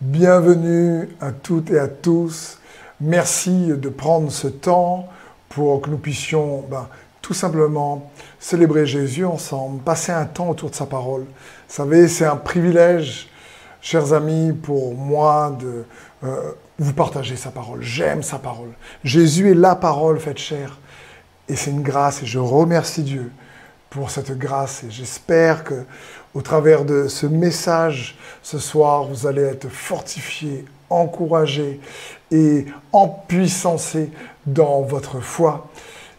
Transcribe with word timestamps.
Bienvenue 0.00 1.10
à 1.20 1.30
toutes 1.30 1.70
et 1.70 1.78
à 1.78 1.86
tous. 1.86 2.58
Merci 3.02 3.66
de 3.66 3.88
prendre 3.90 4.32
ce 4.32 4.48
temps 4.48 5.06
pour 5.50 5.82
que 5.82 5.90
nous 5.90 5.98
puissions 5.98 6.64
ben, 6.70 6.88
tout 7.20 7.34
simplement 7.34 8.10
célébrer 8.38 8.86
Jésus 8.86 9.26
ensemble, 9.26 9.82
passer 9.82 10.10
un 10.10 10.24
temps 10.24 10.48
autour 10.48 10.70
de 10.70 10.74
sa 10.74 10.86
parole. 10.86 11.24
Vous 11.24 11.28
savez, 11.74 12.08
c'est 12.08 12.24
un 12.24 12.36
privilège, 12.36 13.28
chers 13.82 14.14
amis, 14.14 14.54
pour 14.54 14.94
moi 14.94 15.54
de 15.60 15.84
euh, 16.24 16.52
vous 16.78 16.94
partager 16.94 17.36
sa 17.36 17.50
parole. 17.50 17.82
J'aime 17.82 18.22
sa 18.22 18.38
parole. 18.38 18.70
Jésus 19.04 19.50
est 19.50 19.54
la 19.54 19.74
parole 19.74 20.18
faite 20.18 20.38
chair. 20.38 20.78
Et 21.46 21.56
c'est 21.56 21.72
une 21.72 21.82
grâce 21.82 22.22
et 22.22 22.26
je 22.26 22.38
remercie 22.38 23.02
Dieu 23.02 23.30
pour 23.90 24.10
cette 24.10 24.38
grâce 24.38 24.84
et 24.84 24.90
j'espère 24.90 25.64
que 25.64 25.84
au 26.32 26.42
travers 26.42 26.84
de 26.84 27.08
ce 27.08 27.26
message 27.26 28.16
ce 28.42 28.58
soir, 28.58 29.04
vous 29.04 29.26
allez 29.26 29.42
être 29.42 29.68
fortifiés, 29.68 30.64
encouragés 30.88 31.80
et 32.30 32.66
empuissancés 32.92 34.10
dans 34.46 34.82
votre 34.82 35.20
foi. 35.20 35.68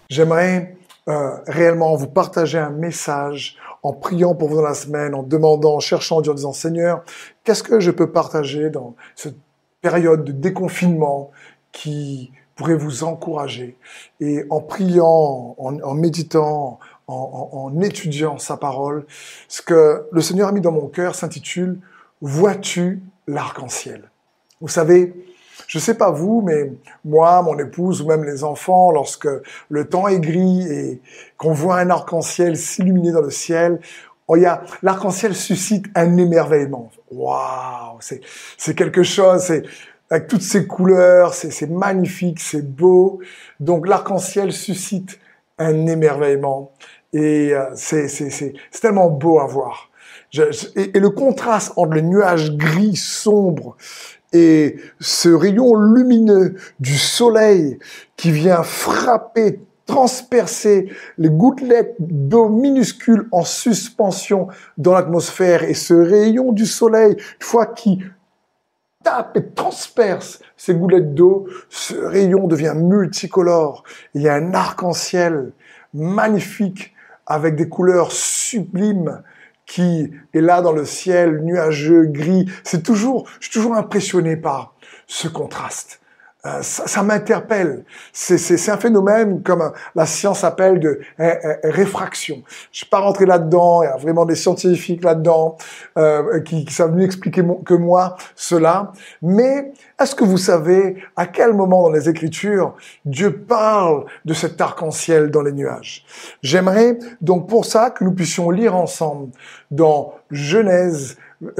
J'aimerais 0.10 0.76
euh, 1.08 1.38
réellement 1.48 1.96
vous 1.96 2.08
partager 2.08 2.58
un 2.58 2.70
message 2.70 3.58
en 3.84 3.94
priant 3.94 4.36
pour 4.36 4.50
vous 4.50 4.58
dans 4.58 4.62
la 4.62 4.74
semaine, 4.74 5.16
en 5.16 5.24
demandant, 5.24 5.76
en 5.76 5.80
cherchant 5.80 6.22
Dieu, 6.22 6.34
en 6.34 6.36
disant 6.36 6.54
Seigneur, 6.54 7.04
qu'est-ce 7.44 7.64
que 7.64 7.80
je 7.80 7.90
peux 7.90 8.12
partager 8.12 8.70
dans 8.70 8.96
cette 9.16 9.38
période 9.82 10.26
de 10.26 10.32
déconfinement 10.34 11.32
qui 11.72 12.32
pourrait 12.56 12.76
vous 12.76 13.04
encourager? 13.04 13.78
Et 14.20 14.46
en 14.50 14.60
priant, 14.60 15.56
en 15.58 15.94
méditant, 15.96 16.80
en, 17.12 17.82
étudiant 17.82 18.38
sa 18.38 18.58
parole, 18.58 19.06
ce 19.48 19.62
que 19.62 20.08
le 20.12 20.22
Seigneur 20.22 20.50
a 20.50 20.52
mis 20.52 20.62
dans 20.62 20.72
mon 20.72 20.88
cœur 20.88 21.16
s'intitule 21.16 21.80
Vois-tu 22.22 23.02
l'arc-en-ciel? 23.28 24.10
Vous 24.60 24.68
savez, 24.68 25.14
je 25.68 25.78
ne 25.78 25.82
sais 25.82 25.96
pas 25.96 26.12
vous, 26.12 26.42
mais 26.42 26.72
moi, 27.04 27.42
mon 27.42 27.58
épouse 27.58 28.02
ou 28.02 28.08
même 28.08 28.24
les 28.24 28.44
enfants, 28.44 28.92
lorsque 28.92 29.28
le 29.70 29.90
temps 29.90 30.08
est 30.08 30.20
gris 30.20 30.68
et 30.68 31.02
qu'on 31.38 31.54
voit 31.54 31.78
un 31.78 31.90
arc-en-ciel 31.90 32.58
s'illuminer 32.58 33.12
dans 33.12 33.22
le 33.22 33.32
ciel, 33.32 33.80
oh, 34.28 34.36
l'arc-en-ciel 34.84 35.34
suscite 35.34 35.86
un 35.96 36.18
émerveillement. 36.18 36.92
Waouh, 37.10 37.98
c'est 38.00 38.76
quelque 38.76 39.04
chose, 39.04 39.42
c'est 39.42 39.64
avec 40.12 40.28
toutes 40.28 40.42
ces 40.42 40.68
couleurs, 40.68 41.34
c'est 41.34 41.70
magnifique, 41.70 42.40
c'est 42.42 42.70
beau. 42.70 43.22
Donc 43.62 43.88
l'arc-en-ciel 43.88 44.52
suscite 44.52 45.20
un 45.58 45.88
émerveillement. 45.88 46.72
Et 47.14 47.54
euh, 47.54 47.66
c'est 47.76 48.54
tellement 48.80 49.10
beau 49.10 49.40
à 49.40 49.46
voir. 49.46 49.90
et, 50.34 51.00
le 51.00 51.10
contraste 51.10 51.74
entre 51.76 51.94
le 51.94 52.02
nuage 52.02 52.56
gris 52.56 52.96
sombre 52.96 53.76
et 54.34 54.78
ce 55.00 55.30
rayon 55.30 55.76
lumineux 55.76 56.56
du 56.80 56.98
soleil 56.98 57.80
qui 58.16 58.32
vient 58.32 58.64
frapper, 58.64 59.60
transpercer 59.86 60.90
les 61.18 61.30
gouttelettes 61.30 61.96
d'eau 62.00 62.48
minuscules 62.48 63.28
en 63.32 63.44
suspension 63.44 64.48
dans 64.78 64.94
l'atmosphère 64.94 65.64
et 65.64 65.74
ce 65.74 65.94
rayon 65.94 66.54
du 66.54 66.66
soleil, 66.66 67.12
une 67.14 67.46
fois 67.46 67.66
qu'il 67.66 68.10
tape 69.04 69.36
et 69.36 69.46
transperce 69.48 70.40
ces 70.56 70.76
gouttelettes 70.76 71.14
d'eau, 71.14 71.48
ce 71.70 71.96
rayon 71.96 72.48
devient 72.48 72.74
multicolore. 72.76 73.84
Il 74.14 74.22
y 74.22 74.30
a 74.30 74.36
un 74.36 74.54
arc-en-ciel 74.54 75.52
magnifique 75.94 76.94
avec 77.26 77.56
des 77.56 77.70
couleurs 77.70 78.12
sublimes 78.12 79.22
qui 79.66 80.12
est 80.34 80.42
là 80.42 80.62
dans 80.62 80.74
le 80.74 80.86
ciel, 80.86 81.42
nuageux, 81.44 82.06
gris. 82.06 82.46
C'est 82.64 82.84
toujours, 82.84 83.28
je 83.40 83.46
suis 83.46 83.54
toujours 83.54 83.76
impressionné 83.76 84.36
par 84.36 84.76
ce 85.08 85.28
contraste. 85.28 86.01
Euh, 86.44 86.64
ça, 86.64 86.88
ça 86.88 87.04
m'interpelle. 87.04 87.86
C'est 88.14 88.70
un 88.70 88.78
phénomène 88.78 89.44
comme 89.44 89.72
la 89.94 90.06
science 90.08 90.44
appelle 90.44 90.80
de 90.80 91.00
euh, 91.20 91.36
euh, 91.46 91.56
réfraction. 91.64 92.42
Je 92.72 92.82
ne 92.82 92.86
vais 92.86 92.90
pas 92.90 93.00
rentrer 93.00 93.28
là-dedans. 93.28 93.84
Il 93.84 93.86
y 93.86 93.90
a 93.90 93.98
vraiment 93.98 94.26
des 94.26 94.36
scientifiques 94.36 95.04
là-dedans 95.04 95.58
qui, 96.46 96.66
qui, 96.66 96.74
savent 96.74 96.96
mieux 96.96 97.06
expliquer 97.06 97.44
que 97.66 97.74
moi 97.74 98.16
cela. 98.36 98.92
Mais 99.22 99.72
est-ce 100.02 100.16
que 100.16 100.24
vous 100.24 100.38
savez 100.38 101.04
à 101.16 101.28
quel 101.28 101.54
moment 101.54 101.84
dans 101.84 101.92
les 101.92 102.10
Écritures 102.10 102.76
Dieu 103.06 103.38
parle 103.38 104.06
de 104.26 104.34
cet 104.34 104.60
arc-en-ciel 104.60 105.30
dans 105.30 105.42
les 105.44 105.52
nuages? 105.52 106.06
J'aimerais 106.42 106.98
donc 107.22 107.48
pour 107.48 107.66
ça 107.66 107.92
que 107.92 108.04
nous 108.04 108.14
puissions 108.14 108.50
lire 108.50 108.76
ensemble 108.76 109.32
dans 109.70 110.16
Genèse 110.32 111.18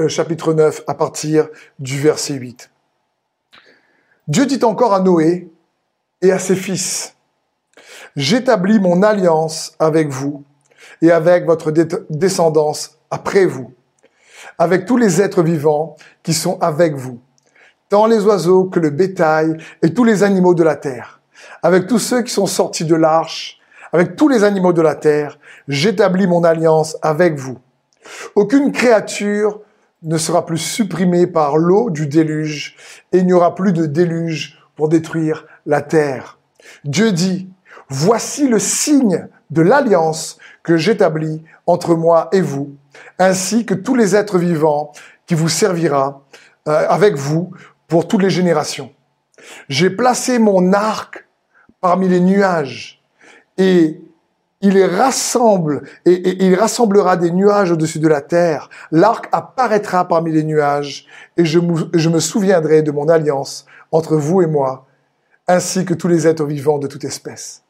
chapitre 0.08 0.54
9 0.54 0.82
à 0.86 0.94
partir 0.94 1.48
du 1.78 2.00
verset 2.00 2.34
8. 2.34 2.71
Dieu 4.28 4.46
dit 4.46 4.62
encore 4.62 4.94
à 4.94 5.00
Noé 5.00 5.50
et 6.20 6.30
à 6.30 6.38
ses 6.38 6.54
fils, 6.54 7.16
J'établis 8.14 8.78
mon 8.78 9.02
alliance 9.02 9.74
avec 9.78 10.08
vous 10.10 10.44
et 11.00 11.10
avec 11.10 11.46
votre 11.46 11.72
descendance 12.10 12.98
après 13.10 13.46
vous, 13.46 13.72
avec 14.58 14.86
tous 14.86 14.96
les 14.96 15.20
êtres 15.20 15.42
vivants 15.42 15.96
qui 16.22 16.34
sont 16.34 16.58
avec 16.60 16.94
vous, 16.94 17.20
tant 17.88 18.06
les 18.06 18.24
oiseaux 18.24 18.64
que 18.64 18.78
le 18.78 18.90
bétail 18.90 19.56
et 19.82 19.92
tous 19.92 20.04
les 20.04 20.22
animaux 20.22 20.54
de 20.54 20.62
la 20.62 20.76
terre, 20.76 21.20
avec 21.62 21.86
tous 21.86 21.98
ceux 21.98 22.22
qui 22.22 22.32
sont 22.32 22.46
sortis 22.46 22.84
de 22.84 22.94
l'arche, 22.94 23.58
avec 23.92 24.14
tous 24.14 24.28
les 24.28 24.44
animaux 24.44 24.72
de 24.72 24.82
la 24.82 24.94
terre, 24.94 25.38
j'établis 25.66 26.26
mon 26.26 26.44
alliance 26.44 26.96
avec 27.02 27.38
vous. 27.38 27.58
Aucune 28.34 28.72
créature 28.72 29.60
ne 30.02 30.18
sera 30.18 30.44
plus 30.46 30.58
supprimé 30.58 31.26
par 31.26 31.56
l'eau 31.56 31.90
du 31.90 32.06
déluge 32.06 32.76
et 33.12 33.18
il 33.18 33.26
n'y 33.26 33.32
aura 33.32 33.54
plus 33.54 33.72
de 33.72 33.86
déluge 33.86 34.58
pour 34.76 34.88
détruire 34.88 35.46
la 35.66 35.80
terre. 35.80 36.38
Dieu 36.84 37.12
dit, 37.12 37.48
voici 37.88 38.48
le 38.48 38.58
signe 38.58 39.26
de 39.50 39.62
l'alliance 39.62 40.38
que 40.62 40.76
j'établis 40.76 41.42
entre 41.66 41.94
moi 41.94 42.28
et 42.32 42.40
vous, 42.40 42.74
ainsi 43.18 43.64
que 43.64 43.74
tous 43.74 43.94
les 43.94 44.16
êtres 44.16 44.38
vivants 44.38 44.92
qui 45.26 45.34
vous 45.34 45.48
servira 45.48 46.22
euh, 46.68 46.86
avec 46.88 47.16
vous 47.16 47.52
pour 47.86 48.08
toutes 48.08 48.22
les 48.22 48.30
générations. 48.30 48.92
J'ai 49.68 49.90
placé 49.90 50.38
mon 50.38 50.72
arc 50.72 51.26
parmi 51.80 52.08
les 52.08 52.20
nuages 52.20 53.02
et 53.58 54.00
il 54.62 54.82
rassemble 54.84 55.82
et, 56.06 56.44
il 56.44 56.54
rassemblera 56.54 57.16
des 57.16 57.30
nuages 57.30 57.72
au-dessus 57.72 57.98
de 57.98 58.08
la 58.08 58.20
terre. 58.20 58.70
L'arc 58.90 59.28
apparaîtra 59.32 60.06
parmi 60.06 60.32
les 60.32 60.44
nuages 60.44 61.06
et 61.36 61.44
je 61.44 61.58
me 61.58 62.20
souviendrai 62.20 62.82
de 62.82 62.92
mon 62.92 63.08
alliance 63.08 63.66
entre 63.90 64.16
vous 64.16 64.40
et 64.40 64.46
moi, 64.46 64.86
ainsi 65.48 65.84
que 65.84 65.94
tous 65.94 66.08
les 66.08 66.26
êtres 66.26 66.44
vivants 66.44 66.78
de 66.78 66.86
toute 66.86 67.04
espèce. 67.04 67.62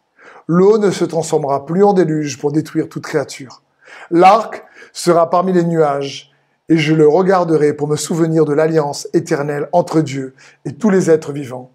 L'eau 0.46 0.78
ne 0.78 0.90
se 0.90 1.04
transformera 1.04 1.66
plus 1.66 1.82
en 1.82 1.92
déluge 1.92 2.38
pour 2.38 2.52
détruire 2.52 2.88
toute 2.88 3.04
créature. 3.04 3.62
L'arc 4.10 4.64
sera 4.92 5.30
parmi 5.30 5.52
les 5.52 5.64
nuages 5.64 6.32
et 6.68 6.76
je 6.76 6.94
le 6.94 7.08
regarderai 7.08 7.72
pour 7.72 7.88
me 7.88 7.96
souvenir 7.96 8.44
de 8.44 8.52
l'alliance 8.52 9.08
éternelle 9.14 9.68
entre 9.72 10.00
Dieu 10.00 10.34
et 10.64 10.72
tous 10.72 10.90
les 10.90 11.10
êtres 11.10 11.32
vivants, 11.32 11.70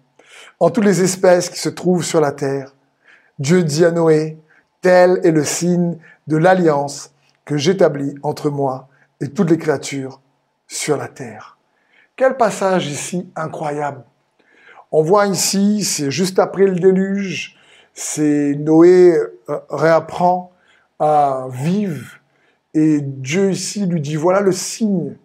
en 0.60 0.70
toutes 0.70 0.84
les 0.84 1.02
espèces 1.02 1.50
qui 1.50 1.58
se 1.58 1.68
trouvent 1.68 2.04
sur 2.04 2.20
la 2.20 2.32
terre. 2.32 2.74
Dieu 3.38 3.62
dit 3.62 3.84
à 3.84 3.90
Noé, 3.90 4.38
Tel 4.80 5.20
est 5.24 5.30
le 5.30 5.44
signe 5.44 5.98
de 6.26 6.36
l'alliance 6.36 7.12
que 7.44 7.56
j'établis 7.56 8.14
entre 8.22 8.50
moi 8.50 8.88
et 9.20 9.28
toutes 9.28 9.50
les 9.50 9.58
créatures 9.58 10.20
sur 10.66 10.96
la 10.96 11.08
terre. 11.08 11.58
Quel 12.16 12.36
passage 12.36 12.86
ici 12.86 13.30
incroyable. 13.34 14.04
On 14.92 15.02
voit 15.02 15.26
ici, 15.26 15.84
c'est 15.84 16.10
juste 16.10 16.38
après 16.38 16.66
le 16.66 16.78
déluge, 16.78 17.56
c'est 17.94 18.54
Noé 18.54 19.16
euh, 19.48 19.58
réapprend 19.70 20.52
à 20.98 21.46
vivre 21.50 22.18
et 22.74 23.00
Dieu 23.00 23.50
ici 23.50 23.86
lui 23.86 24.00
dit 24.00 24.16
voilà 24.16 24.40
le 24.40 24.52
signe 24.52 25.16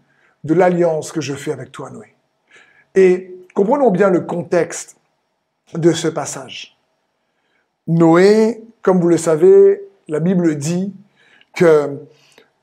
de 0.43 0.53
l'alliance 0.53 1.11
que 1.11 1.21
je 1.21 1.33
fais 1.33 1.51
avec 1.51 1.71
toi 1.71 1.89
Noé. 1.91 2.15
Et 2.95 3.35
comprenons 3.53 3.91
bien 3.91 4.09
le 4.09 4.21
contexte 4.21 4.97
de 5.73 5.91
ce 5.91 6.07
passage. 6.07 6.77
Noé 7.87 8.63
comme 8.83 8.99
vous 8.99 9.07
le 9.07 9.17
savez, 9.17 9.81
la 10.07 10.19
Bible 10.19 10.55
dit 10.57 10.93
que 11.55 11.97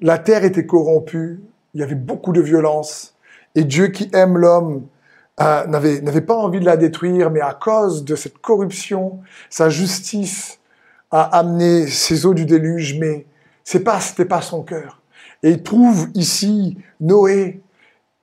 la 0.00 0.19
terre 0.19 0.44
était 0.44 0.67
corrompue, 0.67 1.40
il 1.75 1.81
y 1.81 1.82
avait 1.82 1.94
beaucoup 1.94 2.32
de 2.32 2.40
violence, 2.40 3.17
et 3.55 3.64
Dieu 3.64 3.88
qui 3.88 4.08
aime 4.12 4.37
l'homme 4.37 4.87
euh, 5.40 5.67
n'avait 5.67 6.20
pas 6.20 6.37
envie 6.37 6.61
de 6.61 6.67
la 6.67 6.76
détruire, 6.76 7.31
mais 7.31 7.40
à 7.40 7.55
cause 7.55 8.05
de 8.05 8.14
cette 8.14 8.38
corruption, 8.38 9.20
sa 9.49 9.70
justice 9.70 10.61
a 11.11 11.22
amené 11.38 11.87
ces 11.87 12.26
eaux 12.26 12.34
du 12.34 12.44
déluge, 12.44 12.99
mais 12.99 13.26
c'est 13.64 13.81
pas, 13.81 13.99
c'était 14.00 14.26
pas 14.26 14.43
son 14.43 14.62
cœur. 14.62 15.00
Et 15.43 15.50
il 15.52 15.62
trouve 15.62 16.08
ici 16.14 16.76
Noé, 17.00 17.62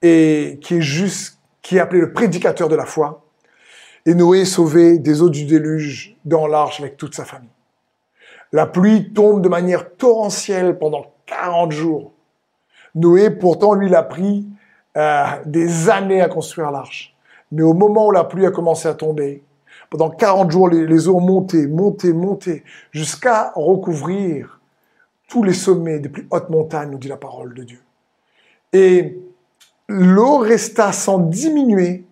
qui 0.00 0.06
est 0.06 0.80
juste, 0.80 1.38
qui 1.60 1.76
est 1.76 1.80
appelé 1.80 2.00
le 2.00 2.12
prédicateur 2.12 2.68
de 2.68 2.76
la 2.76 2.86
foi. 2.86 3.24
Et 4.06 4.14
Noé 4.14 4.44
sauvé 4.44 4.98
des 5.00 5.20
eaux 5.20 5.30
du 5.30 5.44
déluge 5.44 6.16
dans 6.24 6.46
l'arche 6.46 6.80
avec 6.80 6.96
toute 6.96 7.16
sa 7.16 7.24
famille. 7.24 7.50
La 8.52 8.66
pluie 8.66 9.12
tombe 9.12 9.42
de 9.42 9.48
manière 9.48 9.94
torrentielle 9.96 10.78
pendant 10.78 11.06
40 11.26 11.72
jours. 11.72 12.12
Noé, 12.94 13.30
pourtant, 13.30 13.74
lui, 13.74 13.88
l'a 13.88 14.02
pris 14.02 14.46
euh, 14.96 15.24
des 15.44 15.90
années 15.90 16.22
à 16.22 16.28
construire 16.28 16.70
l'arche. 16.70 17.14
Mais 17.52 17.62
au 17.62 17.74
moment 17.74 18.08
où 18.08 18.10
la 18.10 18.24
pluie 18.24 18.46
a 18.46 18.50
commencé 18.50 18.88
à 18.88 18.94
tomber, 18.94 19.42
pendant 19.90 20.10
40 20.10 20.50
jours, 20.50 20.68
les, 20.68 21.08
eaux 21.08 21.16
ont 21.16 21.20
monté, 21.20 21.66
monté, 21.66 22.12
monté, 22.12 22.64
jusqu'à 22.90 23.52
recouvrir 23.54 24.60
tous 25.28 25.42
les 25.42 25.52
sommets 25.52 25.98
des 25.98 26.08
plus 26.08 26.26
hautes 26.30 26.50
montagnes, 26.50 26.90
nous 26.90 26.98
dit 26.98 27.08
la 27.08 27.16
parole 27.16 27.54
de 27.54 27.64
Dieu. 27.64 27.80
Et 28.72 29.18
l'eau 29.88 30.38
resta 30.38 30.92
sans 30.92 31.18
diminuer 31.18 32.04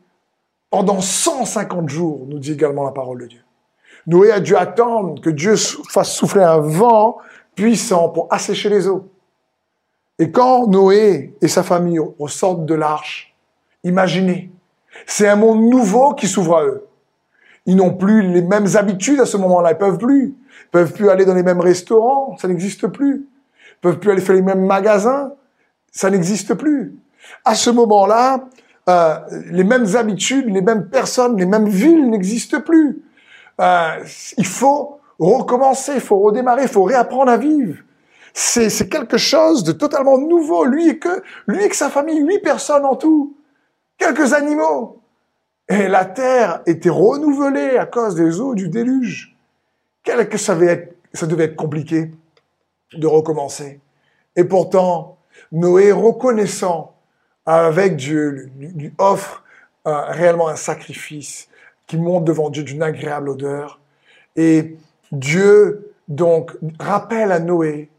pendant 0.71 1.01
150 1.01 1.89
jours, 1.89 2.27
nous 2.29 2.39
dit 2.39 2.53
également 2.53 2.85
la 2.85 2.93
parole 2.93 3.23
de 3.23 3.27
Dieu. 3.27 3.46
Noé 4.07 4.31
a 4.31 4.41
dû 4.41 4.57
attendre 4.57 5.21
que 5.21 5.31
Dieu 5.31 5.57
fasse 5.91 6.13
souffler 6.13 6.43
un 6.43 6.59
vent 6.59 7.19
puissant 7.55 8.09
pour 8.09 8.29
assécher 8.31 8.69
les 8.69 8.87
eaux. 8.87 9.09
Et 10.19 10.31
quand 10.31 10.67
Noé 10.69 11.35
et 11.43 11.49
sa 11.49 11.63
famille 11.63 12.01
ressortent 12.19 12.65
de 12.65 12.75
l'arche, 12.75 13.35
imaginez, 13.85 14.51
c'est 15.07 15.29
un 15.29 15.37
monde 15.37 15.63
nouveau 15.63 16.15
qui 16.15 16.27
s'ouvre 16.27 16.57
à 16.57 16.65
eux. 16.65 16.87
Ils 17.67 17.77
n'ont 17.77 17.95
plus 17.95 18.23
les 18.23 18.43
mêmes 18.43 18.69
habitudes 18.77 19.21
à 19.21 19.27
ce 19.27 19.37
moment-là, 19.37 19.73
ils 19.73 19.79
peuvent 19.79 19.99
plus. 19.99 20.37
Ils 20.67 20.71
peuvent 20.71 20.93
plus 20.93 21.11
aller 21.11 21.25
dans 21.25 21.35
les 21.35 21.43
mêmes 21.43 21.61
restaurants, 21.61 22.37
ça 22.39 22.49
n'existe 22.49 22.87
plus. 22.87 23.27
Ils 23.27 23.81
peuvent 23.81 23.99
plus 23.99 24.11
aller 24.13 24.21
faire 24.21 24.37
les 24.37 24.43
mêmes 24.43 24.65
magasins, 24.65 25.33
ça 25.91 26.09
n'existe 26.11 26.55
plus. 26.55 26.97
À 27.45 27.55
ce 27.55 27.71
moment-là, 27.71 28.45
euh, 28.89 29.17
les 29.51 29.65
mêmes 29.65 29.97
habitudes, 29.97 30.47
les 30.47 30.63
mêmes 30.63 30.89
personnes, 30.89 31.37
les 31.37 31.47
mêmes 31.47 31.69
villes 31.69 32.09
n'existent 32.09 32.61
plus. 32.61 33.03
Euh, 33.61 34.05
il 34.37 34.47
faut 34.47 35.01
recommencer, 35.19 35.93
il 35.95 36.01
faut 36.01 36.19
redémarrer, 36.19 36.63
il 36.63 36.69
faut 36.69 36.85
réapprendre 36.85 37.31
à 37.31 37.37
vivre. 37.37 37.83
C'est 38.35 38.91
quelque 38.91 39.17
chose 39.17 39.65
de 39.65 39.73
totalement 39.73 40.19
nouveau. 40.19 40.65
Lui 40.67 40.91
et 40.91 40.99
que 40.99 41.23
lui 41.47 41.65
et 41.65 41.69
que 41.69 41.77
sa 41.77 41.89
famille, 41.89 42.21
huit 42.21 42.41
personnes 42.41 42.85
en 42.85 42.95
tout, 42.95 43.35
quelques 43.97 44.35
animaux. 44.35 45.01
Et 45.69 45.89
la 45.89 46.05
terre 46.05 46.63
était 46.67 46.91
renouvelée 46.91 47.79
à 47.79 47.87
cause 47.87 48.15
des 48.15 48.41
eaux 48.41 48.55
du 48.55 48.69
déluge. 48.69 49.35
Quel 50.05 50.29
que 50.29 50.39
ça 50.39 50.55
devait 50.55 50.95
être, 51.15 51.57
compliqué 51.57 52.11
de 52.93 53.07
recommencer. 53.07 53.81
Et 54.37 54.45
pourtant, 54.45 55.17
Noé, 55.51 55.91
reconnaissant 55.91 56.95
avec 57.47 57.97
Dieu, 57.97 58.51
lui, 58.59 58.93
offre 58.99 59.43
euh, 59.87 60.03
réellement 60.09 60.49
un 60.49 60.57
sacrifice 60.57 61.49
qui 61.87 61.97
monte 61.97 62.25
devant 62.25 62.51
Dieu 62.51 62.63
d'une 62.63 62.83
agréable 62.83 63.29
odeur. 63.29 63.81
Et 64.37 64.77
Dieu, 65.13 65.95
donc, 66.09 66.53
rappelle 66.79 67.33
à 67.33 67.39
Noé 67.39 67.91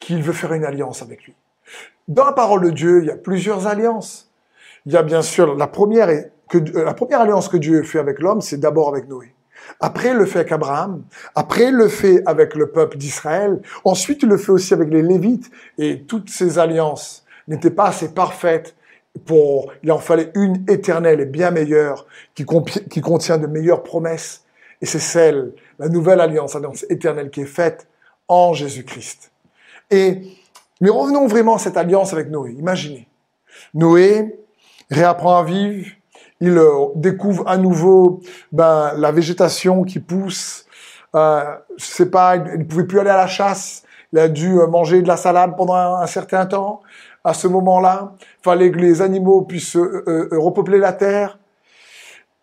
qu'il 0.00 0.22
veut 0.22 0.32
faire 0.32 0.52
une 0.52 0.64
alliance 0.64 1.02
avec 1.02 1.24
lui. 1.24 1.34
Dans 2.08 2.24
la 2.24 2.32
parole 2.32 2.62
de 2.62 2.70
Dieu, 2.70 3.02
il 3.02 3.06
y 3.06 3.10
a 3.10 3.16
plusieurs 3.16 3.66
alliances. 3.66 4.30
Il 4.86 4.92
y 4.92 4.96
a 4.96 5.02
bien 5.02 5.22
sûr 5.22 5.54
la 5.54 5.68
première, 5.68 6.08
euh, 6.08 6.84
la 6.84 6.94
première 6.94 7.20
alliance 7.20 7.48
que 7.48 7.56
Dieu 7.56 7.82
fait 7.84 8.00
avec 8.00 8.18
l'homme, 8.18 8.40
c'est 8.40 8.58
d'abord 8.58 8.88
avec 8.88 9.08
Noé. 9.08 9.34
Après, 9.78 10.10
il 10.10 10.16
le 10.16 10.26
fait 10.26 10.40
avec 10.40 10.52
Abraham. 10.52 11.04
Après, 11.36 11.66
il 11.66 11.74
le 11.74 11.88
fait 11.88 12.22
avec 12.26 12.54
le 12.56 12.70
peuple 12.70 12.96
d'Israël. 12.96 13.62
Ensuite, 13.84 14.22
il 14.24 14.28
le 14.28 14.36
fait 14.36 14.50
aussi 14.50 14.74
avec 14.74 14.90
les 14.90 15.02
Lévites. 15.02 15.50
Et 15.78 16.02
toutes 16.02 16.30
ces 16.30 16.58
alliances 16.58 17.24
n'étaient 17.46 17.70
pas 17.70 17.86
assez 17.86 18.12
parfaites 18.12 18.74
pour, 19.24 19.72
il 19.82 19.92
en 19.92 19.98
fallait 19.98 20.30
une 20.34 20.64
éternelle 20.68 21.20
et 21.20 21.26
bien 21.26 21.50
meilleure 21.50 22.06
qui, 22.34 22.44
contient 22.44 23.38
de 23.38 23.46
meilleures 23.46 23.82
promesses. 23.82 24.44
Et 24.80 24.86
c'est 24.86 24.98
celle, 24.98 25.52
la 25.78 25.88
nouvelle 25.88 26.20
alliance, 26.20 26.56
alliance 26.56 26.84
éternelle 26.88 27.30
qui 27.30 27.42
est 27.42 27.46
faite 27.46 27.86
en 28.28 28.52
Jésus-Christ. 28.52 29.30
Et, 29.90 30.22
mais 30.80 30.90
revenons 30.90 31.26
vraiment 31.26 31.56
à 31.56 31.58
cette 31.58 31.76
alliance 31.76 32.12
avec 32.12 32.30
Noé. 32.30 32.52
Imaginez. 32.52 33.06
Noé 33.74 34.38
réapprend 34.90 35.38
à 35.38 35.44
vivre, 35.44 35.86
il 36.40 36.58
euh, 36.58 36.86
découvre 36.96 37.46
à 37.46 37.56
nouveau 37.56 38.20
ben, 38.50 38.92
la 38.96 39.12
végétation 39.12 39.84
qui 39.84 40.00
pousse. 40.00 40.66
Euh, 41.14 41.54
je 41.76 41.84
sais 41.84 42.10
pas, 42.10 42.36
il 42.36 42.58
ne 42.58 42.64
pouvait 42.64 42.84
plus 42.84 42.98
aller 42.98 43.10
à 43.10 43.16
la 43.16 43.28
chasse. 43.28 43.84
Il 44.12 44.18
a 44.18 44.28
dû 44.28 44.58
euh, 44.58 44.66
manger 44.66 45.02
de 45.02 45.08
la 45.08 45.16
salade 45.16 45.56
pendant 45.56 45.74
un, 45.74 46.06
certain 46.06 46.44
temps. 46.46 46.82
À 47.24 47.34
ce 47.34 47.46
moment-là, 47.48 48.14
fallait 48.42 48.70
que 48.70 48.78
les 48.78 49.00
animaux 49.00 49.42
puissent 49.42 49.76
euh, 49.76 50.28
repeupler 50.32 50.78
la 50.78 50.92
terre. 50.92 51.38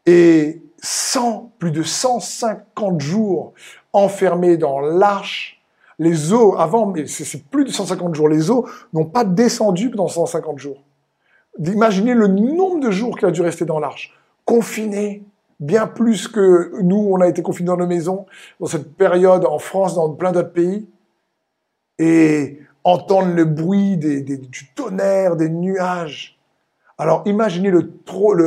Et 0.05 0.61
100, 0.81 1.51
plus 1.59 1.71
de 1.71 1.83
150 1.83 3.01
jours 3.01 3.53
enfermés 3.93 4.57
dans 4.57 4.79
l'arche, 4.79 5.61
les 5.97 6.31
eaux, 6.31 6.55
avant, 6.57 6.85
mais 6.87 7.05
c'est 7.07 7.43
plus 7.43 7.65
de 7.65 7.71
150 7.71 8.15
jours, 8.15 8.29
les 8.29 8.49
eaux 8.49 8.67
n'ont 8.93 9.05
pas 9.05 9.25
descendu 9.25 9.89
pendant 9.89 10.07
150 10.07 10.57
jours. 10.57 10.81
D'imaginer 11.57 12.13
le 12.13 12.27
nombre 12.27 12.79
de 12.79 12.89
jours 12.89 13.17
qu'il 13.17 13.27
a 13.27 13.31
dû 13.31 13.41
rester 13.41 13.65
dans 13.65 13.79
l'arche, 13.79 14.17
confiné, 14.45 15.23
bien 15.59 15.87
plus 15.87 16.29
que 16.29 16.71
nous, 16.81 17.09
on 17.11 17.19
a 17.19 17.27
été 17.27 17.41
confinés 17.41 17.67
dans 17.67 17.77
nos 17.77 17.87
maisons, 17.87 18.25
dans 18.61 18.67
cette 18.67 18.95
période 18.95 19.45
en 19.45 19.59
France, 19.59 19.95
dans 19.95 20.09
plein 20.13 20.31
d'autres 20.31 20.53
pays, 20.53 20.87
et 21.97 22.59
entendre 22.83 23.33
le 23.33 23.45
bruit 23.45 23.97
du 23.97 24.73
tonnerre, 24.75 25.35
des 25.35 25.49
nuages. 25.49 26.39
Alors 26.97 27.23
imaginez 27.25 27.71
le, 27.71 27.91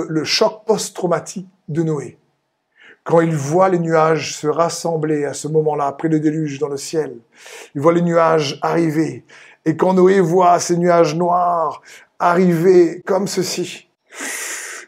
le 0.09 0.25
choc 0.25 0.65
post-traumatique 0.67 1.49
de 1.69 1.83
Noé. 1.83 2.19
Quand 3.05 3.21
il 3.21 3.35
voit 3.35 3.69
les 3.69 3.79
nuages 3.79 4.37
se 4.37 4.47
rassembler 4.47 5.25
à 5.25 5.35
ce 5.35 5.49
moment-là, 5.49 5.87
après 5.87 6.09
le 6.09 6.21
déluge 6.21 6.59
dans 6.59 6.69
le 6.69 6.77
ciel, 6.77 7.17
il 7.75 7.81
voit 7.81 7.93
les 7.93 8.03
nuages 8.03 8.59
arriver. 8.63 9.25
Et 9.65 9.77
quand 9.77 9.95
Noé 9.95 10.21
voit 10.21 10.59
ces 10.61 10.77
nuages 10.77 11.17
noirs 11.17 11.83
arriver 12.19 13.03
comme 13.05 13.27
ceci. 13.27 13.89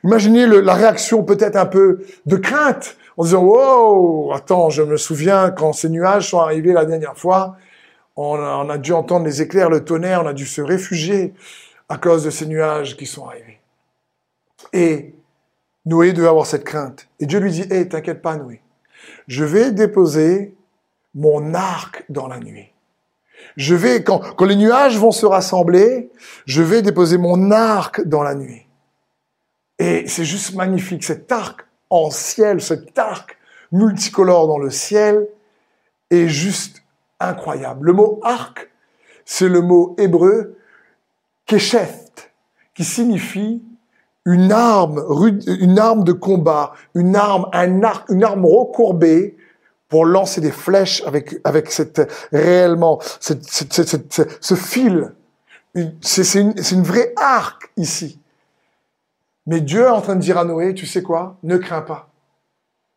Imaginez 0.04 0.46
la 0.46 0.74
réaction 0.74 1.24
peut-être 1.24 1.56
un 1.56 1.66
peu 1.66 2.04
de 2.26 2.36
crainte 2.36 2.96
en 3.16 3.24
disant 3.24 3.42
wow, 3.42 4.32
attends, 4.32 4.70
je 4.70 4.82
me 4.82 4.96
souviens 4.96 5.50
quand 5.50 5.72
ces 5.72 5.88
nuages 5.88 6.30
sont 6.30 6.38
arrivés 6.38 6.72
la 6.72 6.84
dernière 6.84 7.16
fois, 7.16 7.56
on 8.16 8.70
a, 8.70 8.78
dû 8.78 8.92
entendre 8.92 9.26
les 9.26 9.42
éclairs, 9.42 9.70
le 9.70 9.84
tonnerre, 9.84 10.22
on 10.22 10.26
a 10.26 10.32
dû 10.32 10.46
se 10.46 10.60
réfugier 10.60 11.34
à 11.88 11.98
cause 11.98 12.24
de 12.24 12.30
ces 12.30 12.46
nuages 12.46 12.96
qui 12.96 13.06
sont 13.06 13.26
arrivés. 13.26 13.60
Et 14.72 15.14
Noé 15.84 16.12
devait 16.12 16.28
avoir 16.28 16.46
cette 16.46 16.64
crainte. 16.64 17.08
Et 17.20 17.26
Dieu 17.26 17.40
lui 17.40 17.50
dit, 17.50 17.66
hé, 17.70 17.88
t'inquiète 17.88 18.22
pas, 18.22 18.36
Noé. 18.36 18.60
Je 19.26 19.44
vais 19.44 19.72
déposer 19.72 20.54
mon 21.14 21.54
arc 21.54 22.04
dans 22.08 22.28
la 22.28 22.38
nuit. 22.38 22.70
Je 23.56 23.74
vais, 23.74 24.02
quand, 24.02 24.20
quand 24.36 24.46
les 24.46 24.56
nuages 24.56 24.98
vont 24.98 25.10
se 25.10 25.26
rassembler, 25.26 26.10
je 26.46 26.62
vais 26.62 26.82
déposer 26.82 27.18
mon 27.18 27.50
arc 27.50 28.06
dans 28.06 28.22
la 28.22 28.34
nuit. 28.34 28.66
Et 29.78 30.06
c'est 30.06 30.24
juste 30.24 30.54
magnifique. 30.54 31.04
Cet 31.04 31.30
arc 31.30 31.66
en 31.90 32.10
ciel, 32.10 32.60
cet 32.60 32.98
arc 32.98 33.36
multicolore 33.72 34.46
dans 34.46 34.58
le 34.58 34.70
ciel 34.70 35.28
est 36.10 36.28
juste 36.28 36.83
incroyable. 37.28 37.86
Le 37.86 37.92
mot 37.92 38.20
arc, 38.22 38.70
c'est 39.24 39.48
le 39.48 39.60
mot 39.60 39.94
hébreu 39.98 40.58
kesheft, 41.46 42.32
qui 42.74 42.84
signifie 42.84 43.62
une 44.26 44.52
arme, 44.52 45.04
une 45.46 45.78
arme 45.78 46.04
de 46.04 46.12
combat, 46.12 46.72
une 46.94 47.14
arme, 47.14 47.46
un 47.52 47.82
arc, 47.82 48.08
une 48.08 48.24
arme 48.24 48.46
recourbée 48.46 49.36
pour 49.88 50.06
lancer 50.06 50.40
des 50.40 50.50
flèches 50.50 51.02
avec, 51.06 51.36
avec 51.44 51.70
cette, 51.70 52.10
réellement, 52.32 52.98
ce 53.20 54.54
fil. 54.54 55.12
C'est 56.00 56.40
une, 56.40 56.54
une 56.72 56.82
vraie 56.82 57.12
arc 57.16 57.70
ici. 57.76 58.20
Mais 59.46 59.60
Dieu 59.60 59.82
est 59.82 59.88
en 59.88 60.00
train 60.00 60.16
de 60.16 60.20
dire 60.20 60.38
à 60.38 60.44
Noé, 60.44 60.72
tu 60.74 60.86
sais 60.86 61.02
quoi? 61.02 61.36
Ne 61.42 61.58
crains 61.58 61.82
pas. 61.82 62.08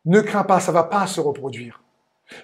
Ne 0.06 0.22
crains 0.22 0.44
pas, 0.44 0.60
ça 0.60 0.72
va 0.72 0.84
pas 0.84 1.06
se 1.06 1.20
reproduire. 1.20 1.82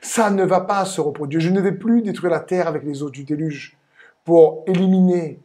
Ça 0.00 0.30
ne 0.30 0.44
va 0.44 0.60
pas 0.60 0.84
se 0.84 1.00
reproduire. 1.00 1.40
Je 1.40 1.50
ne 1.50 1.60
vais 1.60 1.72
plus 1.72 2.02
détruire 2.02 2.32
la 2.32 2.40
terre 2.40 2.68
avec 2.68 2.84
les 2.84 3.02
eaux 3.02 3.10
du 3.10 3.24
déluge 3.24 3.76
pour 4.24 4.64
éliminer 4.66 5.40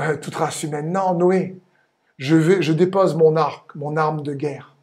euh, 0.00 0.16
toute 0.16 0.34
race 0.34 0.62
humaine. 0.62 0.92
Non, 0.92 1.14
Noé, 1.14 1.56
je, 2.18 2.36
vais, 2.36 2.62
je 2.62 2.72
dépose 2.72 3.14
mon 3.14 3.36
arc, 3.36 3.74
mon 3.74 3.96
arme 3.96 4.22
de 4.22 4.34
guerre. 4.34 4.76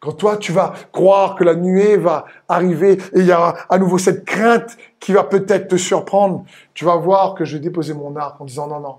Quand 0.00 0.12
toi, 0.12 0.36
tu 0.36 0.52
vas 0.52 0.74
croire 0.92 1.36
que 1.36 1.44
la 1.44 1.54
nuée 1.54 1.96
va 1.96 2.26
arriver 2.48 2.92
et 2.92 3.20
il 3.20 3.26
y 3.26 3.32
aura 3.32 3.56
à 3.68 3.78
nouveau 3.78 3.98
cette 3.98 4.24
crainte 4.24 4.76
qui 5.00 5.12
va 5.12 5.24
peut-être 5.24 5.68
te 5.68 5.76
surprendre, 5.76 6.44
tu 6.74 6.84
vas 6.84 6.96
voir 6.96 7.34
que 7.34 7.44
je 7.44 7.56
déposer 7.56 7.94
mon 7.94 8.14
arc 8.16 8.40
en 8.40 8.44
disant 8.44 8.68
non, 8.68 8.80
non, 8.80 8.98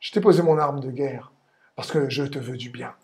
je 0.00 0.20
posé 0.20 0.42
mon 0.42 0.58
arme 0.58 0.80
de 0.80 0.90
guerre 0.90 1.32
parce 1.74 1.90
que 1.90 2.08
je 2.08 2.22
te 2.22 2.38
veux 2.38 2.56
du 2.56 2.70
bien. 2.70 2.94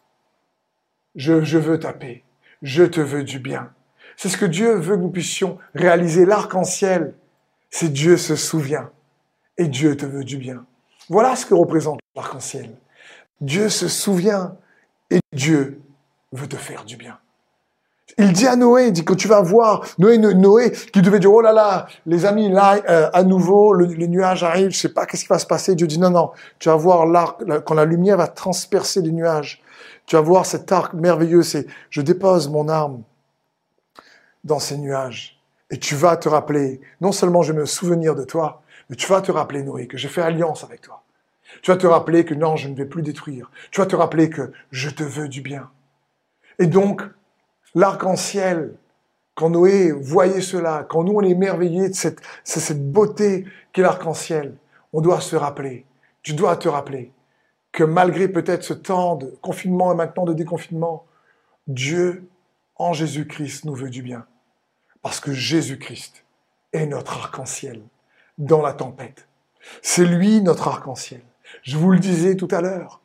Je, 1.14 1.42
je 1.42 1.58
veux 1.58 1.78
ta 1.78 1.92
paix. 1.92 2.24
Je 2.62 2.84
te 2.84 3.00
veux 3.00 3.24
du 3.24 3.38
bien. 3.38 3.70
C'est 4.16 4.28
ce 4.28 4.36
que 4.36 4.46
Dieu 4.46 4.74
veut 4.74 4.96
que 4.96 5.02
nous 5.02 5.10
puissions 5.10 5.58
réaliser. 5.74 6.24
L'arc-en-ciel, 6.24 7.14
c'est 7.70 7.92
Dieu 7.92 8.16
se 8.16 8.36
souvient 8.36 8.90
et 9.58 9.68
Dieu 9.68 9.96
te 9.96 10.06
veut 10.06 10.24
du 10.24 10.36
bien. 10.36 10.64
Voilà 11.08 11.36
ce 11.36 11.46
que 11.46 11.54
représente 11.54 12.00
l'arc-en-ciel. 12.14 12.70
Dieu 13.40 13.68
se 13.68 13.88
souvient 13.88 14.56
et 15.10 15.20
Dieu 15.32 15.80
veut 16.32 16.48
te 16.48 16.56
faire 16.56 16.84
du 16.84 16.96
bien. 16.96 17.18
Il 18.18 18.32
dit 18.32 18.46
à 18.46 18.56
Noé, 18.56 18.88
il 18.88 18.92
dit 18.92 19.04
que 19.04 19.14
tu 19.14 19.26
vas 19.26 19.40
voir 19.40 19.86
Noé, 19.98 20.18
Noé 20.18 20.70
qui 20.92 21.00
devait 21.00 21.18
dire 21.18 21.32
oh 21.32 21.40
là 21.40 21.52
là, 21.52 21.86
les 22.04 22.26
amis, 22.26 22.50
là 22.50 22.78
euh, 22.88 23.08
à 23.12 23.22
nouveau 23.22 23.72
le, 23.72 23.86
nuage 23.86 24.44
arrive, 24.44 24.70
je 24.70 24.76
sais 24.76 24.90
pas 24.90 25.06
qu'est-ce 25.06 25.22
qui 25.22 25.28
va 25.28 25.38
se 25.38 25.46
passer? 25.46 25.74
Dieu 25.74 25.86
dit 25.86 25.98
non 25.98 26.10
non, 26.10 26.30
tu 26.58 26.68
vas 26.68 26.76
voir 26.76 27.06
l'arc 27.06 27.42
quand 27.64 27.74
la 27.74 27.86
lumière 27.86 28.18
va 28.18 28.28
transpercer 28.28 29.00
les 29.00 29.12
nuages, 29.12 29.62
tu 30.06 30.16
vas 30.16 30.22
voir 30.22 30.44
cet 30.44 30.70
arc 30.72 30.92
merveilleux. 30.92 31.42
C'est 31.42 31.66
je 31.88 32.02
dépose 32.02 32.50
mon 32.50 32.68
arme 32.68 33.02
dans 34.44 34.58
ces 34.58 34.78
nuages 34.78 35.42
et 35.70 35.78
tu 35.78 35.96
vas 35.96 36.16
te 36.16 36.28
rappeler. 36.28 36.80
Non 37.00 37.12
seulement 37.12 37.42
je 37.42 37.52
vais 37.52 37.60
me 37.60 37.66
souvenir 37.66 38.14
de 38.14 38.24
toi, 38.24 38.62
mais 38.88 38.96
tu 38.96 39.06
vas 39.08 39.22
te 39.22 39.32
rappeler 39.32 39.62
Noé 39.62 39.86
que 39.88 39.96
j'ai 39.96 40.08
fait 40.08 40.22
alliance 40.22 40.62
avec 40.64 40.82
toi. 40.82 41.02
Tu 41.62 41.70
vas 41.70 41.76
te 41.76 41.86
rappeler 41.86 42.24
que 42.24 42.34
non, 42.34 42.56
je 42.56 42.68
ne 42.68 42.74
vais 42.74 42.84
plus 42.84 43.02
détruire. 43.02 43.50
Tu 43.70 43.80
vas 43.80 43.86
te 43.86 43.96
rappeler 43.96 44.30
que 44.30 44.52
je 44.70 44.90
te 44.90 45.02
veux 45.02 45.28
du 45.28 45.40
bien. 45.40 45.70
Et 46.58 46.66
donc 46.66 47.02
l'arc-en-ciel, 47.74 48.74
quand 49.34 49.50
Noé 49.50 49.92
voyait 49.92 50.42
cela, 50.42 50.86
quand 50.88 51.04
nous 51.04 51.14
on 51.14 51.22
est 51.22 51.30
émerveillés 51.30 51.88
de 51.88 51.94
cette, 51.94 52.20
cette 52.44 52.92
beauté 52.92 53.46
qu'est 53.72 53.82
l'arc-en-ciel, 53.82 54.56
on 54.92 55.00
doit 55.00 55.22
se 55.22 55.36
rappeler, 55.36 55.86
tu 56.22 56.34
dois 56.34 56.56
te 56.56 56.68
rappeler 56.68 57.12
que 57.72 57.82
malgré 57.84 58.28
peut-être 58.28 58.62
ce 58.62 58.74
temps 58.74 59.16
de 59.16 59.34
confinement 59.40 59.92
et 59.92 59.96
maintenant 59.96 60.24
de 60.24 60.34
déconfinement, 60.34 61.06
Dieu, 61.66 62.28
en 62.76 62.92
Jésus-Christ, 62.92 63.64
nous 63.64 63.74
veut 63.74 63.88
du 63.88 64.02
bien. 64.02 64.26
Parce 65.02 65.20
que 65.20 65.32
Jésus-Christ 65.32 66.24
est 66.72 66.86
notre 66.86 67.12
arc-en-ciel 67.14 67.80
dans 68.38 68.62
la 68.62 68.72
tempête. 68.72 69.26
C'est 69.82 70.04
lui 70.04 70.40
notre 70.40 70.68
arc-en-ciel. 70.68 71.20
Je 71.62 71.76
vous 71.76 71.90
le 71.90 71.98
disais 71.98 72.36
tout 72.36 72.48
à 72.50 72.60
l'heure. 72.60 73.00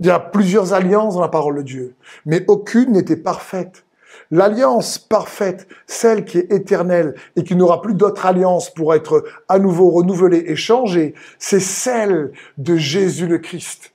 Il 0.00 0.06
y 0.06 0.10
a 0.10 0.20
plusieurs 0.20 0.72
alliances 0.72 1.14
dans 1.14 1.20
la 1.20 1.28
parole 1.28 1.56
de 1.56 1.62
Dieu, 1.62 1.94
mais 2.26 2.44
aucune 2.48 2.92
n'était 2.92 3.16
parfaite. 3.16 3.84
L'alliance 4.30 4.98
parfaite, 4.98 5.68
celle 5.86 6.24
qui 6.24 6.38
est 6.38 6.52
éternelle 6.52 7.14
et 7.36 7.44
qui 7.44 7.56
n'aura 7.56 7.80
plus 7.80 7.94
d'autre 7.94 8.26
alliance 8.26 8.72
pour 8.72 8.94
être 8.94 9.24
à 9.48 9.58
nouveau 9.58 9.90
renouvelée 9.90 10.44
et 10.46 10.56
changée, 10.56 11.14
c'est 11.38 11.60
celle 11.60 12.32
de 12.58 12.76
Jésus 12.76 13.26
le 13.26 13.38
Christ 13.38 13.92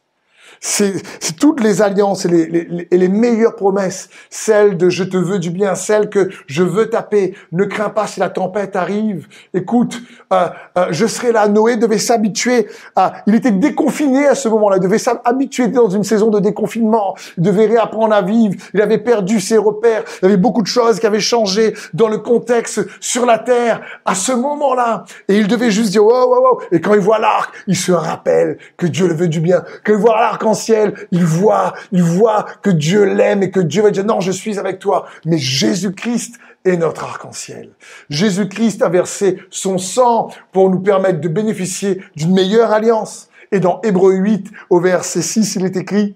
c'est 0.60 1.02
toutes 1.40 1.62
les 1.62 1.82
alliances 1.82 2.26
et 2.26 2.30
les, 2.30 2.88
les, 2.90 3.08
meilleures 3.08 3.56
promesses, 3.56 4.10
celles 4.30 4.78
de 4.78 4.90
je 4.90 5.04
te 5.04 5.18
veux 5.18 5.40
du 5.40 5.50
bien, 5.50 5.76
celles 5.76 6.10
que 6.10 6.30
je 6.48 6.64
veux 6.64 6.90
taper. 6.90 7.36
Ne 7.52 7.66
crains 7.66 7.90
pas 7.90 8.08
si 8.08 8.20
la 8.20 8.30
tempête 8.30 8.76
arrive. 8.76 9.28
Écoute, 9.54 10.02
euh, 10.32 10.50
euh, 10.78 10.88
je 10.92 11.06
serai 11.06 11.32
là. 11.32 11.48
Noé 11.48 11.78
devait 11.78 11.98
s'habituer 11.98 12.68
à. 12.96 13.14
Il 13.28 13.36
était 13.36 13.52
déconfiné 13.52 14.28
à 14.28 14.36
ce 14.36 14.48
moment-là. 14.50 14.78
Il 14.78 14.84
devait 14.84 14.98
s'habituer 14.98 15.68
dans 15.68 15.90
une 15.90 16.04
saison 16.04 16.30
de 16.30 16.40
déconfinement. 16.40 17.16
Il 17.38 17.44
devait 17.44 17.66
réapprendre 17.66 18.14
à 18.14 18.22
vivre. 18.22 18.56
Il 18.74 18.82
avait 18.82 18.98
perdu 18.98 19.40
ses 19.40 19.58
repères. 19.58 20.04
Il 20.22 20.26
y 20.26 20.28
avait 20.28 20.38
beaucoup 20.38 20.62
de 20.62 20.68
choses 20.68 21.00
qui 21.00 21.08
avaient 21.08 21.20
changé 21.20 21.74
dans 21.94 22.08
le 22.08 22.18
contexte 22.18 22.82
sur 23.00 23.26
la 23.26 23.40
terre 23.40 23.82
à 24.06 24.16
ce 24.16 24.32
moment-là. 24.32 25.06
Et 25.28 25.38
il 25.38 25.48
devait 25.48 25.72
juste 25.72 25.92
dire 25.92 26.04
wow, 26.04 26.30
wow, 26.30 26.42
wow. 26.42 26.62
Et 26.72 26.82
quand 26.82 26.94
il 26.94 27.00
voit 27.00 27.20
l'arc, 27.20 27.54
il 27.68 27.76
se 27.76 27.92
rappelle 27.92 28.58
que 28.78 28.88
Dieu 28.88 29.08
le 29.08 29.14
veut 29.14 29.28
du 29.28 29.40
bien. 29.40 29.64
Quand 29.86 29.94
il 29.94 30.00
voit 30.00 30.20
l'arc 30.20 30.43
ciel 30.52 30.94
il 31.12 31.24
voit, 31.24 31.74
il 31.94 32.04
voit 32.04 32.46
que 32.62 32.70
Dieu 32.70 33.06
l'aime 33.06 33.42
et 33.44 33.52
que 33.52 33.62
Dieu 33.62 33.84
va 33.84 33.92
dire 33.92 34.04
non, 34.04 34.20
je 34.20 34.32
suis 34.32 34.60
avec 34.60 34.80
toi. 34.80 35.06
Mais 35.26 35.38
Jésus-Christ 35.38 36.36
est 36.66 36.78
notre 36.78 37.04
arc-en-ciel. 37.04 37.70
Jésus-Christ 38.10 38.82
a 38.82 38.90
versé 38.90 39.40
son 39.50 39.78
sang 39.78 40.30
pour 40.52 40.70
nous 40.70 40.80
permettre 40.80 41.22
de 41.22 41.28
bénéficier 41.30 42.02
d'une 42.16 42.34
meilleure 42.34 42.72
alliance. 42.72 43.30
Et 43.52 43.60
dans 43.60 43.80
Hébreu 43.84 44.14
8, 44.14 44.52
au 44.70 44.80
verset 44.80 45.22
6, 45.22 45.56
il 45.56 45.66
est 45.66 45.78
écrit, 45.78 46.16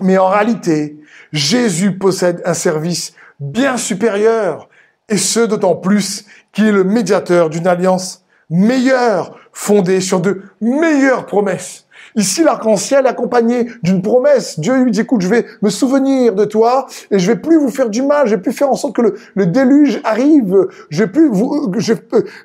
mais 0.00 0.18
en 0.18 0.28
réalité, 0.28 0.98
Jésus 1.32 1.96
possède 1.96 2.42
un 2.44 2.54
service 2.54 3.14
bien 3.40 3.76
supérieur, 3.76 4.68
et 5.08 5.18
ce 5.18 5.40
d'autant 5.40 5.76
plus 5.76 6.24
qu'il 6.52 6.66
est 6.66 6.72
le 6.72 6.84
médiateur 6.84 7.50
d'une 7.50 7.66
alliance 7.66 8.24
meilleure, 8.50 9.38
fondée 9.52 10.00
sur 10.00 10.20
de 10.20 10.42
meilleures 10.60 11.26
promesses. 11.26 11.81
Ici, 12.14 12.42
l'arc-en-ciel 12.42 13.06
accompagné 13.06 13.70
d'une 13.82 14.02
promesse. 14.02 14.60
Dieu 14.60 14.82
lui 14.82 14.90
dit, 14.90 15.00
écoute, 15.00 15.22
je 15.22 15.28
vais 15.28 15.46
me 15.62 15.70
souvenir 15.70 16.34
de 16.34 16.44
toi 16.44 16.86
et 17.10 17.18
je 17.18 17.26
vais 17.30 17.38
plus 17.38 17.58
vous 17.58 17.70
faire 17.70 17.88
du 17.88 18.02
mal. 18.02 18.26
Je 18.26 18.34
vais 18.36 18.42
plus 18.42 18.52
faire 18.52 18.70
en 18.70 18.76
sorte 18.76 18.94
que 18.94 19.02
le, 19.34 19.46
déluge 19.46 20.00
arrive. 20.04 20.68
Je 20.90 21.04
vais 21.04 21.10
plus 21.10 21.30
je, 21.78 21.94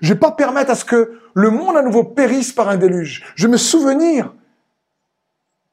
je 0.02 0.14
vais 0.14 0.20
pas 0.20 0.32
permettre 0.32 0.72
à 0.72 0.76
ce 0.76 0.86
que 0.86 1.20
le 1.34 1.50
monde 1.50 1.78
à 1.78 1.82
nouveau 1.82 2.04
périsse 2.04 2.54
par 2.54 2.70
un 2.70 2.78
déluge. 2.78 3.24
Je 3.36 3.48
vais 3.48 3.52
me 3.52 3.58
souvenir 3.58 4.34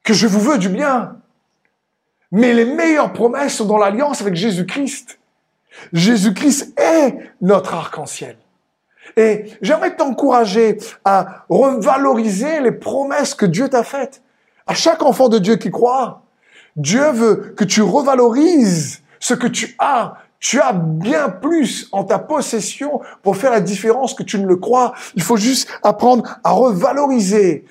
que 0.03 0.13
je 0.13 0.27
vous 0.27 0.39
veux 0.39 0.57
du 0.57 0.69
bien. 0.69 1.17
Mais 2.31 2.53
les 2.53 2.65
meilleures 2.65 3.13
promesses 3.13 3.55
sont 3.55 3.65
dans 3.65 3.77
l'alliance 3.77 4.21
avec 4.21 4.35
Jésus-Christ. 4.35 5.19
Jésus-Christ 5.93 6.79
est 6.79 7.17
notre 7.41 7.73
arc-en-ciel. 7.73 8.37
Et 9.17 9.45
j'aimerais 9.61 9.95
t'encourager 9.95 10.77
à 11.03 11.45
revaloriser 11.49 12.59
les 12.61 12.71
promesses 12.71 13.33
que 13.33 13.45
Dieu 13.45 13.69
t'a 13.69 13.83
faites. 13.83 14.21
À 14.67 14.73
chaque 14.73 15.03
enfant 15.03 15.29
de 15.29 15.37
Dieu 15.37 15.55
qui 15.57 15.71
croit, 15.71 16.23
Dieu 16.75 17.11
veut 17.11 17.53
que 17.55 17.63
tu 17.63 17.81
revalorises 17.81 19.01
ce 19.19 19.33
que 19.33 19.47
tu 19.47 19.75
as. 19.79 20.15
Tu 20.39 20.59
as 20.59 20.73
bien 20.73 21.29
plus 21.29 21.87
en 21.91 22.03
ta 22.03 22.19
possession 22.19 23.01
pour 23.23 23.37
faire 23.37 23.51
la 23.51 23.61
différence 23.61 24.13
que 24.13 24.23
tu 24.23 24.37
ne 24.37 24.45
le 24.45 24.57
crois. 24.57 24.93
Il 25.15 25.23
faut 25.23 25.37
juste 25.37 25.69
apprendre 25.81 26.37
à 26.43 26.51
revaloriser 26.51 27.65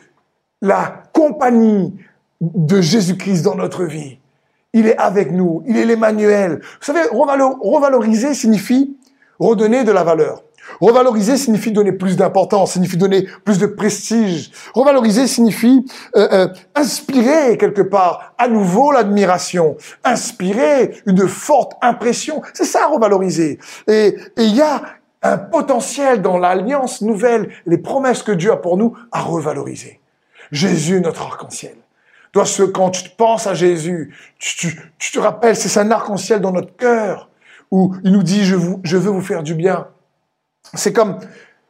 la 0.62 1.03
compagnie 1.12 1.95
de 2.41 2.81
Jésus-Christ 2.81 3.43
dans 3.43 3.55
notre 3.55 3.85
vie. 3.85 4.19
Il 4.73 4.87
est 4.87 4.97
avec 4.97 5.31
nous, 5.31 5.62
il 5.67 5.76
est 5.76 5.85
l'Emmanuel. 5.85 6.61
Vous 6.61 6.85
savez, 6.93 7.03
revaloriser 7.12 8.35
signifie 8.35 8.97
redonner 9.38 9.85
de 9.85 9.93
la 9.93 10.05
valeur. 10.05 10.43
Revaloriser 10.80 11.37
signifie 11.37 11.73
donner 11.73 11.92
plus 11.92 12.16
d'importance, 12.16 12.73
signifie 12.73 12.97
donner 12.97 13.26
plus 13.44 13.59
de 13.59 13.66
prestige. 13.66 14.50
Revaloriser 14.75 15.26
signifie 15.26 15.85
euh, 16.16 16.28
euh, 16.33 16.49
inspirer 16.75 17.56
quelque 17.59 17.83
part 17.83 18.35
à 18.38 18.49
nouveau 18.49 18.92
l'admiration, 18.92 19.76
inspirer 20.04 20.97
une 21.06 21.28
forte 21.28 21.73
impression. 21.83 22.42
C'est 22.52 22.64
ça 22.64 22.87
revaloriser. 22.87 23.59
Et 23.88 24.16
il 24.37 24.54
y 24.54 24.62
a 24.62 24.83
un 25.23 25.38
potentiel 25.38 26.21
dans 26.21 26.38
l'alliance 26.38 27.00
nouvelle, 27.00 27.50
les 27.66 27.78
promesses 27.78 28.23
que 28.23 28.33
Dieu 28.33 28.52
a 28.52 28.56
pour 28.56 28.76
nous 28.76 28.97
à 29.11 29.21
revaloriser. 29.21 30.00
Jésus, 30.52 31.00
notre 31.00 31.23
arc-en-ciel. 31.23 31.76
Toi, 32.33 32.44
ce, 32.44 32.62
quand 32.62 32.90
tu 32.90 33.09
penses 33.11 33.47
à 33.47 33.54
Jésus, 33.54 34.14
tu, 34.38 34.78
tu 34.99 35.12
te 35.12 35.18
rappelles, 35.18 35.56
c'est 35.56 35.78
un 35.78 35.90
arc-en-ciel 35.90 36.40
dans 36.40 36.52
notre 36.52 36.76
cœur 36.76 37.30
où 37.71 37.94
il 38.04 38.12
nous 38.12 38.23
dit, 38.23 38.44
je, 38.44 38.54
vous, 38.54 38.80
je 38.85 38.97
veux 38.97 39.11
vous 39.11 39.21
faire 39.21 39.42
du 39.42 39.54
bien. 39.54 39.88
C'est 40.73 40.92
comme, 40.92 41.18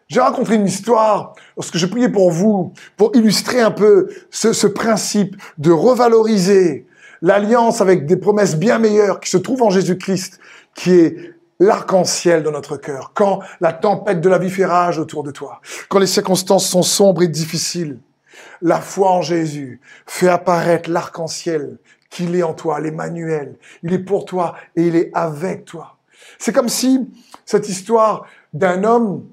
j'ai 0.08 0.20
raconté 0.20 0.54
une 0.54 0.66
histoire 0.66 1.34
lorsque 1.56 1.76
je 1.76 1.86
priais 1.86 2.08
pour 2.08 2.30
vous, 2.30 2.72
pour 2.96 3.10
illustrer 3.16 3.60
un 3.60 3.70
peu 3.70 4.08
ce, 4.30 4.52
ce 4.52 4.66
principe 4.66 5.36
de 5.58 5.72
revaloriser 5.72 6.86
l'alliance 7.22 7.80
avec 7.80 8.06
des 8.06 8.16
promesses 8.16 8.56
bien 8.56 8.78
meilleures 8.78 9.18
qui 9.18 9.30
se 9.30 9.38
trouvent 9.38 9.62
en 9.62 9.70
Jésus-Christ, 9.70 10.38
qui 10.74 10.92
est 10.92 11.34
l'arc-en-ciel 11.60 12.42
dans 12.42 12.50
notre 12.50 12.76
cœur, 12.76 13.12
quand 13.14 13.40
la 13.60 13.72
tempête 13.72 14.20
de 14.20 14.28
la 14.28 14.38
vie 14.38 14.50
fait 14.50 14.66
rage 14.66 14.98
autour 14.98 15.22
de 15.22 15.30
toi, 15.30 15.60
quand 15.88 15.98
les 15.98 16.06
circonstances 16.06 16.68
sont 16.68 16.82
sombres 16.82 17.22
et 17.22 17.28
difficiles, 17.28 17.98
la 18.60 18.80
foi 18.80 19.10
en 19.10 19.22
Jésus 19.22 19.80
fait 20.06 20.28
apparaître 20.28 20.90
l'arc-en-ciel 20.90 21.78
qu'il 22.10 22.36
est 22.36 22.42
en 22.42 22.54
toi, 22.54 22.80
l'Emmanuel. 22.80 23.56
Il 23.82 23.92
est 23.92 23.98
pour 23.98 24.24
toi 24.24 24.54
et 24.76 24.86
il 24.86 24.96
est 24.96 25.10
avec 25.14 25.64
toi. 25.64 25.96
C'est 26.38 26.52
comme 26.52 26.68
si 26.68 27.08
cette 27.44 27.68
histoire 27.68 28.26
d'un 28.54 28.84
homme 28.84 29.28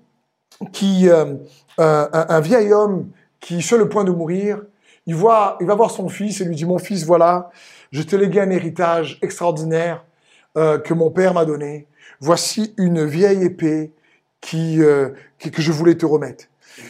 qui, 0.73 1.07
euh, 1.09 1.35
un, 1.77 2.41
vieil 2.41 2.73
homme 2.73 3.09
qui, 3.39 3.61
sur 3.61 3.77
le 3.77 3.87
point 3.87 4.03
de 4.03 4.11
mourir, 4.11 4.61
il 5.05 5.15
voit, 5.15 5.57
il 5.61 5.67
va 5.67 5.75
voir 5.75 5.91
son 5.91 6.09
fils 6.09 6.41
et 6.41 6.45
lui 6.45 6.55
dit, 6.55 6.65
mon 6.65 6.77
fils, 6.77 7.05
voilà, 7.05 7.49
je 7.91 8.01
te 8.01 8.15
légué 8.15 8.41
un 8.41 8.49
héritage 8.49 9.17
extraordinaire 9.21 10.05
euh, 10.57 10.77
que 10.77 10.93
mon 10.93 11.09
père 11.09 11.33
m'a 11.33 11.45
donné. 11.45 11.87
Voici 12.19 12.73
une 12.77 13.05
vieille 13.05 13.43
épée 13.43 13.93
qui, 14.41 14.81
euh, 14.81 15.09
que 15.39 15.61
je 15.61 15.71
voulais 15.71 15.95
te 15.95 16.05
remettre. 16.05 16.45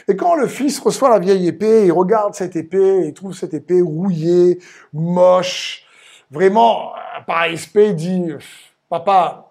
Et 0.08 0.16
quand 0.16 0.34
le 0.34 0.46
fils 0.46 0.78
reçoit 0.78 1.10
la 1.10 1.18
vieille 1.18 1.48
épée, 1.48 1.86
il 1.86 1.92
regarde 1.92 2.34
cette 2.34 2.56
épée, 2.56 3.06
il 3.06 3.14
trouve 3.14 3.34
cette 3.34 3.54
épée 3.54 3.80
rouillée, 3.80 4.58
moche, 4.92 5.84
vraiment, 6.30 6.92
par 7.26 7.42
respect, 7.42 7.90
il 7.90 7.96
dit, 7.96 8.32
papa, 8.88 9.41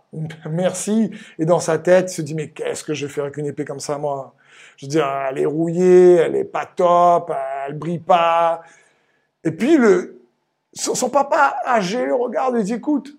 merci. 0.49 1.11
Et 1.39 1.45
dans 1.45 1.59
sa 1.59 1.77
tête, 1.77 2.11
il 2.11 2.15
se 2.15 2.21
dit, 2.21 2.35
mais 2.35 2.49
qu'est-ce 2.49 2.83
que 2.83 2.93
je 2.93 3.05
vais 3.05 3.11
faire 3.11 3.25
avec 3.25 3.37
une 3.37 3.45
épée 3.45 3.65
comme 3.65 3.79
ça, 3.79 3.97
moi? 3.97 4.35
Je 4.77 4.85
veux 4.85 4.89
dire, 4.89 5.07
elle 5.29 5.39
est 5.39 5.45
rouillée, 5.45 6.15
elle 6.15 6.35
est 6.35 6.43
pas 6.43 6.65
top, 6.65 7.31
elle 7.67 7.77
brille 7.77 7.99
pas. 7.99 8.61
Et 9.43 9.51
puis, 9.51 9.77
le, 9.77 10.21
son, 10.73 11.09
papa 11.09 11.57
âgé 11.65 12.05
le 12.05 12.15
regarde 12.15 12.57
et 12.57 12.63
dit, 12.63 12.73
écoute, 12.73 13.15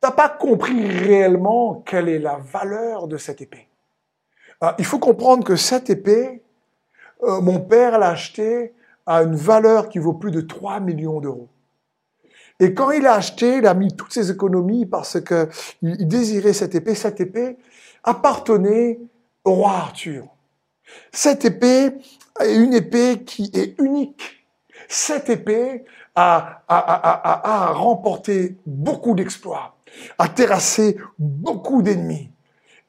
t'as 0.00 0.10
pas 0.10 0.28
compris 0.28 0.86
réellement 0.86 1.82
quelle 1.86 2.08
est 2.08 2.18
la 2.18 2.36
valeur 2.36 3.08
de 3.08 3.16
cette 3.16 3.40
épée. 3.40 3.68
Ah, 4.60 4.74
il 4.78 4.84
faut 4.84 4.98
comprendre 4.98 5.44
que 5.44 5.56
cette 5.56 5.88
épée, 5.90 6.42
euh, 7.22 7.40
mon 7.40 7.60
père 7.60 7.98
l'a 7.98 8.10
achetée 8.10 8.74
à 9.06 9.22
une 9.22 9.34
valeur 9.34 9.88
qui 9.88 9.98
vaut 9.98 10.12
plus 10.12 10.30
de 10.30 10.40
3 10.40 10.80
millions 10.80 11.20
d'euros. 11.20 11.48
Et 12.60 12.74
quand 12.74 12.90
il 12.90 13.06
a 13.06 13.14
acheté, 13.14 13.56
il 13.56 13.66
a 13.66 13.74
mis 13.74 13.96
toutes 13.96 14.12
ses 14.12 14.30
économies 14.30 14.84
parce 14.86 15.18
qu'il 15.20 16.06
désirait 16.06 16.52
cette 16.52 16.74
épée. 16.74 16.94
Cette 16.94 17.20
épée 17.20 17.56
appartenait 18.04 19.00
au 19.44 19.54
roi 19.54 19.72
Arthur. 19.72 20.26
Cette 21.10 21.44
épée 21.46 21.92
est 22.38 22.54
une 22.54 22.74
épée 22.74 23.24
qui 23.24 23.50
est 23.54 23.80
unique. 23.80 24.46
Cette 24.88 25.30
épée 25.30 25.84
a, 26.14 26.62
a 26.68 27.72
remporté 27.72 28.56
beaucoup 28.66 29.14
d'exploits, 29.14 29.76
a 30.18 30.28
terrassé 30.28 30.98
beaucoup 31.18 31.82
d'ennemis. 31.82 32.30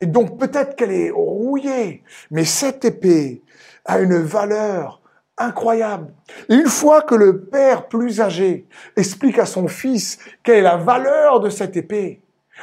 Et 0.02 0.08
donc 0.08 0.40
peut-être 0.40 0.76
qu'elle 0.76 0.92
est 0.92 1.12
rouillée, 1.12 2.04
mais 2.32 2.44
cette 2.44 2.84
épée 2.84 3.44
a 3.86 4.00
une 4.00 4.18
valeur 4.18 5.01
incroyable. 5.38 6.14
Une 6.50 6.68
fois 6.68 7.02
que 7.02 7.16
le 7.16 7.42
père 7.46 7.88
plus 7.88 8.22
âgé 8.22 8.68
explique 8.96 9.40
à 9.40 9.46
son 9.46 9.68
fils 9.68 10.20
quelle 10.44 10.58
est 10.58 10.62
la 10.62 10.78
valeur 10.78 11.40
de 11.40 11.50
cette 11.50 11.76
épée, 11.78 12.22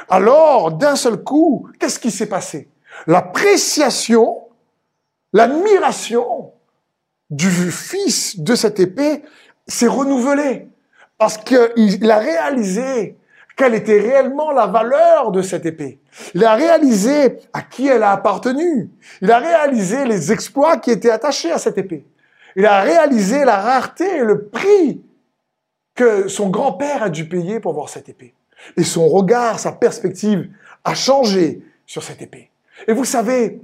alors 0.09 0.71
d'un 0.71 0.95
seul 0.95 1.23
coup, 1.23 1.67
qu'est-ce 1.79 1.99
qui 1.99 2.11
s'est 2.11 2.29
passé? 2.29 2.69
L'appréciation, 3.07 4.37
l'admiration 5.33 6.53
du 7.29 7.49
fils 7.71 8.39
de 8.39 8.55
cette 8.55 8.79
épée 8.79 9.23
s'est 9.67 9.87
renouvelée 9.87 10.67
parce 11.17 11.37
qu'il 11.37 12.09
a 12.09 12.17
réalisé 12.17 13.17
quelle 13.55 13.75
était 13.75 13.99
réellement 13.99 14.51
la 14.51 14.67
valeur 14.67 15.31
de 15.31 15.41
cette 15.41 15.65
épée. 15.65 15.99
Il 16.33 16.45
a 16.45 16.55
réalisé 16.55 17.39
à 17.51 17.61
qui 17.61 17.87
elle 17.87 18.03
a 18.03 18.11
appartenu. 18.11 18.89
Il 19.21 19.29
a 19.29 19.37
réalisé 19.37 20.05
les 20.05 20.31
exploits 20.31 20.77
qui 20.77 20.91
étaient 20.91 21.09
attachés 21.09 21.51
à 21.51 21.57
cette 21.57 21.77
épée. 21.77 22.05
Il 22.55 22.65
a 22.65 22.81
réalisé 22.81 23.45
la 23.45 23.57
rareté 23.57 24.17
et 24.17 24.23
le 24.23 24.45
prix 24.45 25.01
que 25.95 26.27
son 26.27 26.49
grand-père 26.49 27.03
a 27.03 27.09
dû 27.09 27.27
payer 27.27 27.59
pour 27.59 27.73
voir 27.73 27.89
cette 27.89 28.09
épée. 28.09 28.33
Et 28.77 28.83
son 28.83 29.07
regard, 29.07 29.59
sa 29.59 29.71
perspective 29.71 30.49
a 30.83 30.93
changé 30.93 31.61
sur 31.85 32.03
cette 32.03 32.21
épée. 32.21 32.49
Et 32.87 32.93
vous 32.93 33.05
savez, 33.05 33.61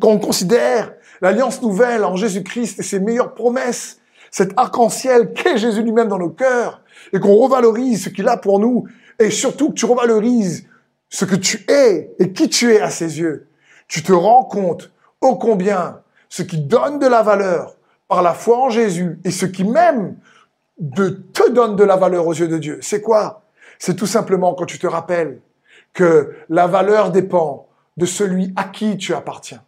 quand 0.00 0.08
on 0.08 0.18
considère 0.18 0.92
l'alliance 1.20 1.62
nouvelle 1.62 2.04
en 2.04 2.16
Jésus-Christ 2.16 2.78
et 2.78 2.82
ses 2.82 3.00
meilleures 3.00 3.34
promesses, 3.34 4.00
cet 4.30 4.52
arc-en-ciel 4.56 5.32
qu'est 5.32 5.56
Jésus 5.56 5.82
lui-même 5.82 6.08
dans 6.08 6.18
nos 6.18 6.30
cœurs, 6.30 6.82
et 7.12 7.20
qu'on 7.20 7.34
revalorise 7.36 8.04
ce 8.04 8.08
qu'il 8.08 8.28
a 8.28 8.36
pour 8.36 8.60
nous, 8.60 8.86
et 9.18 9.30
surtout 9.30 9.70
que 9.70 9.74
tu 9.74 9.86
revalorises 9.86 10.66
ce 11.08 11.24
que 11.24 11.36
tu 11.36 11.64
es 11.68 12.14
et 12.18 12.32
qui 12.32 12.48
tu 12.48 12.72
es 12.72 12.80
à 12.80 12.90
ses 12.90 13.18
yeux, 13.18 13.48
tu 13.88 14.02
te 14.02 14.12
rends 14.12 14.44
compte 14.44 14.92
ô 15.20 15.36
combien 15.36 16.00
ce 16.28 16.42
qui 16.42 16.58
donne 16.58 16.98
de 16.98 17.06
la 17.06 17.22
valeur 17.22 17.77
par 18.08 18.22
la 18.22 18.34
foi 18.34 18.58
en 18.58 18.70
Jésus 18.70 19.20
et 19.24 19.30
ce 19.30 19.46
qui 19.46 19.64
même 19.64 20.16
te 20.96 21.50
donne 21.50 21.76
de 21.76 21.84
la 21.84 21.96
valeur 21.96 22.26
aux 22.26 22.34
yeux 22.34 22.48
de 22.48 22.58
Dieu, 22.58 22.78
c'est 22.82 23.02
quoi? 23.02 23.42
C'est 23.78 23.94
tout 23.94 24.06
simplement 24.06 24.54
quand 24.54 24.66
tu 24.66 24.78
te 24.78 24.86
rappelles 24.86 25.40
que 25.92 26.34
la 26.48 26.66
valeur 26.66 27.10
dépend 27.10 27.68
de 27.96 28.06
celui 28.06 28.52
à 28.56 28.64
qui 28.64 28.96
tu 28.96 29.14
appartiens. 29.14 29.62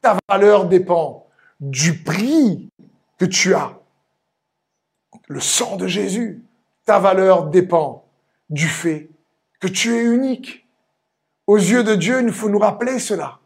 Ta 0.00 0.16
valeur 0.28 0.66
dépend 0.66 1.26
du 1.60 1.98
prix 1.98 2.70
que 3.18 3.24
tu 3.24 3.54
as. 3.54 3.78
Le 5.26 5.40
sang 5.40 5.76
de 5.76 5.86
Jésus. 5.86 6.42
Ta 6.84 6.98
valeur 6.98 7.46
dépend 7.46 8.04
du 8.48 8.66
fait 8.66 9.10
que 9.60 9.68
tu 9.68 9.94
es 9.94 10.02
unique. 10.02 10.66
Aux 11.46 11.56
yeux 11.56 11.82
de 11.82 11.94
Dieu, 11.94 12.22
il 12.22 12.32
faut 12.32 12.48
nous 12.48 12.58
rappeler 12.58 12.98
cela. 12.98 13.37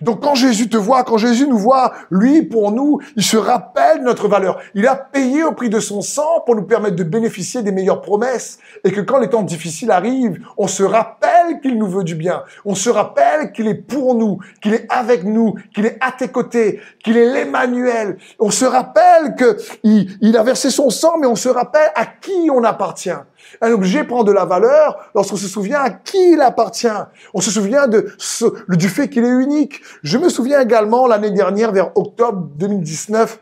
Donc 0.00 0.22
quand 0.22 0.34
Jésus 0.34 0.68
te 0.68 0.76
voit, 0.76 1.04
quand 1.04 1.18
Jésus 1.18 1.46
nous 1.46 1.58
voit, 1.58 1.92
lui, 2.10 2.42
pour 2.42 2.72
nous, 2.72 3.00
il 3.16 3.22
se 3.22 3.36
rappelle 3.36 4.02
notre 4.02 4.28
valeur. 4.28 4.58
Il 4.74 4.86
a 4.86 4.96
payé 4.96 5.44
au 5.44 5.52
prix 5.52 5.70
de 5.70 5.80
son 5.80 6.00
sang 6.00 6.40
pour 6.44 6.56
nous 6.56 6.62
permettre 6.62 6.96
de 6.96 7.04
bénéficier 7.04 7.62
des 7.62 7.72
meilleures 7.72 8.00
promesses. 8.00 8.58
Et 8.84 8.92
que 8.92 9.00
quand 9.00 9.18
les 9.18 9.28
temps 9.28 9.42
difficiles 9.42 9.90
arrivent, 9.90 10.38
on 10.56 10.66
se 10.66 10.82
rappelle 10.82 11.37
qu'il 11.60 11.78
nous 11.78 11.88
veut 11.88 12.04
du 12.04 12.14
bien. 12.14 12.42
On 12.64 12.74
se 12.74 12.90
rappelle 12.90 13.52
qu'il 13.52 13.68
est 13.68 13.74
pour 13.74 14.14
nous, 14.14 14.38
qu'il 14.62 14.74
est 14.74 14.86
avec 14.88 15.24
nous, 15.24 15.54
qu'il 15.74 15.86
est 15.86 15.98
à 16.00 16.12
tes 16.12 16.28
côtés, 16.28 16.80
qu'il 17.02 17.16
est 17.16 17.32
l'Emmanuel. 17.32 18.18
On 18.38 18.50
se 18.50 18.64
rappelle 18.64 19.34
qu'il 19.36 20.16
il 20.20 20.36
a 20.36 20.42
versé 20.42 20.70
son 20.70 20.90
sang, 20.90 21.18
mais 21.18 21.26
on 21.26 21.36
se 21.36 21.48
rappelle 21.48 21.90
à 21.94 22.06
qui 22.06 22.50
on 22.52 22.62
appartient. 22.64 23.10
Un 23.60 23.72
objet 23.72 24.04
prend 24.04 24.24
de 24.24 24.32
la 24.32 24.44
valeur 24.44 25.10
lorsqu'on 25.14 25.36
se 25.36 25.48
souvient 25.48 25.80
à 25.80 25.90
qui 25.90 26.32
il 26.32 26.40
appartient. 26.40 26.88
On 27.34 27.40
se 27.40 27.50
souvient 27.50 27.88
de 27.88 28.12
du 28.68 28.88
fait 28.88 29.08
qu'il 29.08 29.24
est 29.24 29.28
unique. 29.28 29.80
Je 30.02 30.18
me 30.18 30.28
souviens 30.28 30.60
également 30.60 31.06
l'année 31.06 31.30
dernière, 31.30 31.72
vers 31.72 31.96
octobre 31.96 32.48
2019, 32.56 33.40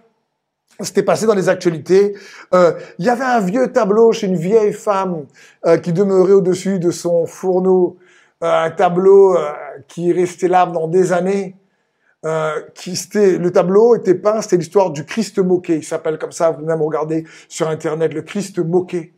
c'était 0.81 1.03
passé 1.03 1.27
dans 1.27 1.35
les 1.35 1.49
actualités. 1.49 2.15
Euh, 2.55 2.73
il 2.99 3.05
y 3.05 3.09
avait 3.09 3.25
un 3.25 3.41
vieux 3.41 3.73
tableau 3.73 4.13
chez 4.13 4.27
une 4.27 4.37
vieille 4.37 4.73
femme 4.73 5.27
euh, 5.65 5.79
qui 5.79 5.93
demeurait 5.93 6.33
au-dessus 6.33 6.79
de 6.79 6.91
son 6.91 7.27
fourneau. 7.27 7.97
Euh, 8.43 8.65
un 8.65 8.71
tableau 8.71 9.37
qui 9.89 10.11
est 10.11 10.13
resté 10.13 10.49
là 10.49 10.67
dans 10.67 10.89
des 10.89 11.13
années. 11.13 11.57
qui 12.75 12.99
le 13.15 13.49
tableau 13.51 13.95
était 13.95 14.15
peint, 14.15 14.43
c'était 14.43 14.57
l'histoire 14.57 14.91
du 14.91 15.05
Christ 15.05 15.39
moqué. 15.39 15.77
Il 15.77 15.85
s'appelle 15.85 16.19
comme 16.19 16.33
ça, 16.33 16.51
vous 16.51 16.65
même 16.65 16.83
regardez 16.83 17.25
sur 17.49 17.69
Internet, 17.69 18.13
le 18.13 18.23
Christ 18.23 18.59
moqué. 18.59 19.15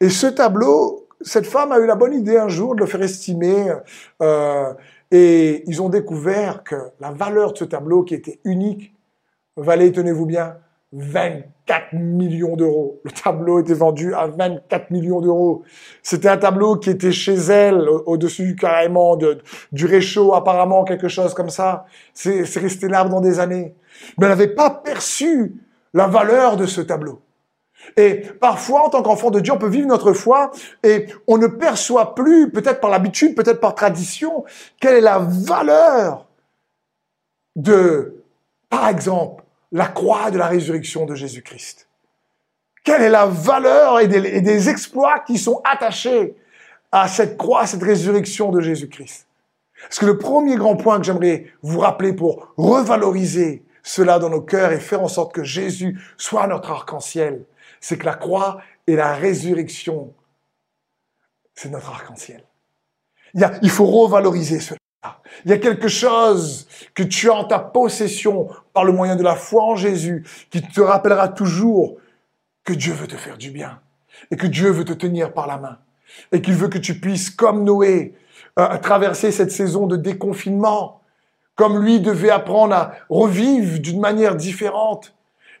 Et 0.00 0.08
ce 0.08 0.26
tableau, 0.26 1.06
cette 1.20 1.46
femme 1.46 1.72
a 1.72 1.78
eu 1.78 1.86
la 1.86 1.94
bonne 1.94 2.14
idée 2.14 2.36
un 2.36 2.48
jour 2.48 2.74
de 2.74 2.80
le 2.80 2.86
faire 2.86 3.02
estimer. 3.02 3.72
Euh, 4.22 4.72
et 5.10 5.64
ils 5.66 5.82
ont 5.82 5.88
découvert 5.88 6.62
que 6.62 6.76
la 7.00 7.10
valeur 7.10 7.52
de 7.52 7.58
ce 7.58 7.64
tableau, 7.64 8.02
qui 8.02 8.14
était 8.14 8.40
unique, 8.44 8.94
valait, 9.56 9.92
tenez-vous 9.92 10.26
bien, 10.26 10.56
24 10.92 11.92
millions 11.92 12.56
d'euros. 12.56 13.00
Le 13.04 13.12
tableau 13.12 13.60
était 13.60 13.74
vendu 13.74 14.12
à 14.12 14.26
24 14.26 14.90
millions 14.90 15.20
d'euros. 15.20 15.62
C'était 16.02 16.28
un 16.28 16.36
tableau 16.36 16.76
qui 16.76 16.90
était 16.90 17.12
chez 17.12 17.34
elle, 17.34 17.88
au-dessus 17.88 18.56
carrément 18.56 19.16
de, 19.16 19.38
du 19.70 19.86
réchaud, 19.86 20.34
apparemment, 20.34 20.84
quelque 20.84 21.08
chose 21.08 21.32
comme 21.32 21.50
ça. 21.50 21.86
C'est 22.12 22.42
resté 22.56 22.88
là 22.88 23.04
dans 23.04 23.20
des 23.20 23.38
années. 23.38 23.74
Mais 24.18 24.26
elle 24.26 24.30
n'avait 24.30 24.54
pas 24.54 24.70
perçu 24.70 25.54
la 25.94 26.08
valeur 26.08 26.56
de 26.56 26.66
ce 26.66 26.80
tableau. 26.80 27.22
Et 27.96 28.22
parfois, 28.40 28.86
en 28.86 28.90
tant 28.90 29.02
qu'enfant 29.02 29.30
de 29.30 29.40
Dieu, 29.40 29.52
on 29.52 29.58
peut 29.58 29.68
vivre 29.68 29.88
notre 29.88 30.12
foi 30.12 30.50
et 30.82 31.06
on 31.26 31.38
ne 31.38 31.46
perçoit 31.46 32.14
plus, 32.14 32.50
peut-être 32.50 32.80
par 32.80 32.90
l'habitude, 32.90 33.34
peut-être 33.34 33.60
par 33.60 33.74
tradition, 33.74 34.44
quelle 34.80 34.96
est 34.96 35.00
la 35.00 35.18
valeur 35.18 36.26
de, 37.56 38.22
par 38.68 38.88
exemple, 38.88 39.44
la 39.72 39.86
croix 39.86 40.30
de 40.30 40.38
la 40.38 40.46
résurrection 40.46 41.06
de 41.06 41.14
Jésus-Christ. 41.14 41.88
Quelle 42.84 43.02
est 43.02 43.10
la 43.10 43.26
valeur 43.26 44.00
et 44.00 44.08
des, 44.08 44.68
exploits 44.68 45.20
qui 45.20 45.38
sont 45.38 45.60
attachés 45.64 46.34
à 46.92 47.08
cette 47.08 47.36
croix, 47.36 47.66
cette 47.66 47.82
résurrection 47.82 48.50
de 48.50 48.60
Jésus-Christ? 48.60 49.26
Parce 49.82 49.98
que 49.98 50.06
le 50.06 50.18
premier 50.18 50.56
grand 50.56 50.76
point 50.76 50.98
que 50.98 51.04
j'aimerais 51.04 51.46
vous 51.62 51.78
rappeler 51.78 52.12
pour 52.12 52.52
revaloriser 52.56 53.64
cela 53.82 54.18
dans 54.18 54.28
nos 54.28 54.42
cœurs 54.42 54.72
et 54.72 54.80
faire 54.80 55.02
en 55.02 55.08
sorte 55.08 55.32
que 55.32 55.44
Jésus 55.44 55.98
soit 56.16 56.46
notre 56.46 56.70
arc-en-ciel, 56.70 57.44
c'est 57.80 57.96
que 57.96 58.06
la 58.06 58.14
croix 58.14 58.60
et 58.86 58.96
la 58.96 59.14
résurrection, 59.14 60.12
c'est 61.54 61.70
notre 61.70 61.90
arc-en-ciel. 61.90 62.44
Il 63.62 63.70
faut 63.70 63.86
revaloriser 63.86 64.60
cela. 64.60 64.78
Il 65.44 65.50
y 65.50 65.54
a 65.54 65.58
quelque 65.58 65.88
chose 65.88 66.66
que 66.94 67.02
tu 67.02 67.30
as 67.30 67.34
en 67.34 67.44
ta 67.44 67.58
possession 67.58 68.48
par 68.74 68.84
le 68.84 68.92
moyen 68.92 69.16
de 69.16 69.22
la 69.22 69.34
foi 69.34 69.64
en 69.64 69.76
Jésus 69.76 70.24
qui 70.50 70.62
te 70.62 70.80
rappellera 70.80 71.28
toujours 71.28 71.96
que 72.64 72.72
Dieu 72.72 72.92
veut 72.92 73.06
te 73.06 73.16
faire 73.16 73.38
du 73.38 73.50
bien 73.50 73.80
et 74.30 74.36
que 74.36 74.46
Dieu 74.46 74.70
veut 74.70 74.84
te 74.84 74.92
tenir 74.92 75.32
par 75.32 75.46
la 75.46 75.56
main 75.56 75.78
et 76.32 76.42
qu'il 76.42 76.54
veut 76.54 76.68
que 76.68 76.78
tu 76.78 77.00
puisses, 77.00 77.30
comme 77.30 77.64
Noé, 77.64 78.14
euh, 78.58 78.76
traverser 78.78 79.30
cette 79.32 79.52
saison 79.52 79.86
de 79.86 79.96
déconfinement, 79.96 81.00
comme 81.54 81.82
lui 81.82 82.00
devait 82.00 82.30
apprendre 82.30 82.74
à 82.74 82.92
revivre 83.08 83.78
d'une 83.78 84.00
manière 84.00 84.36
différente 84.36 85.14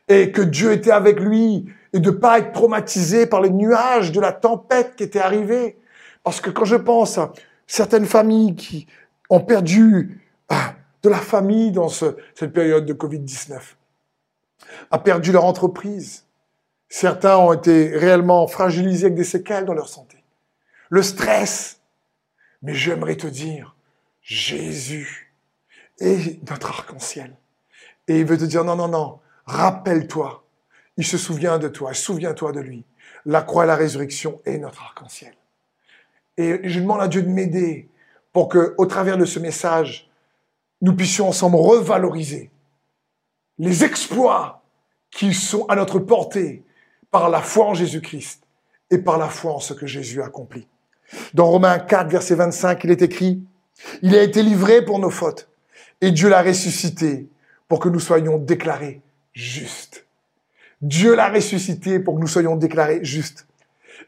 et 0.08 0.32
que 0.32 0.42
Dieu 0.42 0.72
était 0.72 0.90
avec 0.90 1.20
lui 1.20 1.66
et 1.92 2.00
de 2.00 2.10
pas 2.10 2.38
être 2.38 2.52
traumatisé 2.52 3.26
par 3.26 3.40
les 3.40 3.50
nuages 3.50 4.12
de 4.12 4.20
la 4.20 4.32
tempête 4.32 4.96
qui 4.96 5.04
était 5.04 5.20
arrivée. 5.20 5.78
Parce 6.24 6.40
que 6.40 6.50
quand 6.50 6.64
je 6.64 6.76
pense 6.76 7.16
à 7.16 7.32
certaines 7.66 8.06
familles 8.06 8.54
qui 8.54 8.86
ont 9.30 9.40
perdu 9.40 10.20
ah, 10.48 10.74
de 11.02 11.08
la 11.08 11.18
famille 11.18 11.72
dans 11.72 11.88
cette 11.88 12.52
période 12.52 12.84
de 12.84 12.92
Covid-19, 12.92 13.58
a 14.90 14.98
perdu 14.98 15.32
leur 15.32 15.44
entreprise, 15.44 16.26
certains 16.88 17.36
ont 17.38 17.52
été 17.52 17.96
réellement 17.96 18.46
fragilisés 18.46 19.06
avec 19.06 19.16
des 19.16 19.24
séquelles 19.24 19.64
dans 19.64 19.74
leur 19.74 19.88
santé. 19.88 20.22
Le 20.90 21.02
stress. 21.02 21.80
Mais 22.62 22.74
j'aimerais 22.74 23.16
te 23.16 23.26
dire, 23.26 23.74
Jésus 24.20 25.32
est 25.98 26.46
notre 26.50 26.68
arc-en-ciel. 26.68 27.34
Et 28.06 28.20
il 28.20 28.26
veut 28.26 28.36
te 28.36 28.44
dire, 28.44 28.64
non, 28.64 28.76
non, 28.76 28.88
non, 28.88 29.20
rappelle-toi 29.46 30.44
il 31.00 31.06
se 31.06 31.16
souvient 31.16 31.58
de 31.58 31.68
toi, 31.68 31.94
souviens-toi 31.94 32.52
de 32.52 32.60
lui. 32.60 32.84
La 33.24 33.40
croix 33.40 33.64
et 33.64 33.66
la 33.66 33.74
résurrection 33.74 34.42
est 34.44 34.58
notre 34.58 34.82
arc-en-ciel. 34.82 35.32
Et 36.36 36.68
je 36.68 36.78
demande 36.78 37.00
à 37.00 37.08
Dieu 37.08 37.22
de 37.22 37.28
m'aider 37.28 37.88
pour 38.32 38.48
que, 38.48 38.74
au 38.78 38.86
travers 38.86 39.18
de 39.18 39.24
ce 39.24 39.38
message, 39.38 40.10
nous 40.80 40.94
puissions 40.94 41.28
ensemble 41.28 41.56
revaloriser 41.56 42.50
les 43.58 43.84
exploits 43.84 44.62
qui 45.10 45.34
sont 45.34 45.66
à 45.66 45.76
notre 45.76 45.98
portée 45.98 46.62
par 47.10 47.28
la 47.28 47.42
foi 47.42 47.66
en 47.66 47.74
Jésus-Christ 47.74 48.42
et 48.90 48.98
par 48.98 49.18
la 49.18 49.28
foi 49.28 49.52
en 49.52 49.60
ce 49.60 49.74
que 49.74 49.86
Jésus 49.86 50.22
a 50.22 50.26
accompli. 50.26 50.66
Dans 51.34 51.46
Romains 51.46 51.78
4, 51.78 52.08
verset 52.08 52.36
25, 52.36 52.84
il 52.84 52.90
est 52.90 53.02
écrit, 53.02 53.42
Il 54.02 54.14
a 54.16 54.22
été 54.22 54.42
livré 54.42 54.84
pour 54.84 54.98
nos 54.98 55.10
fautes, 55.10 55.48
et 56.00 56.10
Dieu 56.12 56.28
l'a 56.28 56.42
ressuscité 56.42 57.28
pour 57.68 57.80
que 57.80 57.88
nous 57.88 58.00
soyons 58.00 58.38
déclarés 58.38 59.00
justes. 59.32 60.06
Dieu 60.80 61.14
l'a 61.14 61.28
ressuscité 61.28 61.98
pour 61.98 62.14
que 62.14 62.20
nous 62.20 62.26
soyons 62.26 62.56
déclarés 62.56 63.04
justes. 63.04 63.46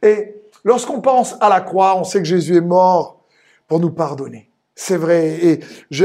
Et 0.02 0.34
lorsqu'on 0.64 1.00
pense 1.00 1.36
à 1.40 1.48
la 1.48 1.60
croix, 1.60 1.96
on 1.96 2.04
sait 2.04 2.18
que 2.18 2.24
Jésus 2.24 2.56
est 2.56 2.62
mort 2.62 3.21
pour 3.68 3.80
nous 3.80 3.90
pardonner. 3.90 4.50
C'est 4.74 4.96
vrai, 4.96 5.28
et 5.44 5.60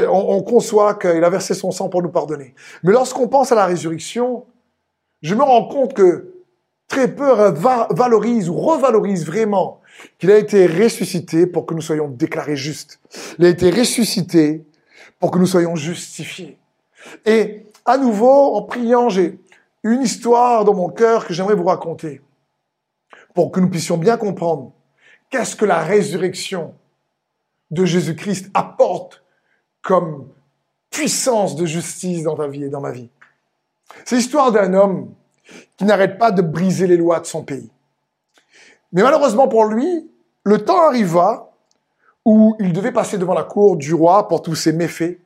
on, 0.10 0.42
conçoit 0.44 0.96
qu'il 0.96 1.24
a 1.24 1.30
versé 1.30 1.54
son 1.54 1.72
sang 1.72 1.88
pour 1.88 2.04
nous 2.04 2.10
pardonner. 2.10 2.54
Mais 2.84 2.92
lorsqu'on 2.92 3.28
pense 3.28 3.52
à 3.52 3.56
la 3.56 3.66
résurrection, 3.66 4.46
je 5.22 5.36
me 5.36 5.42
rends 5.42 5.68
compte 5.68 5.94
que 5.94 6.34
très 6.88 7.14
peu 7.14 7.32
valorisent 7.92 8.50
ou 8.50 8.56
revalorisent 8.56 9.26
vraiment 9.26 9.82
qu'il 10.20 10.32
a 10.32 10.38
été 10.38 10.68
ressuscité 10.68 11.48
pour 11.48 11.66
que 11.66 11.74
nous 11.74 11.82
soyons 11.82 12.08
déclarés 12.10 12.56
justes. 12.56 13.00
Il 13.40 13.46
a 13.46 13.50
été 13.50 13.72
ressuscité 13.72 14.66
pour 15.20 15.32
que 15.32 15.40
nous 15.40 15.48
soyons 15.48 15.76
justifiés. 15.76 16.58
Et 17.26 17.66
à 17.86 17.98
nouveau, 17.98 18.56
en 18.56 18.64
priant, 18.64 19.10
j'ai 19.10 19.40
une 19.84 20.02
histoire 20.02 20.66
dans 20.66 20.74
mon 20.74 20.90
cœur 20.90 21.26
que 21.26 21.34
j'aimerais 21.34 21.56
vous 21.56 21.66
raconter 21.66 22.22
pour 23.34 23.52
que 23.52 23.60
nous 23.60 23.70
puissions 23.70 23.98
bien 23.98 24.18
comprendre 24.18 24.74
qu'est-ce 25.30 25.56
que 25.56 25.66
la 25.66 25.80
résurrection 25.80 26.74
de 27.72 27.86
Jésus-Christ 27.86 28.50
apporte 28.54 29.24
comme 29.82 30.28
puissance 30.90 31.56
de 31.56 31.66
justice 31.66 32.24
dans 32.24 32.36
ta 32.36 32.48
vie 32.48 32.64
et 32.64 32.70
dans 32.70 32.82
ma 32.82 32.92
vie. 32.92 33.10
C'est 34.06 34.16
l'histoire 34.16 34.52
d'un 34.52 34.74
homme 34.74 35.14
qui 35.78 35.86
n'arrête 35.86 36.18
pas 36.18 36.32
de 36.32 36.42
briser 36.42 36.88
les 36.88 36.98
lois 36.98 37.20
de 37.20 37.26
son 37.26 37.44
pays. 37.44 37.72
Mais 38.92 39.02
malheureusement 39.02 39.48
pour 39.48 39.66
lui, 39.66 40.10
le 40.44 40.64
temps 40.64 40.82
arriva 40.82 41.52
où 42.26 42.56
il 42.60 42.74
devait 42.74 42.92
passer 42.92 43.18
devant 43.18 43.34
la 43.34 43.44
cour 43.44 43.78
du 43.78 43.94
roi 43.94 44.28
pour 44.28 44.42
tous 44.42 44.56
ses 44.56 44.74
méfaits 44.74 45.20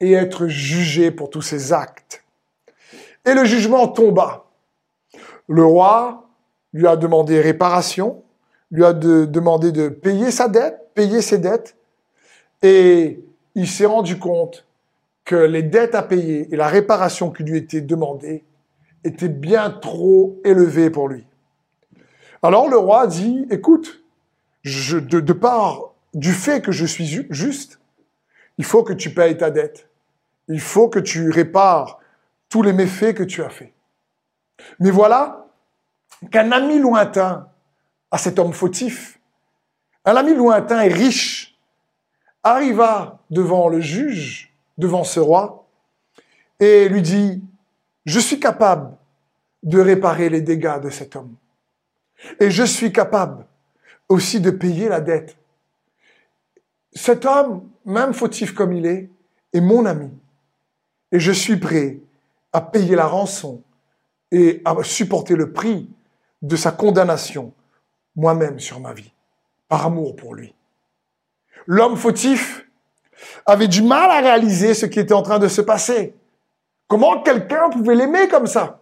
et 0.00 0.12
être 0.12 0.48
jugé 0.48 1.10
pour 1.10 1.30
tous 1.30 1.42
ses 1.42 1.72
actes. 1.72 2.24
Et 3.24 3.34
le 3.34 3.44
jugement 3.44 3.88
tomba. 3.88 4.44
Le 5.48 5.64
roi 5.64 6.28
lui 6.72 6.86
a 6.86 6.96
demandé 6.96 7.40
réparation, 7.40 8.22
lui 8.70 8.84
a 8.84 8.92
demandé 8.92 9.70
de 9.70 9.88
payer 9.88 10.30
sa 10.30 10.48
dette, 10.48 10.83
payer 10.94 11.22
ses 11.22 11.38
dettes, 11.38 11.76
et 12.62 13.24
il 13.54 13.68
s'est 13.68 13.86
rendu 13.86 14.18
compte 14.18 14.66
que 15.24 15.36
les 15.36 15.62
dettes 15.62 15.94
à 15.94 16.02
payer 16.02 16.52
et 16.52 16.56
la 16.56 16.68
réparation 16.68 17.30
qui 17.30 17.44
lui 17.44 17.58
était 17.58 17.80
demandée 17.80 18.44
étaient 19.04 19.28
bien 19.28 19.70
trop 19.70 20.40
élevées 20.44 20.90
pour 20.90 21.08
lui. 21.08 21.26
Alors 22.42 22.68
le 22.68 22.76
roi 22.76 23.06
dit, 23.06 23.46
écoute, 23.50 24.02
de, 24.64 25.20
de 25.20 25.32
part 25.32 25.92
du 26.14 26.32
fait 26.32 26.62
que 26.62 26.72
je 26.72 26.86
suis 26.86 27.06
juste, 27.30 27.80
il 28.58 28.64
faut 28.64 28.82
que 28.82 28.92
tu 28.92 29.10
payes 29.10 29.36
ta 29.36 29.50
dette. 29.50 29.88
Il 30.48 30.60
faut 30.60 30.88
que 30.88 30.98
tu 30.98 31.30
répares 31.30 31.98
tous 32.48 32.62
les 32.62 32.72
méfaits 32.72 33.14
que 33.14 33.22
tu 33.22 33.42
as 33.42 33.48
faits. 33.48 33.72
Mais 34.78 34.90
voilà 34.90 35.46
qu'un 36.30 36.52
ami 36.52 36.78
lointain 36.78 37.48
à 38.10 38.18
cet 38.18 38.38
homme 38.38 38.52
fautif, 38.52 39.18
un 40.04 40.16
ami 40.16 40.34
lointain 40.34 40.82
et 40.82 40.88
riche, 40.88 41.58
arriva 42.42 43.20
devant 43.30 43.68
le 43.68 43.80
juge, 43.80 44.52
devant 44.76 45.04
ce 45.04 45.20
roi, 45.20 45.66
et 46.60 46.88
lui 46.88 47.02
dit, 47.02 47.42
je 48.04 48.20
suis 48.20 48.38
capable 48.38 48.96
de 49.62 49.80
réparer 49.80 50.28
les 50.28 50.42
dégâts 50.42 50.80
de 50.80 50.90
cet 50.90 51.16
homme. 51.16 51.34
Et 52.38 52.50
je 52.50 52.64
suis 52.64 52.92
capable 52.92 53.46
aussi 54.08 54.40
de 54.40 54.50
payer 54.50 54.88
la 54.88 55.00
dette. 55.00 55.36
Cet 56.92 57.24
homme, 57.24 57.68
même 57.84 58.12
fautif 58.12 58.54
comme 58.54 58.72
il 58.72 58.86
est, 58.86 59.10
est 59.52 59.60
mon 59.60 59.86
ami. 59.86 60.10
Et 61.12 61.18
je 61.18 61.32
suis 61.32 61.56
prêt 61.56 61.98
à 62.52 62.60
payer 62.60 62.94
la 62.94 63.06
rançon 63.06 63.62
et 64.30 64.62
à 64.64 64.76
supporter 64.82 65.34
le 65.34 65.52
prix 65.52 65.88
de 66.42 66.56
sa 66.56 66.72
condamnation 66.72 67.52
moi-même 68.16 68.60
sur 68.60 68.80
ma 68.80 68.92
vie, 68.92 69.12
par 69.68 69.86
amour 69.86 70.16
pour 70.16 70.34
lui. 70.34 70.54
L'homme 71.66 71.96
fautif 71.96 72.66
avait 73.46 73.68
du 73.68 73.82
mal 73.82 74.10
à 74.10 74.20
réaliser 74.20 74.74
ce 74.74 74.86
qui 74.86 75.00
était 75.00 75.14
en 75.14 75.22
train 75.22 75.38
de 75.38 75.48
se 75.48 75.60
passer. 75.60 76.14
Comment 76.88 77.22
quelqu'un 77.22 77.70
pouvait 77.70 77.94
l'aimer 77.94 78.28
comme 78.28 78.46
ça? 78.46 78.80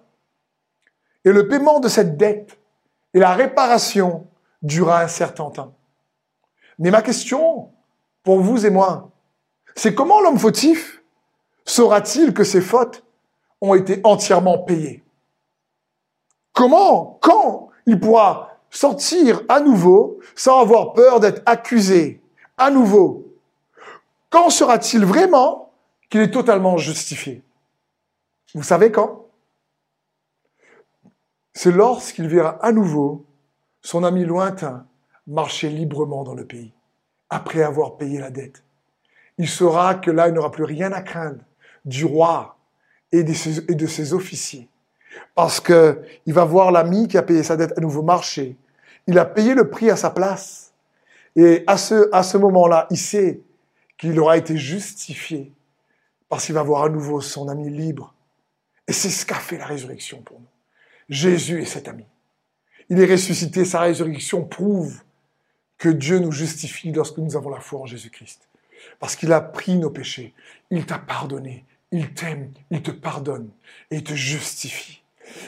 Et 1.25 1.31
le 1.31 1.47
paiement 1.47 1.81
de 1.81 1.89
cette 1.89 2.17
dette 2.17 2.59
et 3.15 3.19
la 3.19 3.35
réparation 3.35 4.27
dura 4.63 5.03
un 5.03 5.09
certain 5.09 5.51
temps. 5.51 5.75
Mais 6.79 6.91
ma 6.91 7.03
question 7.03 7.71
pour 8.25 8.41
vous 8.41 8.67
et 8.67 8.71
moi, 8.71 9.11
c'est 9.75 9.95
comment 9.95 10.21
l'homme 10.21 10.39
fautif 10.39 11.03
saura-t-il 11.65 12.35
que 12.35 12.45
ses 12.45 12.61
fautes 12.61 13.05
ont 13.61 13.75
été 13.75 14.01
entièrement 14.05 14.59
payées? 14.59 15.05
Comment, 16.53 17.19
quand 17.23 17.71
il 17.87 18.01
pourra 18.01 18.52
sortir 18.73 19.43
à 19.49 19.61
nouveau 19.61 20.19
sans 20.35 20.61
avoir 20.61 20.95
peur 20.95 21.21
d'être 21.21 21.43
accusé 21.47 22.21
à 22.57 22.71
nouveau 22.71 23.29
Quand 24.31 24.51
sera-t-il 24.51 25.05
vraiment 25.05 25.73
qu'il 26.11 26.23
est 26.23 26.31
totalement 26.31 26.79
justifié? 26.79 27.43
Vous 28.55 28.63
savez 28.63 28.91
quand? 28.91 29.27
C'est 31.53 31.71
lorsqu'il 31.71 32.29
verra 32.29 32.59
à 32.63 32.73
nouveau 32.73 33.27
son 33.83 34.05
ami 34.05 34.25
lointain 34.25 34.87
marcher 35.27 35.69
librement 35.69 36.25
dans 36.25 36.35
le 36.35 36.47
pays, 36.47 36.73
après 37.31 37.63
avoir 37.63 37.97
payé 37.97 38.19
la 38.19 38.31
dette. 38.31 38.65
Il 39.39 39.49
saura 39.49 39.97
que 39.97 40.11
là, 40.11 40.29
il 40.29 40.35
n'aura 40.35 40.51
plus 40.51 40.65
rien 40.65 40.93
à 40.93 41.03
craindre 41.03 41.43
du 41.85 42.05
roi 42.05 42.57
et 43.13 43.23
de 43.23 43.33
ses, 43.33 43.59
et 43.71 43.75
de 43.75 43.87
ses 43.87 44.15
officiers. 44.15 44.69
Parce 45.35 45.61
que 45.61 46.03
il 46.27 46.35
va 46.35 46.45
voir 46.45 46.73
l'ami 46.73 47.09
qui 47.09 47.19
a 47.19 47.23
payé 47.23 47.43
sa 47.43 47.57
dette 47.57 47.77
à 47.77 47.81
nouveau 47.81 48.03
marcher. 48.03 48.57
Il 49.07 49.19
a 49.19 49.25
payé 49.25 49.55
le 49.55 49.71
prix 49.71 49.91
à 49.91 49.97
sa 49.97 50.11
place. 50.11 50.73
Et 51.37 51.65
à 51.67 51.77
ce, 51.77 52.09
à 52.13 52.23
ce 52.23 52.37
moment-là, 52.37 52.87
il 52.91 52.99
sait 52.99 53.41
qu'il 53.99 54.19
aura 54.19 54.37
été 54.37 54.57
justifié 54.57 55.53
parce 56.29 56.47
qu'il 56.47 56.55
va 56.55 56.63
voir 56.63 56.85
à 56.85 56.89
nouveau 56.89 57.21
son 57.21 57.49
ami 57.49 57.71
libre. 57.71 58.15
Et 58.89 58.93
c'est 58.93 59.11
ce 59.11 59.25
qu'a 59.25 59.37
fait 59.37 59.59
la 59.59 59.67
résurrection 59.67 60.23
pour 60.23 60.41
nous. 60.41 60.47
Jésus 61.09 61.63
est 61.63 61.67
cet 61.67 61.89
ami. 61.89 62.05
Il 62.89 63.01
est 63.01 63.11
ressuscité, 63.11 63.65
sa 63.65 63.81
résurrection 63.81 64.45
prouve 64.45 65.03
que 65.79 65.89
Dieu 65.89 66.19
nous 66.19 66.33
justifie 66.33 66.93
lorsque 66.93 67.19
nous 67.19 67.37
avons 67.37 67.51
la 67.51 67.61
foi 67.61 67.81
en 67.81 67.87
Jésus-Christ. 67.87 68.49
Parce 68.99 69.17
qu'il 69.17 69.33
a 69.33 69.41
pris 69.41 69.77
nos 69.77 69.91
péchés, 69.91 70.35
il 70.71 70.87
t'a 70.87 70.99
pardonné, 70.99 71.65
il 71.91 72.13
t'aime, 72.15 72.53
il 72.71 72.83
te 72.83 72.91
pardonne 72.91 73.51
et 73.91 73.97
il 73.97 74.05
te 74.05 74.15
justifie. 74.15 75.02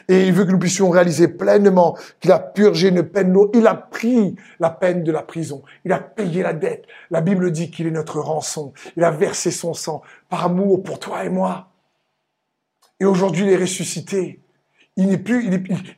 Et 0.08 0.26
il 0.26 0.32
veut 0.32 0.44
que 0.44 0.52
nous 0.52 0.58
puissions 0.58 0.90
réaliser 0.90 1.28
pleinement 1.28 1.96
qu'il 2.20 2.32
a 2.32 2.38
purgé 2.38 2.88
une 2.88 3.02
peine 3.02 3.32
lourde. 3.32 3.50
Il 3.54 3.66
a 3.66 3.74
pris 3.74 4.36
la 4.60 4.70
peine 4.70 5.02
de 5.02 5.12
la 5.12 5.22
prison. 5.22 5.62
Il 5.84 5.92
a 5.92 5.98
payé 5.98 6.42
la 6.42 6.52
dette. 6.52 6.84
La 7.10 7.20
Bible 7.20 7.50
dit 7.50 7.70
qu'il 7.70 7.86
est 7.86 7.90
notre 7.90 8.20
rançon. 8.20 8.72
Il 8.96 9.04
a 9.04 9.10
versé 9.10 9.50
son 9.50 9.74
sang 9.74 10.02
par 10.28 10.44
amour 10.44 10.82
pour 10.82 10.98
toi 10.98 11.24
et 11.24 11.28
moi. 11.28 11.68
Et 13.00 13.04
aujourd'hui, 13.04 13.44
il 13.44 13.50
est 13.50 13.56
ressuscité. 13.56 14.40
Il 14.96 15.08
n'est 15.08 15.18
plus, 15.18 15.44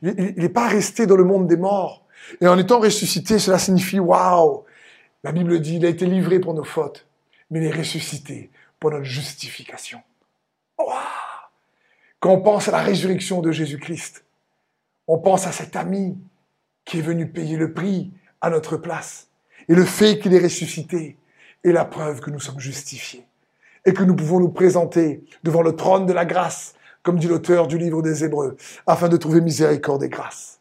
il 0.01 0.33
n'est 0.37 0.49
pas 0.49 0.67
resté 0.67 1.05
dans 1.05 1.15
le 1.15 1.23
monde 1.23 1.47
des 1.47 1.57
morts. 1.57 2.05
Et 2.41 2.47
en 2.47 2.57
étant 2.57 2.79
ressuscité, 2.79 3.39
cela 3.39 3.59
signifie, 3.59 3.99
waouh! 3.99 4.63
La 5.23 5.31
Bible 5.31 5.59
dit, 5.59 5.77
il 5.77 5.85
a 5.85 5.89
été 5.89 6.05
livré 6.05 6.39
pour 6.39 6.53
nos 6.53 6.63
fautes, 6.63 7.07
mais 7.49 7.59
il 7.59 7.65
est 7.65 7.77
ressuscité 7.77 8.51
pour 8.79 8.91
notre 8.91 9.03
justification. 9.03 9.99
Quand 12.19 12.31
on 12.31 12.41
pense 12.41 12.67
à 12.67 12.71
la 12.71 12.81
résurrection 12.81 13.41
de 13.41 13.51
Jésus-Christ, 13.51 14.25
on 15.07 15.19
pense 15.19 15.45
à 15.45 15.51
cet 15.51 15.75
ami 15.75 16.17
qui 16.83 16.99
est 16.99 17.01
venu 17.01 17.27
payer 17.27 17.57
le 17.57 17.73
prix 17.73 18.11
à 18.41 18.49
notre 18.49 18.77
place. 18.77 19.27
Et 19.69 19.75
le 19.75 19.85
fait 19.85 20.19
qu'il 20.19 20.33
est 20.33 20.41
ressuscité 20.41 21.17
est 21.63 21.71
la 21.71 21.85
preuve 21.85 22.19
que 22.19 22.31
nous 22.31 22.39
sommes 22.39 22.59
justifiés 22.59 23.25
et 23.85 23.93
que 23.93 24.03
nous 24.03 24.15
pouvons 24.15 24.39
nous 24.39 24.49
présenter 24.49 25.23
devant 25.43 25.61
le 25.61 25.75
trône 25.75 26.05
de 26.05 26.13
la 26.13 26.25
grâce, 26.25 26.73
comme 27.03 27.19
dit 27.19 27.27
l'auteur 27.27 27.67
du 27.67 27.77
livre 27.77 28.01
des 28.01 28.23
Hébreux, 28.23 28.57
afin 28.85 29.09
de 29.09 29.17
trouver 29.17 29.41
miséricorde 29.41 30.03
et 30.03 30.09
grâce. 30.09 30.59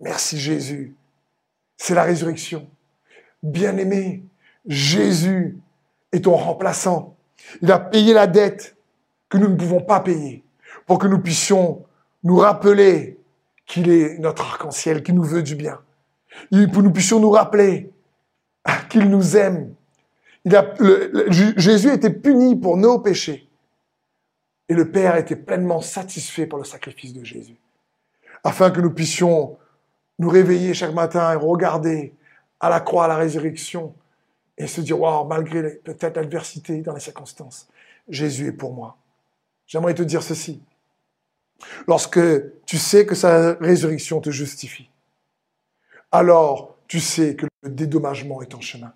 Merci 0.00 0.38
Jésus. 0.38 0.94
C'est 1.76 1.94
la 1.94 2.04
résurrection. 2.04 2.68
Bien-aimé, 3.42 4.22
Jésus 4.66 5.58
est 6.12 6.24
ton 6.24 6.36
remplaçant. 6.36 7.16
Il 7.60 7.72
a 7.72 7.78
payé 7.78 8.14
la 8.14 8.26
dette 8.26 8.76
que 9.28 9.38
nous 9.38 9.48
ne 9.48 9.56
pouvons 9.56 9.80
pas 9.80 10.00
payer 10.00 10.44
pour 10.92 10.98
que 10.98 11.06
nous 11.06 11.20
puissions 11.20 11.86
nous 12.22 12.36
rappeler 12.36 13.18
qu'il 13.64 13.88
est 13.88 14.18
notre 14.18 14.42
arc-en-ciel, 14.42 15.02
qu'il 15.02 15.14
nous 15.14 15.22
veut 15.22 15.42
du 15.42 15.54
bien. 15.54 15.80
Et 16.50 16.66
pour 16.66 16.82
que 16.82 16.86
nous 16.86 16.92
puissions 16.92 17.18
nous 17.18 17.30
rappeler 17.30 17.90
qu'il 18.90 19.08
nous 19.08 19.34
aime. 19.38 19.74
Jésus 21.30 21.88
a 21.88 21.94
été 21.94 22.10
puni 22.10 22.56
pour 22.56 22.76
nos 22.76 22.98
péchés. 22.98 23.48
Et 24.68 24.74
le 24.74 24.90
Père 24.90 25.16
était 25.16 25.34
pleinement 25.34 25.80
satisfait 25.80 26.44
par 26.46 26.58
le 26.58 26.66
sacrifice 26.66 27.14
de 27.14 27.24
Jésus. 27.24 27.56
Afin 28.44 28.70
que 28.70 28.82
nous 28.82 28.92
puissions 28.92 29.56
nous 30.18 30.28
réveiller 30.28 30.74
chaque 30.74 30.92
matin 30.92 31.32
et 31.32 31.36
regarder 31.36 32.12
à 32.60 32.68
la 32.68 32.80
croix, 32.80 33.06
à 33.06 33.08
la 33.08 33.16
résurrection, 33.16 33.94
et 34.58 34.66
se 34.66 34.82
dire, 34.82 35.00
waouh, 35.00 35.26
malgré 35.26 35.70
peut-être 35.70 36.16
l'adversité 36.16 36.82
dans 36.82 36.92
les 36.92 37.00
circonstances, 37.00 37.66
Jésus 38.10 38.48
est 38.48 38.52
pour 38.52 38.74
moi. 38.74 38.98
J'aimerais 39.66 39.94
te 39.94 40.02
dire 40.02 40.22
ceci. 40.22 40.60
Lorsque 41.86 42.20
tu 42.66 42.78
sais 42.78 43.06
que 43.06 43.14
sa 43.14 43.54
résurrection 43.54 44.20
te 44.20 44.30
justifie, 44.30 44.90
alors 46.10 46.76
tu 46.88 47.00
sais 47.00 47.36
que 47.36 47.46
le 47.62 47.70
dédommagement 47.70 48.42
est 48.42 48.54
en 48.54 48.60
chemin. 48.60 48.92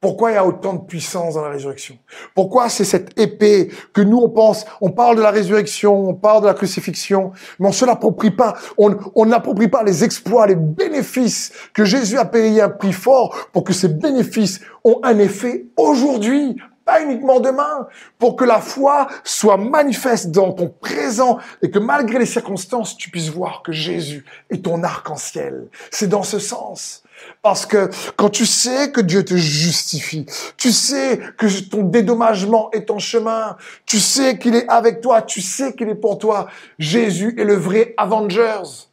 Pourquoi 0.00 0.32
il 0.32 0.34
y 0.34 0.36
a 0.36 0.44
autant 0.44 0.74
de 0.74 0.84
puissance 0.84 1.32
dans 1.32 1.40
la 1.40 1.48
résurrection? 1.48 1.96
Pourquoi 2.34 2.68
c'est 2.68 2.84
cette 2.84 3.18
épée 3.18 3.70
que 3.94 4.02
nous 4.02 4.18
on 4.18 4.28
pense, 4.28 4.66
on 4.82 4.90
parle 4.90 5.16
de 5.16 5.22
la 5.22 5.30
résurrection, 5.30 6.10
on 6.10 6.12
parle 6.14 6.42
de 6.42 6.46
la 6.46 6.52
crucifixion, 6.52 7.32
mais 7.58 7.68
on 7.68 7.72
se 7.72 7.86
l'approprie 7.86 8.30
pas, 8.30 8.54
on 8.76 9.24
n'approprie 9.24 9.68
pas 9.68 9.82
les 9.82 10.04
exploits, 10.04 10.46
les 10.46 10.56
bénéfices 10.56 11.52
que 11.72 11.86
Jésus 11.86 12.18
a 12.18 12.26
payé 12.26 12.60
un 12.60 12.68
prix 12.68 12.92
fort 12.92 13.48
pour 13.50 13.64
que 13.64 13.72
ces 13.72 13.88
bénéfices 13.88 14.60
ont 14.84 15.00
un 15.02 15.18
effet 15.18 15.68
aujourd'hui, 15.78 16.56
pas 16.84 17.02
uniquement 17.02 17.40
demain, 17.40 17.88
pour 18.18 18.36
que 18.36 18.44
la 18.44 18.60
foi 18.60 19.08
soit 19.24 19.56
manifeste 19.56 20.30
dans 20.30 20.52
ton 20.52 20.68
présent 20.68 21.38
et 21.62 21.70
que 21.70 21.78
malgré 21.78 22.18
les 22.18 22.26
circonstances, 22.26 22.96
tu 22.96 23.10
puisses 23.10 23.30
voir 23.30 23.62
que 23.62 23.72
Jésus 23.72 24.24
est 24.50 24.64
ton 24.64 24.82
arc-en-ciel. 24.82 25.68
C'est 25.90 26.08
dans 26.08 26.22
ce 26.22 26.38
sens. 26.38 27.02
Parce 27.42 27.64
que 27.64 27.90
quand 28.16 28.28
tu 28.28 28.44
sais 28.44 28.90
que 28.90 29.00
Dieu 29.00 29.24
te 29.24 29.34
justifie, 29.34 30.26
tu 30.56 30.72
sais 30.72 31.20
que 31.38 31.46
ton 31.68 31.82
dédommagement 31.82 32.70
est 32.72 32.90
en 32.90 32.98
chemin, 32.98 33.56
tu 33.86 33.98
sais 33.98 34.38
qu'il 34.38 34.54
est 34.54 34.68
avec 34.68 35.00
toi, 35.00 35.22
tu 35.22 35.40
sais 35.40 35.74
qu'il 35.74 35.88
est 35.88 35.94
pour 35.94 36.18
toi, 36.18 36.48
Jésus 36.78 37.34
est 37.38 37.44
le 37.44 37.54
vrai 37.54 37.94
Avengers. 37.96 38.88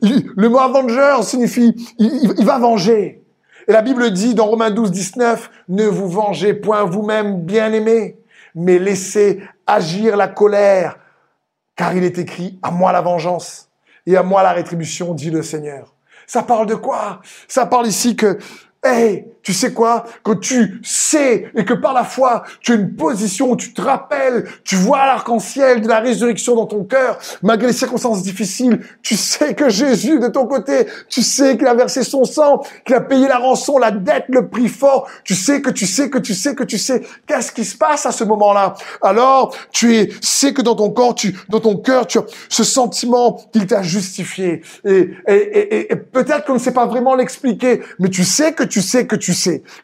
le 0.00 0.48
mot 0.48 0.58
Avenger 0.58 1.22
signifie 1.22 1.74
il 1.98 2.44
va 2.44 2.58
venger. 2.58 3.22
Et 3.68 3.72
la 3.72 3.82
Bible 3.82 4.10
dit 4.10 4.34
dans 4.34 4.46
Romains 4.46 4.70
12, 4.70 4.90
19, 4.90 5.50
ne 5.68 5.84
vous 5.84 6.08
vengez 6.08 6.54
point 6.54 6.84
vous-même, 6.84 7.42
bien-aimés, 7.42 8.16
mais 8.54 8.78
laissez 8.78 9.42
agir 9.66 10.16
la 10.16 10.26
colère, 10.26 10.98
car 11.76 11.94
il 11.94 12.02
est 12.02 12.18
écrit, 12.18 12.58
à 12.62 12.70
moi 12.70 12.92
la 12.92 13.02
vengeance 13.02 13.68
et 14.06 14.16
à 14.16 14.22
moi 14.22 14.42
la 14.42 14.52
rétribution, 14.52 15.12
dit 15.12 15.30
le 15.30 15.42
Seigneur. 15.42 15.94
Ça 16.26 16.42
parle 16.42 16.66
de 16.66 16.74
quoi? 16.74 17.20
Ça 17.46 17.66
parle 17.66 17.86
ici 17.86 18.16
que 18.16 18.38
Hey, 18.82 19.26
tu 19.48 19.54
sais 19.54 19.72
quoi? 19.72 20.04
Quand 20.24 20.38
tu 20.38 20.78
sais 20.82 21.50
et 21.56 21.64
que 21.64 21.72
par 21.72 21.94
la 21.94 22.04
foi, 22.04 22.42
tu 22.60 22.72
as 22.72 22.74
une 22.74 22.94
position 22.94 23.52
où 23.52 23.56
tu 23.56 23.72
te 23.72 23.80
rappelles, 23.80 24.46
tu 24.62 24.76
vois 24.76 25.06
l'arc-en-ciel 25.06 25.80
de 25.80 25.88
la 25.88 26.00
résurrection 26.00 26.54
dans 26.54 26.66
ton 26.66 26.84
cœur, 26.84 27.18
malgré 27.42 27.68
les 27.68 27.72
circonstances 27.72 28.22
difficiles, 28.22 28.80
tu 29.00 29.16
sais 29.16 29.54
que 29.54 29.70
Jésus 29.70 30.18
de 30.18 30.28
ton 30.28 30.46
côté, 30.46 30.86
tu 31.08 31.22
sais 31.22 31.56
qu'il 31.56 31.66
a 31.66 31.72
versé 31.72 32.04
son 32.04 32.24
sang, 32.24 32.62
qu'il 32.84 32.94
a 32.94 33.00
payé 33.00 33.26
la 33.26 33.38
rançon, 33.38 33.78
la 33.78 33.90
dette, 33.90 34.26
le 34.28 34.50
prix 34.50 34.68
fort, 34.68 35.08
tu 35.24 35.34
sais 35.34 35.62
que 35.62 35.70
tu 35.70 35.86
sais 35.86 36.10
que 36.10 36.18
tu 36.18 36.34
sais 36.34 36.54
que 36.54 36.64
tu 36.64 36.76
sais. 36.76 37.00
Qu'est-ce 37.26 37.50
qui 37.50 37.64
se 37.64 37.78
passe 37.78 38.04
à 38.04 38.12
ce 38.12 38.24
moment-là? 38.24 38.74
Alors, 39.00 39.56
tu 39.72 40.12
sais 40.20 40.52
que 40.52 40.60
dans 40.60 40.74
ton 40.74 40.90
corps, 40.90 41.14
tu, 41.14 41.34
dans 41.48 41.60
ton 41.60 41.78
cœur, 41.78 42.06
tu 42.06 42.18
as 42.18 42.24
ce 42.50 42.64
sentiment 42.64 43.40
qu'il 43.50 43.66
t'a 43.66 43.80
justifié. 43.80 44.60
Et, 44.84 45.08
et, 45.26 45.32
et, 45.32 45.92
et 45.94 45.96
peut-être 45.96 46.44
qu'on 46.44 46.52
ne 46.52 46.58
sait 46.58 46.74
pas 46.74 46.84
vraiment 46.84 47.14
l'expliquer, 47.14 47.80
mais 47.98 48.10
tu 48.10 48.24
sais 48.24 48.52
que 48.52 48.62
tu 48.62 48.82
sais 48.82 49.06
que 49.06 49.16
tu 49.16 49.32
sais, 49.32 49.37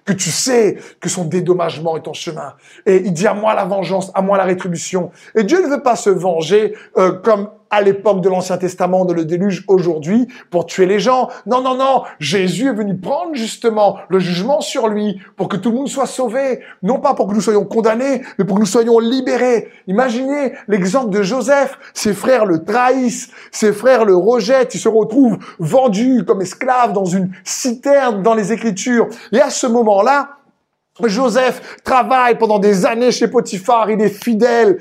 que 0.04 0.12
tu 0.12 0.30
sais 0.30 0.78
que 1.00 1.08
son 1.08 1.24
dédommagement 1.24 1.96
est 1.96 2.08
en 2.08 2.12
chemin. 2.12 2.54
Et 2.86 2.96
il 2.96 3.12
dit 3.12 3.26
à 3.26 3.34
moi 3.34 3.54
la 3.54 3.64
vengeance, 3.64 4.10
à 4.14 4.22
moi 4.22 4.36
la 4.38 4.44
rétribution. 4.44 5.10
Et 5.34 5.44
Dieu 5.44 5.62
ne 5.62 5.68
veut 5.68 5.82
pas 5.82 5.96
se 5.96 6.10
venger 6.10 6.74
euh, 6.96 7.12
comme 7.12 7.48
à 7.70 7.82
l'époque 7.82 8.20
de 8.20 8.28
l'Ancien 8.28 8.56
Testament, 8.56 9.04
de 9.04 9.12
le 9.12 9.24
déluge 9.24 9.64
aujourd'hui, 9.68 10.28
pour 10.50 10.66
tuer 10.66 10.86
les 10.86 11.00
gens. 11.00 11.28
Non, 11.46 11.60
non, 11.60 11.76
non. 11.76 12.02
Jésus 12.18 12.68
est 12.68 12.74
venu 12.74 12.96
prendre 12.96 13.34
justement 13.34 13.98
le 14.08 14.18
jugement 14.18 14.60
sur 14.60 14.88
lui 14.88 15.20
pour 15.36 15.48
que 15.48 15.56
tout 15.56 15.70
le 15.70 15.76
monde 15.76 15.88
soit 15.88 16.06
sauvé. 16.06 16.60
Non 16.82 16.98
pas 16.98 17.14
pour 17.14 17.26
que 17.28 17.34
nous 17.34 17.40
soyons 17.40 17.64
condamnés, 17.64 18.22
mais 18.38 18.44
pour 18.44 18.56
que 18.56 18.60
nous 18.60 18.66
soyons 18.66 18.98
libérés. 18.98 19.68
Imaginez 19.86 20.52
l'exemple 20.68 21.10
de 21.10 21.22
Joseph. 21.22 21.78
Ses 21.94 22.12
frères 22.12 22.46
le 22.46 22.64
trahissent, 22.64 23.30
ses 23.50 23.72
frères 23.72 24.04
le 24.04 24.16
rejettent. 24.16 24.74
Il 24.74 24.80
se 24.80 24.88
retrouve 24.88 25.38
vendu 25.58 26.24
comme 26.24 26.42
esclave 26.42 26.92
dans 26.92 27.04
une 27.04 27.30
citerne 27.44 28.22
dans 28.22 28.34
les 28.34 28.52
Écritures. 28.52 29.08
Et 29.32 29.40
à 29.40 29.50
ce 29.50 29.66
moment-là, 29.66 30.38
Joseph 31.02 31.78
travaille 31.82 32.38
pendant 32.38 32.60
des 32.60 32.86
années 32.86 33.10
chez 33.10 33.26
Potiphar, 33.26 33.90
il 33.90 34.00
est 34.00 34.08
fidèle, 34.08 34.78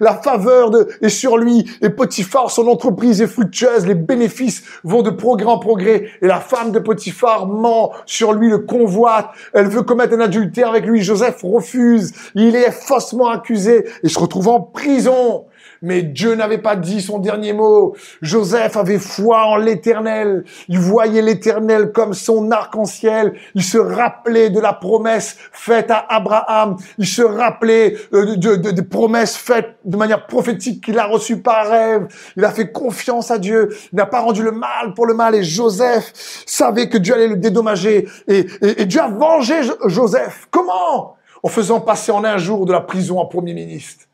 la 0.00 0.14
faveur 0.14 0.72
est 1.00 1.08
sur 1.08 1.38
lui, 1.38 1.70
et 1.80 1.88
Potiphar, 1.88 2.50
son 2.50 2.66
entreprise 2.66 3.22
est 3.22 3.28
fructueuse, 3.28 3.86
les 3.86 3.94
bénéfices 3.94 4.64
vont 4.82 5.02
de 5.02 5.10
progrès 5.10 5.46
en 5.46 5.58
progrès, 5.58 6.08
et 6.20 6.26
la 6.26 6.40
femme 6.40 6.72
de 6.72 6.80
Potiphar 6.80 7.46
ment 7.46 7.92
sur 8.06 8.32
lui, 8.32 8.48
le 8.48 8.58
convoite, 8.58 9.30
elle 9.52 9.68
veut 9.68 9.82
commettre 9.82 10.14
un 10.14 10.20
adultère 10.20 10.70
avec 10.70 10.84
lui, 10.84 11.00
Joseph 11.00 11.40
refuse, 11.44 12.12
il 12.34 12.56
est 12.56 12.72
faussement 12.72 13.28
accusé, 13.28 13.86
et 14.02 14.08
se 14.08 14.18
retrouve 14.18 14.48
en 14.48 14.60
prison. 14.60 15.44
Mais 15.82 16.02
Dieu 16.02 16.36
n'avait 16.36 16.58
pas 16.58 16.76
dit 16.76 17.02
son 17.02 17.18
dernier 17.18 17.52
mot. 17.52 17.96
Joseph 18.22 18.76
avait 18.76 19.00
foi 19.00 19.44
en 19.46 19.56
l'éternel. 19.56 20.44
Il 20.68 20.78
voyait 20.78 21.22
l'éternel 21.22 21.90
comme 21.90 22.14
son 22.14 22.50
arc-en-ciel. 22.52 23.34
Il 23.56 23.64
se 23.64 23.78
rappelait 23.78 24.50
de 24.50 24.60
la 24.60 24.72
promesse 24.72 25.36
faite 25.52 25.90
à 25.90 26.06
Abraham. 26.08 26.76
Il 26.98 27.06
se 27.06 27.22
rappelait 27.22 27.96
euh, 28.12 28.36
de, 28.36 28.54
de, 28.54 28.70
de 28.70 28.80
promesses 28.80 29.36
faites 29.36 29.76
de 29.84 29.96
manière 29.96 30.26
prophétique 30.26 30.84
qu'il 30.84 30.98
a 31.00 31.06
reçues 31.06 31.40
par 31.42 31.68
rêve. 31.68 32.06
Il 32.36 32.44
a 32.44 32.50
fait 32.50 32.70
confiance 32.70 33.32
à 33.32 33.38
Dieu. 33.38 33.70
Il 33.92 33.96
n'a 33.96 34.06
pas 34.06 34.20
rendu 34.20 34.42
le 34.44 34.52
mal 34.52 34.94
pour 34.94 35.06
le 35.06 35.14
mal. 35.14 35.34
Et 35.34 35.42
Joseph 35.42 36.12
savait 36.46 36.88
que 36.88 36.98
Dieu 36.98 37.14
allait 37.14 37.28
le 37.28 37.36
dédommager. 37.36 38.08
Et, 38.28 38.46
et, 38.62 38.82
et 38.82 38.86
Dieu 38.86 39.00
a 39.00 39.08
vengé 39.08 39.54
Joseph. 39.86 40.46
Comment? 40.50 41.16
En 41.42 41.48
faisant 41.48 41.80
passer 41.80 42.12
en 42.12 42.22
un 42.24 42.38
jour 42.38 42.66
de 42.66 42.72
la 42.72 42.80
prison 42.80 43.18
en 43.18 43.26
premier 43.26 43.52
ministre. 43.52 44.04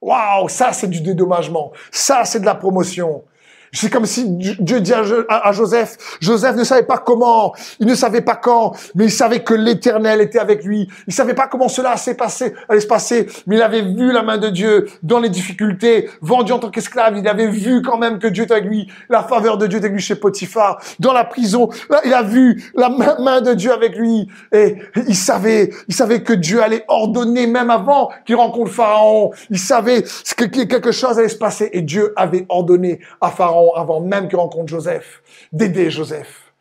Waouh, 0.00 0.48
ça 0.48 0.72
c'est 0.72 0.88
du 0.88 1.00
dédommagement. 1.00 1.72
Ça 1.90 2.24
c'est 2.24 2.40
de 2.40 2.46
la 2.46 2.54
promotion. 2.54 3.24
C'est 3.72 3.90
comme 3.90 4.06
si 4.06 4.28
Dieu 4.28 4.80
dit 4.80 4.92
à 4.92 5.52
Joseph, 5.52 5.96
Joseph 6.20 6.56
ne 6.56 6.64
savait 6.64 6.82
pas 6.82 6.98
comment, 6.98 7.54
il 7.78 7.86
ne 7.86 7.94
savait 7.94 8.20
pas 8.20 8.34
quand, 8.34 8.72
mais 8.94 9.04
il 9.04 9.12
savait 9.12 9.40
que 9.40 9.54
l'Éternel 9.54 10.20
était 10.20 10.40
avec 10.40 10.64
lui. 10.64 10.88
Il 11.06 11.12
savait 11.12 11.34
pas 11.34 11.46
comment 11.46 11.68
cela 11.68 11.96
s'est 11.96 12.14
passé, 12.14 12.54
allait 12.68 12.80
se 12.80 12.86
passer, 12.86 13.28
mais 13.46 13.56
il 13.56 13.62
avait 13.62 13.82
vu 13.82 14.12
la 14.12 14.22
main 14.22 14.38
de 14.38 14.48
Dieu 14.48 14.88
dans 15.02 15.20
les 15.20 15.28
difficultés, 15.28 16.10
vendu 16.20 16.52
en 16.52 16.58
tant 16.58 16.70
qu'esclave. 16.70 17.16
Il 17.16 17.28
avait 17.28 17.48
vu 17.48 17.82
quand 17.82 17.96
même 17.96 18.18
que 18.18 18.26
Dieu 18.26 18.44
était 18.44 18.54
avec 18.54 18.64
lui, 18.64 18.90
la 19.08 19.22
faveur 19.22 19.56
de 19.56 19.66
Dieu 19.66 19.78
était 19.78 19.86
avec 19.86 19.96
lui 19.96 20.02
chez 20.02 20.16
Potiphar, 20.16 20.80
dans 20.98 21.12
la 21.12 21.24
prison. 21.24 21.68
Il 22.04 22.12
a 22.12 22.22
vu 22.22 22.72
la 22.74 22.88
main 22.88 23.40
de 23.40 23.54
Dieu 23.54 23.72
avec 23.72 23.96
lui 23.96 24.28
et 24.52 24.78
il 25.06 25.16
savait, 25.16 25.70
il 25.86 25.94
savait 25.94 26.22
que 26.22 26.32
Dieu 26.32 26.60
allait 26.62 26.84
ordonner 26.88 27.46
même 27.46 27.70
avant 27.70 28.10
qu'il 28.26 28.34
rencontre 28.36 28.72
Pharaon. 28.72 29.30
Il 29.48 29.58
savait 29.58 30.02
que 30.36 30.44
quelque 30.44 30.90
chose 30.90 31.18
allait 31.18 31.28
se 31.28 31.38
passer 31.38 31.70
et 31.72 31.82
Dieu 31.82 32.12
avait 32.16 32.46
ordonné 32.48 33.00
à 33.20 33.30
Pharaon 33.30 33.59
avant 33.74 34.00
même 34.00 34.28
qu'il 34.28 34.38
rencontre 34.38 34.68
Joseph, 34.68 35.22
d'aider 35.52 35.90
Joseph. 35.90 36.52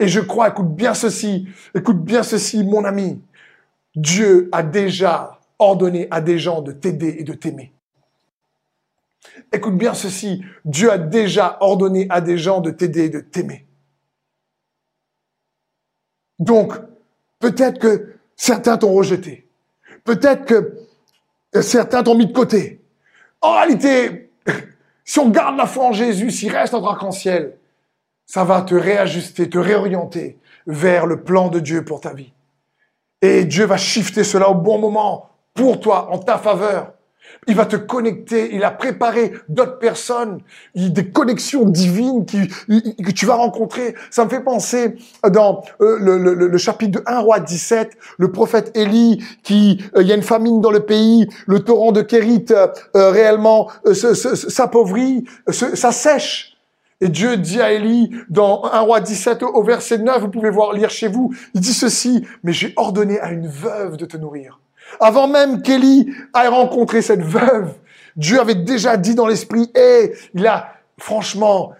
Et 0.00 0.08
je 0.08 0.20
crois, 0.20 0.48
écoute 0.48 0.74
bien 0.74 0.94
ceci, 0.94 1.48
écoute 1.74 2.02
bien 2.02 2.22
ceci, 2.22 2.64
mon 2.64 2.84
ami. 2.84 3.20
Dieu 3.94 4.48
a 4.52 4.62
déjà 4.62 5.40
ordonné 5.58 6.06
à 6.10 6.20
des 6.20 6.38
gens 6.38 6.62
de 6.62 6.72
t'aider 6.72 7.16
et 7.18 7.24
de 7.24 7.32
t'aimer. 7.32 7.72
Écoute 9.52 9.76
bien 9.76 9.94
ceci, 9.94 10.44
Dieu 10.64 10.90
a 10.92 10.98
déjà 10.98 11.56
ordonné 11.60 12.06
à 12.10 12.20
des 12.20 12.38
gens 12.38 12.60
de 12.60 12.70
t'aider 12.70 13.06
et 13.06 13.08
de 13.08 13.20
t'aimer. 13.20 13.66
Donc, 16.38 16.74
peut-être 17.40 17.78
que 17.78 18.14
certains 18.36 18.78
t'ont 18.78 18.92
rejeté. 18.92 19.48
Peut-être 20.04 20.44
que 20.44 20.78
certains 21.60 22.02
t'ont 22.02 22.14
mis 22.14 22.26
de 22.26 22.32
côté. 22.32 22.80
En 23.40 23.54
réalité, 23.54 24.30
si 25.08 25.18
on 25.20 25.30
garde 25.30 25.56
la 25.56 25.64
foi 25.64 25.86
en 25.86 25.92
Jésus, 25.92 26.30
s'il 26.30 26.54
reste 26.54 26.74
notre 26.74 26.88
arc-en-ciel, 26.88 27.56
ça 28.26 28.44
va 28.44 28.60
te 28.60 28.74
réajuster, 28.74 29.48
te 29.48 29.56
réorienter 29.56 30.38
vers 30.66 31.06
le 31.06 31.24
plan 31.24 31.48
de 31.48 31.60
Dieu 31.60 31.82
pour 31.82 32.02
ta 32.02 32.12
vie. 32.12 32.34
Et 33.22 33.46
Dieu 33.46 33.64
va 33.64 33.78
shifter 33.78 34.22
cela 34.22 34.50
au 34.50 34.54
bon 34.54 34.78
moment 34.78 35.30
pour 35.54 35.80
toi, 35.80 36.10
en 36.12 36.18
ta 36.18 36.36
faveur. 36.36 36.92
Il 37.46 37.54
va 37.54 37.64
te 37.64 37.76
connecter, 37.76 38.54
il 38.54 38.62
a 38.64 38.70
préparé 38.70 39.32
d'autres 39.48 39.78
personnes, 39.78 40.40
des 40.74 41.10
connexions 41.10 41.64
divines 41.64 42.26
que 42.26 43.10
tu 43.10 43.26
vas 43.26 43.36
rencontrer. 43.36 43.94
Ça 44.10 44.24
me 44.24 44.30
fait 44.30 44.42
penser 44.42 44.96
dans 45.30 45.62
euh, 45.80 45.98
le, 45.98 46.58
chapitre 46.58 47.00
de 47.00 47.04
1 47.06 47.20
roi 47.20 47.40
17, 47.40 47.96
le 48.18 48.30
prophète 48.32 48.76
Élie, 48.76 49.24
qui 49.42 49.82
euh, 49.96 50.02
il 50.02 50.08
y 50.08 50.12
a 50.12 50.14
une 50.14 50.22
famine 50.22 50.60
dans 50.60 50.70
le 50.70 50.80
pays, 50.80 51.26
le 51.46 51.60
torrent 51.60 51.92
de 51.92 52.02
Kérit 52.02 52.46
euh, 52.50 53.10
réellement 53.10 53.70
s'appauvrit, 53.92 55.24
ça 55.48 55.92
sèche. 55.92 56.58
Et 57.00 57.08
Dieu 57.08 57.36
dit 57.36 57.60
à 57.60 57.72
Élie 57.72 58.10
dans 58.28 58.64
1 58.64 58.80
roi 58.80 59.00
17 59.00 59.44
au 59.44 59.62
verset 59.62 59.98
9, 59.98 60.20
vous 60.20 60.28
pouvez 60.28 60.50
voir 60.50 60.72
lire 60.72 60.90
chez 60.90 61.06
vous, 61.08 61.32
il 61.54 61.60
dit 61.60 61.72
ceci, 61.72 62.26
mais 62.42 62.52
j'ai 62.52 62.72
ordonné 62.76 63.20
à 63.20 63.30
une 63.30 63.46
veuve 63.46 63.96
de 63.96 64.04
te 64.04 64.16
nourrir. 64.16 64.60
Avant 65.00 65.28
même 65.28 65.62
qu'Élie 65.62 66.12
ait 66.34 66.48
rencontré 66.48 67.02
cette 67.02 67.22
veuve, 67.22 67.74
Dieu 68.16 68.40
avait 68.40 68.56
déjà 68.56 68.96
dit 68.96 69.14
dans 69.14 69.26
l'esprit, 69.26 69.70
et 69.74 70.12
il 70.34 70.46
a, 70.46 70.74
franchement, 70.98 71.72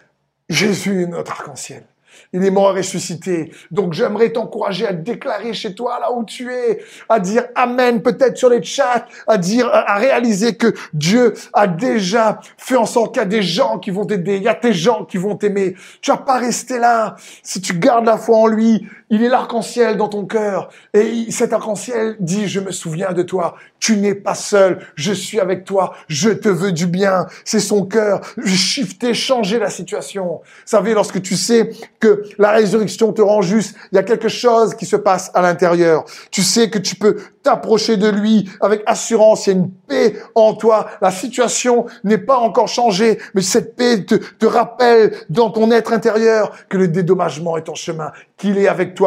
Jésus 0.48 1.02
est 1.02 1.06
notre 1.06 1.32
arc-en-ciel. 1.32 1.84
Il 2.32 2.44
est 2.44 2.50
mort 2.50 2.76
et 2.76 2.80
ressuscité. 2.80 3.52
Donc 3.70 3.94
j'aimerais 3.94 4.30
t'encourager 4.30 4.86
à 4.86 4.92
déclarer 4.92 5.54
chez 5.54 5.74
toi, 5.74 5.98
là 5.98 6.12
où 6.12 6.24
tu 6.24 6.52
es, 6.52 6.80
à 7.08 7.20
dire 7.20 7.44
Amen, 7.54 8.02
peut-être 8.02 8.36
sur 8.36 8.50
les 8.50 8.62
chats, 8.62 9.06
à 9.26 9.38
dire, 9.38 9.68
à 9.72 9.96
réaliser 9.96 10.56
que 10.56 10.74
Dieu 10.92 11.34
a 11.54 11.66
déjà 11.66 12.40
fait 12.58 12.76
en 12.76 12.86
sorte 12.86 13.14
qu'il 13.14 13.22
y 13.22 13.24
a 13.24 13.28
des 13.28 13.42
gens 13.42 13.78
qui 13.78 13.90
vont 13.90 14.04
t'aider, 14.04 14.36
il 14.36 14.42
y 14.42 14.48
a 14.48 14.54
des 14.54 14.74
gens 14.74 15.04
qui 15.04 15.16
vont 15.16 15.36
t'aimer. 15.36 15.74
Tu 16.02 16.10
vas 16.10 16.18
pas 16.18 16.38
rester 16.38 16.78
là. 16.78 17.16
Si 17.42 17.60
tu 17.60 17.78
gardes 17.78 18.06
la 18.06 18.18
foi 18.18 18.36
en 18.36 18.46
lui, 18.46 18.86
il 19.10 19.22
est 19.22 19.28
l'arc-en-ciel 19.28 19.96
dans 19.96 20.08
ton 20.08 20.26
cœur. 20.26 20.68
Et 20.92 21.30
cet 21.30 21.52
arc-en-ciel 21.52 22.16
dit, 22.20 22.48
je 22.48 22.60
me 22.60 22.72
souviens 22.72 23.12
de 23.12 23.22
toi. 23.22 23.56
Tu 23.80 23.96
n'es 23.96 24.14
pas 24.14 24.34
seul. 24.34 24.80
Je 24.96 25.12
suis 25.12 25.40
avec 25.40 25.64
toi. 25.64 25.94
Je 26.08 26.30
te 26.30 26.48
veux 26.48 26.72
du 26.72 26.86
bien. 26.86 27.26
C'est 27.44 27.60
son 27.60 27.86
cœur. 27.86 28.20
Shifter, 28.44 29.14
changer 29.14 29.58
la 29.58 29.70
situation. 29.70 30.24
Vous 30.24 30.42
savez, 30.66 30.94
lorsque 30.94 31.22
tu 31.22 31.36
sais 31.36 31.70
que 32.00 32.24
la 32.38 32.50
résurrection 32.50 33.12
te 33.12 33.22
rend 33.22 33.40
juste, 33.40 33.76
il 33.92 33.96
y 33.96 33.98
a 33.98 34.02
quelque 34.02 34.28
chose 34.28 34.74
qui 34.74 34.84
se 34.84 34.96
passe 34.96 35.30
à 35.34 35.40
l'intérieur. 35.40 36.04
Tu 36.30 36.42
sais 36.42 36.68
que 36.68 36.78
tu 36.78 36.96
peux 36.96 37.16
t'approcher 37.42 37.96
de 37.96 38.08
lui 38.08 38.50
avec 38.60 38.82
assurance. 38.86 39.46
Il 39.46 39.50
y 39.50 39.52
a 39.54 39.58
une 39.58 39.70
paix 39.70 40.16
en 40.34 40.54
toi. 40.54 40.88
La 41.00 41.10
situation 41.10 41.86
n'est 42.04 42.18
pas 42.18 42.36
encore 42.36 42.68
changée, 42.68 43.18
mais 43.34 43.42
cette 43.42 43.74
paix 43.74 44.04
te, 44.04 44.16
te 44.16 44.46
rappelle 44.46 45.14
dans 45.30 45.50
ton 45.50 45.70
être 45.70 45.92
intérieur 45.92 46.52
que 46.68 46.76
le 46.76 46.88
dédommagement 46.88 47.56
est 47.56 47.68
en 47.68 47.74
chemin, 47.74 48.12
qu'il 48.36 48.58
est 48.58 48.68
avec 48.68 48.94
toi, 48.94 48.97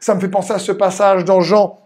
Ça 0.00 0.14
me 0.14 0.20
fait 0.20 0.28
penser 0.28 0.52
à 0.52 0.58
ce 0.58 0.72
passage 0.72 1.24
dans 1.24 1.40
Jean 1.40 1.80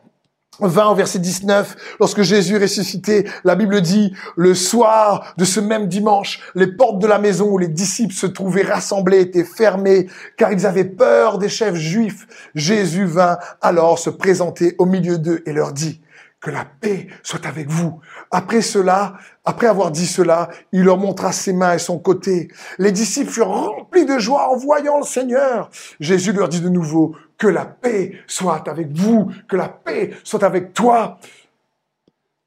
20 0.60 0.90
au 0.90 0.94
verset 0.94 1.18
19, 1.18 1.96
lorsque 2.00 2.22
Jésus 2.22 2.58
ressuscité, 2.58 3.26
la 3.44 3.54
Bible 3.54 3.80
dit, 3.80 4.14
le 4.36 4.54
soir 4.54 5.34
de 5.36 5.44
ce 5.44 5.60
même 5.60 5.86
dimanche, 5.86 6.40
les 6.54 6.66
portes 6.66 6.98
de 6.98 7.06
la 7.06 7.18
maison 7.18 7.48
où 7.48 7.58
les 7.58 7.68
disciples 7.68 8.14
se 8.14 8.26
trouvaient 8.26 8.62
rassemblés 8.62 9.20
étaient 9.20 9.44
fermées, 9.44 10.08
car 10.36 10.52
ils 10.52 10.66
avaient 10.66 10.84
peur 10.84 11.38
des 11.38 11.48
chefs 11.48 11.76
juifs. 11.76 12.26
Jésus 12.54 13.06
vint 13.06 13.38
alors 13.62 13.98
se 13.98 14.10
présenter 14.10 14.74
au 14.78 14.86
milieu 14.86 15.18
d'eux 15.18 15.42
et 15.46 15.52
leur 15.52 15.72
dit, 15.72 16.00
que 16.40 16.50
la 16.50 16.64
paix 16.64 17.08
soit 17.22 17.44
avec 17.46 17.68
vous. 17.68 18.00
Après 18.30 18.62
cela, 18.62 19.14
après 19.44 19.66
avoir 19.66 19.90
dit 19.90 20.06
cela, 20.06 20.48
il 20.72 20.82
leur 20.82 20.96
montra 20.96 21.32
ses 21.32 21.52
mains 21.52 21.74
et 21.74 21.78
son 21.78 21.98
côté. 21.98 22.48
Les 22.78 22.92
disciples 22.92 23.30
furent 23.30 23.48
remplis 23.48 24.06
de 24.06 24.18
joie 24.18 24.50
en 24.50 24.56
voyant 24.56 24.98
le 24.98 25.04
Seigneur. 25.04 25.70
Jésus 26.00 26.32
leur 26.32 26.48
dit 26.48 26.60
de 26.60 26.68
nouveau, 26.68 27.14
que 27.36 27.46
la 27.46 27.64
paix 27.64 28.12
soit 28.26 28.68
avec 28.68 28.92
vous, 28.92 29.30
que 29.48 29.56
la 29.56 29.68
paix 29.68 30.10
soit 30.24 30.44
avec 30.44 30.72
toi. 30.72 31.18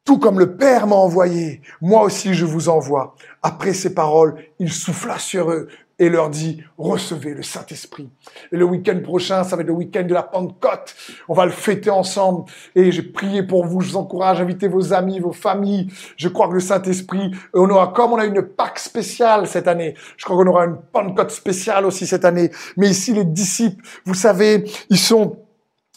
Tout 0.05 0.19
comme 0.19 0.37
le 0.37 0.57
Père 0.57 0.85
m'a 0.85 0.95
envoyé, 0.95 1.61
moi 1.79 2.03
aussi 2.03 2.33
je 2.33 2.45
vous 2.45 2.67
envoie. 2.67 3.15
Après 3.41 3.73
ces 3.73 3.93
paroles, 3.93 4.35
il 4.59 4.71
souffla 4.71 5.17
sur 5.17 5.49
eux 5.49 5.69
et 5.99 6.09
leur 6.09 6.29
dit, 6.29 6.63
recevez 6.77 7.33
le 7.33 7.43
Saint-Esprit. 7.43 8.09
Et 8.51 8.57
le 8.57 8.65
week-end 8.65 8.99
prochain, 9.03 9.43
ça 9.43 9.55
va 9.55 9.61
être 9.61 9.67
le 9.67 9.73
week-end 9.73 10.03
de 10.03 10.13
la 10.13 10.23
Pentecôte. 10.23 10.95
On 11.27 11.33
va 11.33 11.45
le 11.45 11.51
fêter 11.51 11.89
ensemble. 11.89 12.45
Et 12.75 12.91
j'ai 12.91 13.03
prié 13.03 13.43
pour 13.43 13.65
vous. 13.65 13.81
Je 13.81 13.91
vous 13.91 13.97
encourage 13.97 14.39
à 14.39 14.43
inviter 14.43 14.67
vos 14.67 14.93
amis, 14.93 15.19
vos 15.19 15.31
familles. 15.31 15.87
Je 16.17 16.29
crois 16.29 16.47
que 16.47 16.53
le 16.53 16.59
Saint-Esprit, 16.59 17.31
on 17.53 17.69
aura, 17.69 17.89
comme 17.89 18.13
on 18.13 18.17
a 18.17 18.25
une 18.25 18.41
Pâque 18.41 18.79
spéciale 18.79 19.47
cette 19.47 19.67
année, 19.67 19.95
je 20.17 20.25
crois 20.25 20.35
qu'on 20.35 20.49
aura 20.49 20.65
une 20.65 20.77
Pentecôte 20.77 21.31
spéciale 21.31 21.85
aussi 21.85 22.07
cette 22.07 22.25
année. 22.25 22.51
Mais 22.75 22.89
ici, 22.89 23.13
les 23.13 23.25
disciples, 23.25 23.83
vous 24.05 24.15
savez, 24.15 24.65
ils 24.89 24.97
sont 24.97 25.42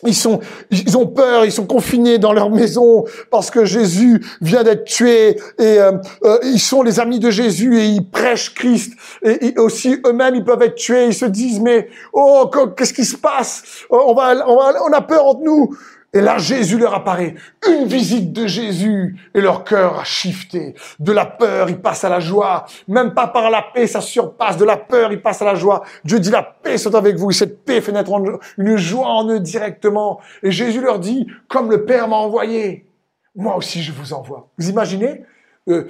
ils 0.05 0.15
sont, 0.15 0.41
ils 0.71 0.99
ont 0.99 1.07
peur, 1.07 1.47
ils 1.47 1.53
sont 1.53 1.67
confinés 1.67 2.19
dans 2.19 2.35
leur 2.35 2.51
maison 2.51 3.05
parce 3.31 3.51
que 3.51 3.65
Jésus 3.65 4.23
vient 4.43 4.63
d'être 4.63 4.85
tué 4.85 5.41
et 5.59 5.81
euh, 5.81 5.93
euh, 6.25 6.39
ils 6.43 6.61
sont 6.61 6.83
les 6.83 7.01
amis 7.01 7.19
de 7.19 7.31
Jésus 7.31 7.79
et 7.79 7.87
ils 7.87 8.07
prêchent 8.07 8.53
Christ 8.53 8.93
et, 9.23 9.59
aussi 9.59 9.99
eux-mêmes 10.07 10.35
ils 10.35 10.45
peuvent 10.45 10.61
être 10.61 10.75
tués. 10.75 11.07
Ils 11.07 11.15
se 11.15 11.25
disent 11.25 11.61
mais 11.61 11.89
oh 12.13 12.51
qu'est-ce 12.77 12.93
qui 12.93 13.07
se 13.07 13.17
passe? 13.17 13.63
On 13.89 14.13
va, 14.13 14.47
on 14.47 14.57
va, 14.57 14.75
on 14.87 14.93
a 14.93 15.01
peur 15.01 15.25
entre 15.25 15.43
nous. 15.43 15.75
Et 16.17 16.23
là, 16.23 16.39
Jésus 16.39 16.79
leur 16.79 16.95
apparaît. 16.95 17.35
Une 17.69 17.85
visite 17.85 18.33
de 18.33 18.47
Jésus 18.47 19.17
et 19.35 19.43
leur 19.43 19.65
cœur 19.65 20.01
a 20.01 20.05
shifté. 20.05 20.75
De 20.99 21.13
la 21.13 21.27
peur, 21.27 21.69
ils 21.69 21.79
passent 21.79 22.05
à 22.05 22.09
la 22.09 22.21
joie. 22.21 22.65
Même 22.89 23.13
pas 23.13 23.27
par 23.27 23.51
la 23.51 23.61
paix, 23.61 23.87
ça 23.87 24.01
surpasse. 24.01 24.57
De 24.57 24.65
la 24.65 24.79
peur, 24.79 25.13
ils 25.13 25.21
passent 25.21 25.43
à 25.43 25.45
la 25.45 25.55
joie. 25.55 25.85
Dieu 26.07 26.19
dit 26.19 26.31
la 26.31 26.43
paix 26.43 26.79
soit 26.79 26.97
avec 26.97 27.17
vous. 27.17 27.33
Et 27.33 27.35
cette 27.35 27.67
paix 27.67 27.83
fait 27.83 27.93
naître 27.93 28.11
une 28.57 28.77
joie 28.79 29.09
en 29.09 29.29
eux 29.29 29.41
directement. 29.41 30.19
Et 30.43 30.51
Jésus 30.51 30.81
leur 30.81 31.01
dit, 31.01 31.27
comme 31.49 31.71
le 31.71 31.85
Père 31.85 32.09
m'a 32.09 32.17
envoyé, 32.17 32.87
moi 33.35 33.55
aussi 33.55 33.83
je 33.83 33.93
vous 33.93 34.15
envoie. 34.15 34.49
Vous 34.57 34.71
imaginez 34.71 35.23
euh, 35.69 35.87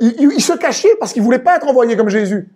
il, 0.00 0.40
se 0.40 0.54
cachait 0.54 0.96
parce 0.98 1.12
qu'il 1.12 1.20
voulait 1.20 1.38
pas 1.38 1.56
être 1.56 1.66
envoyé 1.68 1.98
comme 1.98 2.08
Jésus. 2.08 2.48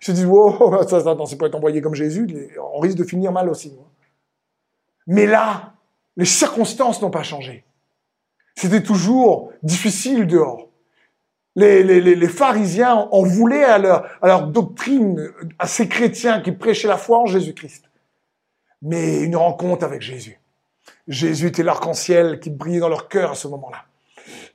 Il 0.00 0.06
se 0.06 0.12
dit, 0.12 0.24
wow, 0.24 0.88
ça, 0.88 1.00
ça, 1.00 1.14
c'est 1.26 1.36
pas 1.36 1.48
être 1.48 1.54
envoyé 1.54 1.82
comme 1.82 1.94
Jésus. 1.94 2.26
On 2.74 2.80
risque 2.80 2.96
de 2.96 3.04
finir 3.04 3.30
mal 3.30 3.50
aussi. 3.50 3.76
Mais 5.06 5.26
là, 5.26 5.74
les 6.16 6.24
circonstances 6.24 7.00
n'ont 7.02 7.10
pas 7.10 7.22
changé. 7.22 7.64
C'était 8.54 8.82
toujours 8.82 9.50
difficile 9.62 10.26
dehors. 10.26 10.68
Les, 11.54 11.82
les, 11.82 12.00
les, 12.00 12.28
pharisiens 12.28 13.08
en 13.10 13.22
voulaient 13.24 13.64
à 13.64 13.76
leur, 13.76 14.06
à 14.22 14.26
leur 14.26 14.46
doctrine, 14.46 15.30
à 15.58 15.66
ces 15.66 15.86
chrétiens 15.86 16.40
qui 16.40 16.52
prêchaient 16.52 16.88
la 16.88 16.96
foi 16.96 17.18
en 17.18 17.26
Jésus-Christ. 17.26 17.90
Mais 18.80 19.20
une 19.20 19.36
rencontre 19.36 19.84
avec 19.84 20.00
Jésus. 20.00 20.40
Jésus 21.08 21.48
était 21.48 21.62
l'arc-en-ciel 21.62 22.40
qui 22.40 22.48
brillait 22.48 22.80
dans 22.80 22.88
leur 22.88 23.08
cœur 23.08 23.32
à 23.32 23.34
ce 23.34 23.48
moment-là. 23.48 23.84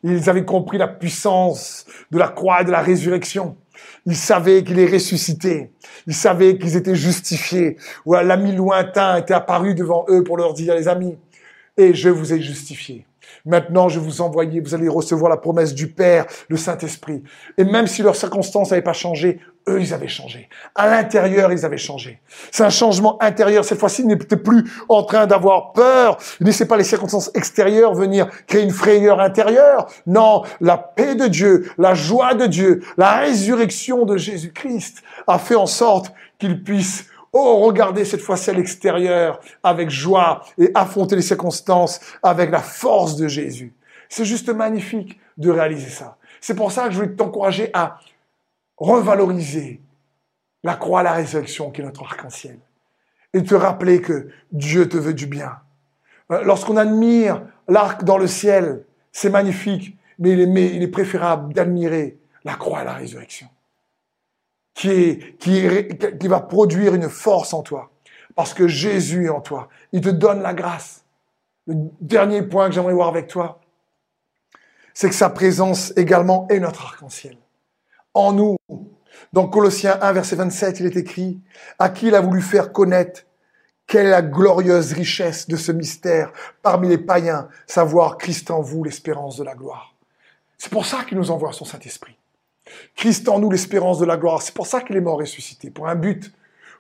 Ils 0.04 0.30
avaient 0.30 0.46
compris 0.46 0.78
la 0.78 0.88
puissance 0.88 1.86
de 2.12 2.18
la 2.18 2.30
croix 2.30 2.62
et 2.62 2.66
de 2.66 2.72
la 2.72 2.82
résurrection. 2.82 3.58
Ils 4.06 4.16
savaient 4.16 4.64
qu'il 4.64 4.80
est 4.80 4.92
ressuscité. 4.92 5.72
Ils 6.08 6.16
savaient 6.16 6.58
qu'ils 6.58 6.76
étaient 6.76 6.96
justifiés. 6.96 7.78
L'ami 8.06 8.56
lointain 8.56 9.18
était 9.18 9.34
apparu 9.34 9.76
devant 9.76 10.06
eux 10.10 10.24
pour 10.24 10.38
leur 10.38 10.54
dire, 10.54 10.76
les 10.76 10.88
amis, 10.88 11.18
et 11.78 11.94
je 11.94 12.10
vous 12.10 12.34
ai 12.34 12.42
justifié. 12.42 13.06
Maintenant, 13.46 13.88
je 13.90 14.00
vous 14.00 14.22
envoie, 14.22 14.46
vous 14.46 14.76
allez 14.76 14.90
recevoir 14.90 15.30
la 15.30 15.38
promesse 15.38 15.74
du 15.74 15.88
Père, 15.88 16.26
le 16.50 16.58
Saint-Esprit. 16.58 17.24
Et 17.58 17.64
même 17.64 17.88
si 17.88 18.02
leurs 18.02 18.16
circonstances 18.16 18.72
n'avaient 18.72 18.82
pas 18.82 18.94
changé, 18.94 19.40
eux, 19.70 19.82
ils 19.82 19.94
avaient 19.94 20.08
changé. 20.08 20.50
À 20.76 20.90
l'intérieur, 20.90 21.52
ils 21.52 21.66
avaient 21.66 21.78
changé. 21.78 22.20
C'est 22.52 22.64
un 22.64 22.70
changement 22.70 23.22
intérieur. 23.22 23.66
Cette 23.66 23.80
fois-ci, 23.80 24.02
ils 24.02 24.08
n'étaient 24.08 24.38
plus 24.38 24.64
en 24.90 25.04
train 25.04 25.28
d'avoir 25.28 25.74
peur. 25.74 26.18
Ils 26.40 26.44
ne 26.44 26.48
laissaient 26.48 26.68
pas 26.68 26.78
les 26.78 26.84
circonstances 26.84 27.32
extérieures 27.36 27.94
venir 27.94 28.28
créer 28.48 28.64
une 28.64 28.72
frayeur 28.72 29.20
intérieure. 29.20 29.88
Non, 30.06 30.44
la 30.62 30.78
paix 30.78 31.16
de 31.16 31.28
Dieu, 31.28 31.72
la 31.78 31.94
joie 31.94 32.34
de 32.34 32.46
Dieu, 32.46 32.84
la 32.98 33.18
résurrection 33.18 34.06
de 34.06 34.18
Jésus-Christ 34.18 35.04
a 35.28 35.38
fait 35.38 35.56
en 35.56 35.68
sorte 35.68 36.14
qu'ils 36.40 36.64
puissent 36.64 37.08
Oh, 37.34 37.58
regardez 37.58 38.06
cette 38.06 38.22
fois-ci 38.22 38.50
à 38.50 38.54
l'extérieur 38.54 39.40
avec 39.64 39.90
joie 39.90 40.44
et 40.58 40.72
affronter 40.74 41.16
les 41.16 41.22
circonstances 41.22 42.00
avec 42.24 42.52
la 42.52 42.62
force 42.62 43.16
de 43.16 43.28
Jésus. 43.28 43.74
C'est 44.10 44.26
juste 44.26 44.50
magnifique 44.50 45.20
de 45.38 45.50
réaliser 45.52 45.90
ça. 45.90 46.18
C'est 46.40 46.56
pour 46.56 46.72
ça 46.72 46.86
que 46.86 46.92
je 46.92 47.00
voulais 47.00 47.16
t'encourager 47.16 47.70
à 47.74 48.00
revaloriser 48.78 49.82
la 50.64 50.76
croix 50.76 51.02
à 51.02 51.04
la 51.04 51.14
résurrection 51.14 51.72
qui 51.72 51.82
est 51.82 51.84
notre 51.84 52.04
arc-en-ciel. 52.04 52.60
Et 53.34 53.44
te 53.44 53.56
rappeler 53.56 54.02
que 54.02 54.30
Dieu 54.52 54.88
te 54.88 54.98
veut 54.98 55.14
du 55.14 55.28
bien. 55.28 55.58
Euh, 56.32 56.44
lorsqu'on 56.44 56.78
admire 56.78 57.44
l'arc 57.68 58.04
dans 58.04 58.18
le 58.18 58.28
ciel, 58.28 58.84
c'est 59.12 59.30
magnifique, 59.30 59.98
mais 60.20 60.32
il 60.32 60.82
est 60.82 60.88
préférable 60.88 61.54
d'admirer 61.54 62.18
la 62.44 62.56
croix 62.56 62.80
à 62.80 62.84
la 62.84 62.94
résurrection 62.94 63.48
qui, 64.78 65.18
qui, 65.40 66.28
va 66.28 66.40
produire 66.40 66.94
une 66.94 67.10
force 67.10 67.54
en 67.54 67.64
toi. 67.64 67.90
Parce 68.36 68.54
que 68.54 68.68
Jésus 68.68 69.26
est 69.26 69.30
en 69.30 69.42
toi. 69.42 69.70
Il 69.92 70.02
te 70.02 70.10
donne 70.10 70.44
la 70.44 70.54
grâce. 70.54 71.04
Le 71.66 71.76
dernier 72.00 72.44
point 72.44 72.70
que 72.70 72.76
j'aimerais 72.76 72.94
voir 72.94 73.08
avec 73.08 73.28
toi, 73.28 73.60
c'est 74.94 75.10
que 75.10 75.16
sa 75.16 75.32
présence 75.32 75.94
également 75.98 76.48
est 76.50 76.60
notre 76.60 76.86
arc-en-ciel. 76.86 77.38
En 78.14 78.34
nous. 78.34 78.56
Dans 79.34 79.48
Colossiens 79.48 79.98
1, 80.00 80.14
verset 80.14 80.36
27, 80.36 80.80
il 80.80 80.86
est 80.86 80.96
écrit, 80.96 81.42
à 81.80 81.90
qui 81.90 82.08
il 82.08 82.16
a 82.16 82.22
voulu 82.22 82.42
faire 82.42 82.72
connaître 82.72 83.24
quelle 83.88 84.06
est 84.06 84.12
la 84.12 84.22
glorieuse 84.22 84.94
richesse 84.94 85.48
de 85.48 85.56
ce 85.56 85.72
mystère 85.72 86.32
parmi 86.62 86.88
les 86.88 86.98
païens, 86.98 87.50
savoir 87.66 88.18
Christ 88.18 88.52
en 88.52 88.62
vous, 88.62 88.84
l'espérance 88.84 89.38
de 89.38 89.44
la 89.44 89.56
gloire. 89.56 89.96
C'est 90.58 90.72
pour 90.72 90.86
ça 90.86 91.04
qu'il 91.04 91.18
nous 91.18 91.32
envoie 91.32 91.52
son 91.52 91.66
Saint-Esprit. 91.66 92.16
Christ 92.96 93.28
en 93.30 93.40
nous, 93.40 93.50
l'espérance 93.50 94.00
de 94.00 94.06
la 94.06 94.18
gloire. 94.18 94.42
C'est 94.42 94.54
pour 94.54 94.68
ça 94.68 94.82
qu'il 94.82 94.96
est 94.96 95.02
mort 95.02 95.20
ressuscité, 95.20 95.70
pour 95.70 95.88
un 95.88 95.96
but, 95.96 96.32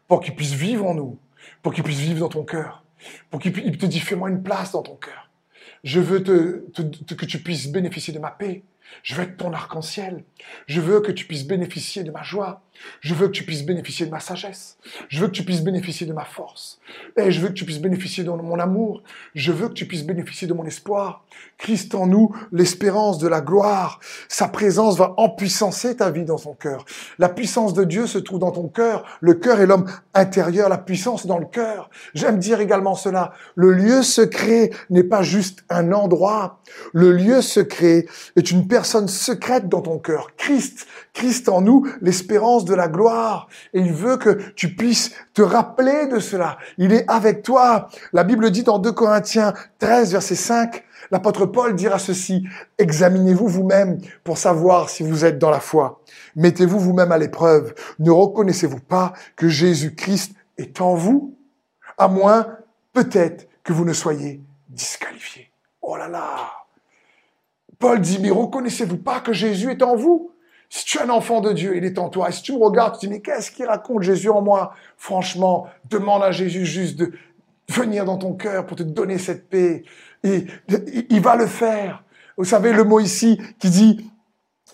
pour 0.07 0.21
qu'il 0.21 0.35
puisse 0.35 0.53
vivre 0.53 0.85
en 0.85 0.93
nous, 0.93 1.17
pour 1.61 1.73
qu'il 1.73 1.83
puisse 1.83 1.99
vivre 1.99 2.19
dans 2.19 2.29
ton 2.29 2.43
cœur, 2.43 2.83
pour 3.29 3.39
qu'il 3.39 3.51
te 3.77 3.85
dise 3.85 4.01
fais-moi 4.01 4.29
une 4.29 4.43
place 4.43 4.71
dans 4.71 4.83
ton 4.83 4.95
cœur. 4.95 5.29
Je 5.83 5.99
veux 5.99 6.19
que 6.19 7.25
tu 7.25 7.39
puisses 7.39 7.67
bénéficier 7.67 8.13
de 8.13 8.19
ma 8.19 8.31
paix. 8.31 8.63
Je 9.03 9.15
veux 9.15 9.23
être 9.23 9.37
ton 9.37 9.53
arc-en-ciel. 9.53 10.23
Je 10.65 10.81
veux 10.81 11.01
que 11.01 11.11
tu 11.11 11.25
puisses 11.25 11.45
bénéficier 11.45 12.03
de 12.03 12.11
ma 12.11 12.23
joie. 12.23 12.61
Je 13.01 13.13
veux 13.13 13.27
que 13.27 13.31
tu 13.31 13.43
puisses 13.43 13.65
bénéficier 13.65 14.05
de 14.05 14.11
ma 14.11 14.19
sagesse. 14.19 14.77
Je 15.09 15.19
veux 15.19 15.27
que 15.27 15.33
tu 15.33 15.43
puisses 15.43 15.63
bénéficier 15.63 16.07
de 16.07 16.13
ma 16.13 16.25
force. 16.25 16.79
Et 17.15 17.31
je 17.31 17.41
veux 17.41 17.49
que 17.49 17.53
tu 17.53 17.65
puisses 17.65 17.81
bénéficier 17.81 18.23
de 18.23 18.29
mon 18.29 18.59
amour. 18.59 19.03
Je 19.35 19.51
veux 19.51 19.67
que 19.67 19.73
tu 19.73 19.85
puisses 19.85 20.05
bénéficier 20.05 20.47
de 20.47 20.53
mon 20.53 20.65
espoir. 20.65 21.25
Christ 21.57 21.95
en 21.95 22.07
nous, 22.07 22.35
l'espérance 22.51 23.17
de 23.17 23.27
la 23.27 23.41
gloire. 23.41 23.99
Sa 24.27 24.47
présence 24.47 24.97
va 24.97 25.13
empuissancer 25.17 25.97
ta 25.97 26.09
vie 26.11 26.25
dans 26.25 26.37
ton 26.37 26.53
cœur. 26.53 26.85
La 27.19 27.29
puissance 27.29 27.73
de 27.73 27.83
Dieu 27.83 28.07
se 28.07 28.17
trouve 28.17 28.39
dans 28.39 28.51
ton 28.51 28.67
cœur. 28.67 29.05
Le 29.21 29.33
cœur 29.33 29.59
est 29.59 29.65
l'homme 29.65 29.89
intérieur. 30.13 30.69
La 30.69 30.77
puissance 30.77 31.25
dans 31.25 31.37
le 31.37 31.45
cœur. 31.45 31.89
J'aime 32.13 32.39
dire 32.39 32.59
également 32.59 32.95
cela. 32.95 33.33
Le 33.55 33.71
lieu 33.71 34.03
secret 34.03 34.71
n'est 34.89 35.03
pas 35.03 35.23
juste 35.23 35.63
un 35.69 35.91
endroit. 35.91 36.59
Le 36.93 37.11
lieu 37.11 37.41
secret 37.41 38.05
est 38.35 38.51
une 38.51 38.67
personne 38.67 39.07
secrète 39.07 39.69
dans 39.69 39.81
ton 39.81 39.99
cœur. 39.99 40.29
Christ, 40.37 40.87
Christ 41.13 41.49
en 41.49 41.61
nous, 41.61 41.87
l'espérance 42.01 42.65
de 42.67 42.75
la 42.75 42.87
gloire. 42.87 43.47
Et 43.73 43.79
il 43.79 43.93
veut 43.93 44.17
que 44.17 44.51
tu 44.53 44.75
puisses 44.75 45.13
te 45.33 45.41
rappeler 45.41 46.07
de 46.07 46.19
cela. 46.19 46.57
Il 46.77 46.93
est 46.93 47.09
avec 47.09 47.43
toi. 47.43 47.89
La 48.13 48.23
Bible 48.23 48.51
dit 48.51 48.63
dans 48.63 48.79
2 48.79 48.91
Corinthiens 48.91 49.53
13, 49.79 50.11
verset 50.11 50.35
5, 50.35 50.83
l'apôtre 51.11 51.45
Paul 51.45 51.75
dira 51.75 51.99
ceci, 51.99 52.47
examinez-vous 52.77 53.47
vous-même 53.47 53.99
pour 54.23 54.37
savoir 54.37 54.89
si 54.89 55.03
vous 55.03 55.25
êtes 55.25 55.39
dans 55.39 55.49
la 55.49 55.59
foi. 55.59 56.01
Mettez-vous 56.35 56.79
vous-même 56.79 57.11
à 57.11 57.17
l'épreuve. 57.17 57.73
Ne 57.99 58.11
reconnaissez-vous 58.11 58.81
pas 58.81 59.13
que 59.35 59.47
Jésus-Christ 59.47 60.33
est 60.57 60.81
en 60.81 60.95
vous? 60.95 61.35
À 61.97 62.07
moins, 62.07 62.47
peut-être, 62.93 63.47
que 63.63 63.73
vous 63.73 63.83
ne 63.83 63.91
soyez 63.91 64.41
disqualifié. 64.69 65.51
Oh 65.81 65.97
là 65.97 66.07
là! 66.07 66.53
Paul 67.79 67.99
dit, 67.99 68.17
mais 68.19 68.31
reconnaissez-vous 68.31 68.97
pas 68.97 69.19
que 69.19 69.33
Jésus 69.33 69.69
est 69.71 69.83
en 69.83 69.97
vous? 69.97 70.31
Si 70.69 70.85
tu 70.85 70.97
es 70.97 71.01
un 71.01 71.09
enfant 71.09 71.41
de 71.41 71.53
Dieu, 71.53 71.77
il 71.77 71.85
est 71.85 71.97
en 71.97 72.09
toi. 72.09 72.29
Et 72.29 72.31
si 72.31 72.41
tu 72.41 72.53
me 72.53 72.57
regardes, 72.57 72.93
tu 72.93 73.01
te 73.01 73.05
dis, 73.05 73.11
mais 73.11 73.21
qu'est-ce 73.21 73.51
qu'il 73.51 73.65
raconte 73.65 74.03
Jésus 74.03 74.29
en 74.29 74.41
moi 74.41 74.73
Franchement, 74.97 75.67
demande 75.89 76.23
à 76.23 76.31
Jésus 76.31 76.65
juste 76.65 76.97
de 76.97 77.13
venir 77.69 78.05
dans 78.05 78.17
ton 78.17 78.33
cœur 78.33 78.65
pour 78.65 78.77
te 78.77 78.83
donner 78.83 79.17
cette 79.17 79.49
paix. 79.49 79.83
Et 80.23 80.45
il 81.09 81.21
va 81.21 81.35
le 81.35 81.47
faire. 81.47 82.03
Vous 82.37 82.45
savez, 82.45 82.73
le 82.73 82.83
mot 82.83 82.99
ici 82.99 83.41
qui 83.59 83.69
dit, 83.69 84.11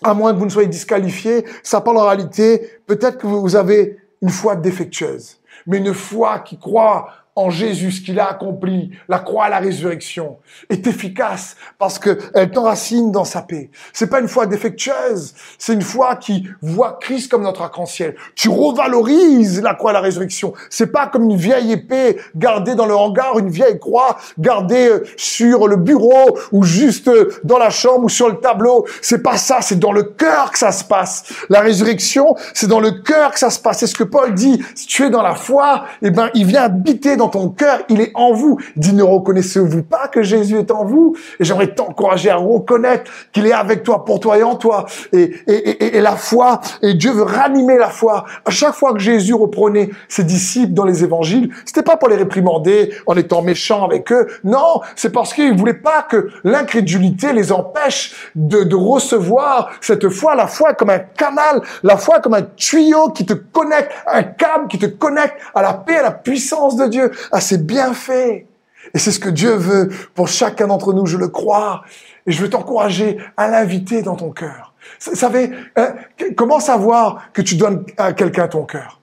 à 0.02 0.14
moins 0.14 0.32
que 0.32 0.38
vous 0.38 0.44
ne 0.44 0.50
soyez 0.50 0.68
disqualifié, 0.68 1.44
ça 1.62 1.80
parle 1.80 1.98
en 1.98 2.06
réalité, 2.06 2.80
peut-être 2.86 3.18
que 3.18 3.26
vous 3.26 3.56
avez 3.56 3.98
une 4.20 4.30
foi 4.30 4.56
défectueuse, 4.56 5.40
mais 5.66 5.78
une 5.78 5.94
foi 5.94 6.40
qui 6.40 6.58
croit 6.58 7.08
en 7.36 7.50
Jésus, 7.50 7.90
ce 7.90 8.00
qu'il 8.00 8.20
a 8.20 8.30
accompli, 8.30 8.90
la 9.08 9.18
croix, 9.18 9.48
la 9.48 9.58
résurrection, 9.58 10.38
est 10.70 10.86
efficace 10.86 11.56
parce 11.78 11.98
qu'elle 11.98 12.50
t'enracine 12.52 13.10
dans 13.10 13.24
sa 13.24 13.42
paix. 13.42 13.70
C'est 13.92 14.08
pas 14.08 14.20
une 14.20 14.28
foi 14.28 14.46
défectueuse, 14.46 15.34
c'est 15.58 15.72
une 15.72 15.82
foi 15.82 16.14
qui 16.14 16.48
voit 16.62 16.98
Christ 17.00 17.30
comme 17.30 17.42
notre 17.42 17.62
arc-en-ciel. 17.62 18.14
Tu 18.36 18.48
revalorises 18.48 19.60
la 19.62 19.74
croix, 19.74 19.92
la 19.92 20.00
résurrection. 20.00 20.54
C'est 20.70 20.92
pas 20.92 21.08
comme 21.08 21.28
une 21.28 21.36
vieille 21.36 21.72
épée 21.72 22.20
gardée 22.36 22.76
dans 22.76 22.86
le 22.86 22.94
hangar, 22.94 23.38
une 23.38 23.50
vieille 23.50 23.80
croix 23.80 24.16
gardée 24.38 24.88
euh, 24.88 25.04
sur 25.16 25.66
le 25.66 25.76
bureau 25.76 26.38
ou 26.52 26.62
juste 26.62 27.08
euh, 27.08 27.32
dans 27.42 27.58
la 27.58 27.70
chambre 27.70 28.04
ou 28.04 28.08
sur 28.08 28.28
le 28.28 28.36
tableau. 28.36 28.86
C'est 29.02 29.22
pas 29.22 29.38
ça, 29.38 29.58
c'est 29.60 29.78
dans 29.78 29.92
le 29.92 30.04
cœur 30.04 30.52
que 30.52 30.58
ça 30.58 30.70
se 30.70 30.84
passe. 30.84 31.24
La 31.48 31.60
résurrection, 31.60 32.36
c'est 32.52 32.68
dans 32.68 32.80
le 32.80 32.92
cœur 32.92 33.32
que 33.32 33.40
ça 33.40 33.50
se 33.50 33.58
passe. 33.58 33.78
C'est 33.78 33.88
ce 33.88 33.96
que 33.96 34.04
Paul 34.04 34.34
dit. 34.34 34.62
Si 34.76 34.86
tu 34.86 35.04
es 35.04 35.10
dans 35.10 35.22
la 35.22 35.34
foi, 35.34 35.84
eh 36.00 36.10
ben, 36.10 36.30
il 36.34 36.46
vient 36.46 36.62
habiter 36.62 37.16
dans 37.16 37.23
ton 37.28 37.48
cœur, 37.48 37.80
il 37.88 38.00
est 38.00 38.12
en 38.14 38.32
vous. 38.32 38.58
Dit, 38.76 38.92
ne 38.94 39.02
reconnaissez-vous 39.02 39.82
pas 39.82 40.08
que 40.08 40.22
Jésus 40.22 40.58
est 40.58 40.70
en 40.70 40.84
vous? 40.84 41.16
Et 41.40 41.44
j'aimerais 41.44 41.74
t'encourager 41.74 42.30
à 42.30 42.36
reconnaître 42.36 43.10
qu'il 43.32 43.46
est 43.46 43.52
avec 43.52 43.82
toi, 43.82 44.04
pour 44.04 44.20
toi 44.20 44.38
et 44.38 44.42
en 44.42 44.56
toi. 44.56 44.86
Et, 45.12 46.00
la 46.00 46.16
foi, 46.16 46.60
et 46.82 46.94
Dieu 46.94 47.12
veut 47.12 47.22
ranimer 47.22 47.78
la 47.78 47.88
foi. 47.88 48.24
À 48.44 48.50
chaque 48.50 48.74
fois 48.74 48.92
que 48.92 48.98
Jésus 48.98 49.34
reprenait 49.34 49.90
ses 50.08 50.24
disciples 50.24 50.72
dans 50.72 50.84
les 50.84 51.04
évangiles, 51.04 51.50
c'était 51.64 51.82
pas 51.82 51.96
pour 51.96 52.08
les 52.08 52.16
réprimander 52.16 52.92
en 53.06 53.16
étant 53.16 53.42
méchant 53.42 53.84
avec 53.84 54.10
eux. 54.12 54.26
Non, 54.44 54.80
c'est 54.96 55.12
parce 55.12 55.32
qu'il 55.32 55.56
voulait 55.56 55.74
pas 55.74 56.02
que 56.02 56.28
l'incrédulité 56.44 57.32
les 57.32 57.52
empêche 57.52 58.30
de, 58.34 58.64
de 58.64 58.76
recevoir 58.76 59.70
cette 59.80 60.08
foi, 60.08 60.34
la 60.34 60.46
foi 60.46 60.74
comme 60.74 60.90
un 60.90 60.98
canal, 60.98 61.62
la 61.82 61.96
foi 61.96 62.20
comme 62.20 62.34
un 62.34 62.42
tuyau 62.42 63.10
qui 63.10 63.26
te 63.26 63.34
connecte, 63.34 63.92
un 64.06 64.22
câble 64.22 64.68
qui 64.68 64.78
te 64.78 64.86
connecte 64.86 65.36
à 65.54 65.62
la 65.62 65.74
paix, 65.74 65.96
à 65.96 66.02
la 66.02 66.10
puissance 66.10 66.76
de 66.76 66.86
Dieu 66.86 67.10
à 67.32 67.40
ses 67.40 67.58
bienfaits. 67.58 68.46
Et 68.92 68.98
c'est 68.98 69.10
ce 69.10 69.18
que 69.18 69.28
Dieu 69.28 69.54
veut 69.54 69.88
pour 70.14 70.28
chacun 70.28 70.66
d'entre 70.66 70.92
nous, 70.92 71.06
je 71.06 71.16
le 71.16 71.28
crois. 71.28 71.82
Et 72.26 72.32
je 72.32 72.40
veux 72.40 72.50
t'encourager 72.50 73.18
à 73.36 73.48
l'inviter 73.48 74.02
dans 74.02 74.16
ton 74.16 74.30
cœur. 74.30 74.74
Vous 75.00 75.14
savez, 75.14 75.50
hein, 75.76 75.94
comment 76.36 76.60
savoir 76.60 77.32
que 77.32 77.42
tu 77.42 77.56
donnes 77.56 77.84
à 77.96 78.12
quelqu'un 78.12 78.48
ton 78.48 78.64
cœur? 78.64 79.00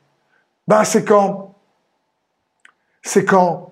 Ben 0.68 0.84
c'est 0.84 1.03
quand, 1.03 1.55
c'est 3.01 3.26
quand 3.26 3.72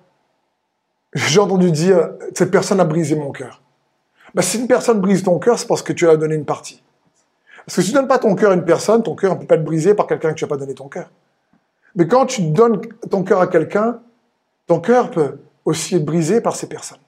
j'ai 1.13 1.39
entendu 1.39 1.71
dire 1.71 2.09
cette 2.33 2.51
personne 2.51 2.79
a 2.79 2.85
brisé 2.85 3.15
mon 3.15 3.31
cœur. 3.31 3.61
Ben, 4.33 4.41
si 4.41 4.59
une 4.59 4.67
personne 4.67 4.99
brise 4.99 5.23
ton 5.23 5.39
cœur, 5.39 5.57
c'est 5.57 5.67
parce 5.67 5.81
que 5.81 5.93
tu 5.93 6.07
as 6.07 6.17
donné 6.17 6.35
une 6.35 6.45
partie. 6.45 6.83
Parce 7.65 7.77
que 7.77 7.81
si 7.81 7.89
tu 7.89 7.95
ne 7.95 8.01
donnes 8.01 8.07
pas 8.07 8.19
ton 8.19 8.35
cœur 8.35 8.51
à 8.51 8.55
une 8.55 8.65
personne, 8.65 9.03
ton 9.03 9.15
cœur 9.15 9.35
ne 9.35 9.39
peut 9.39 9.47
pas 9.47 9.55
être 9.55 9.63
brisé 9.63 9.93
par 9.93 10.07
quelqu'un 10.07 10.29
que 10.29 10.35
tu 10.35 10.43
n'as 10.43 10.49
pas 10.49 10.57
donné 10.57 10.73
ton 10.73 10.87
cœur. 10.87 11.09
Mais 11.95 12.07
quand 12.07 12.25
tu 12.25 12.41
donnes 12.43 12.81
ton 13.09 13.23
cœur 13.23 13.41
à 13.41 13.47
quelqu'un, 13.47 13.99
ton 14.69 14.79
cœur 14.79 15.09
peut 15.09 15.39
aussi 15.65 15.95
être 15.95 16.05
brisé 16.05 16.41
par 16.41 16.55
ces 16.55 16.69
personnes. 16.69 16.99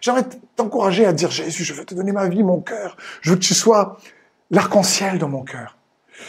J'aimerais 0.00 0.22
t'encourager 0.54 1.04
à 1.04 1.12
dire, 1.12 1.32
Jésus, 1.32 1.64
je 1.64 1.74
veux 1.74 1.84
te 1.84 1.92
donner 1.92 2.12
ma 2.12 2.28
vie, 2.28 2.44
mon 2.44 2.60
cœur. 2.60 2.96
Je 3.22 3.30
veux 3.30 3.36
que 3.36 3.42
tu 3.42 3.54
sois 3.54 3.98
l'arc-en-ciel 4.52 5.18
dans 5.18 5.28
mon 5.28 5.42
cœur. 5.42 5.76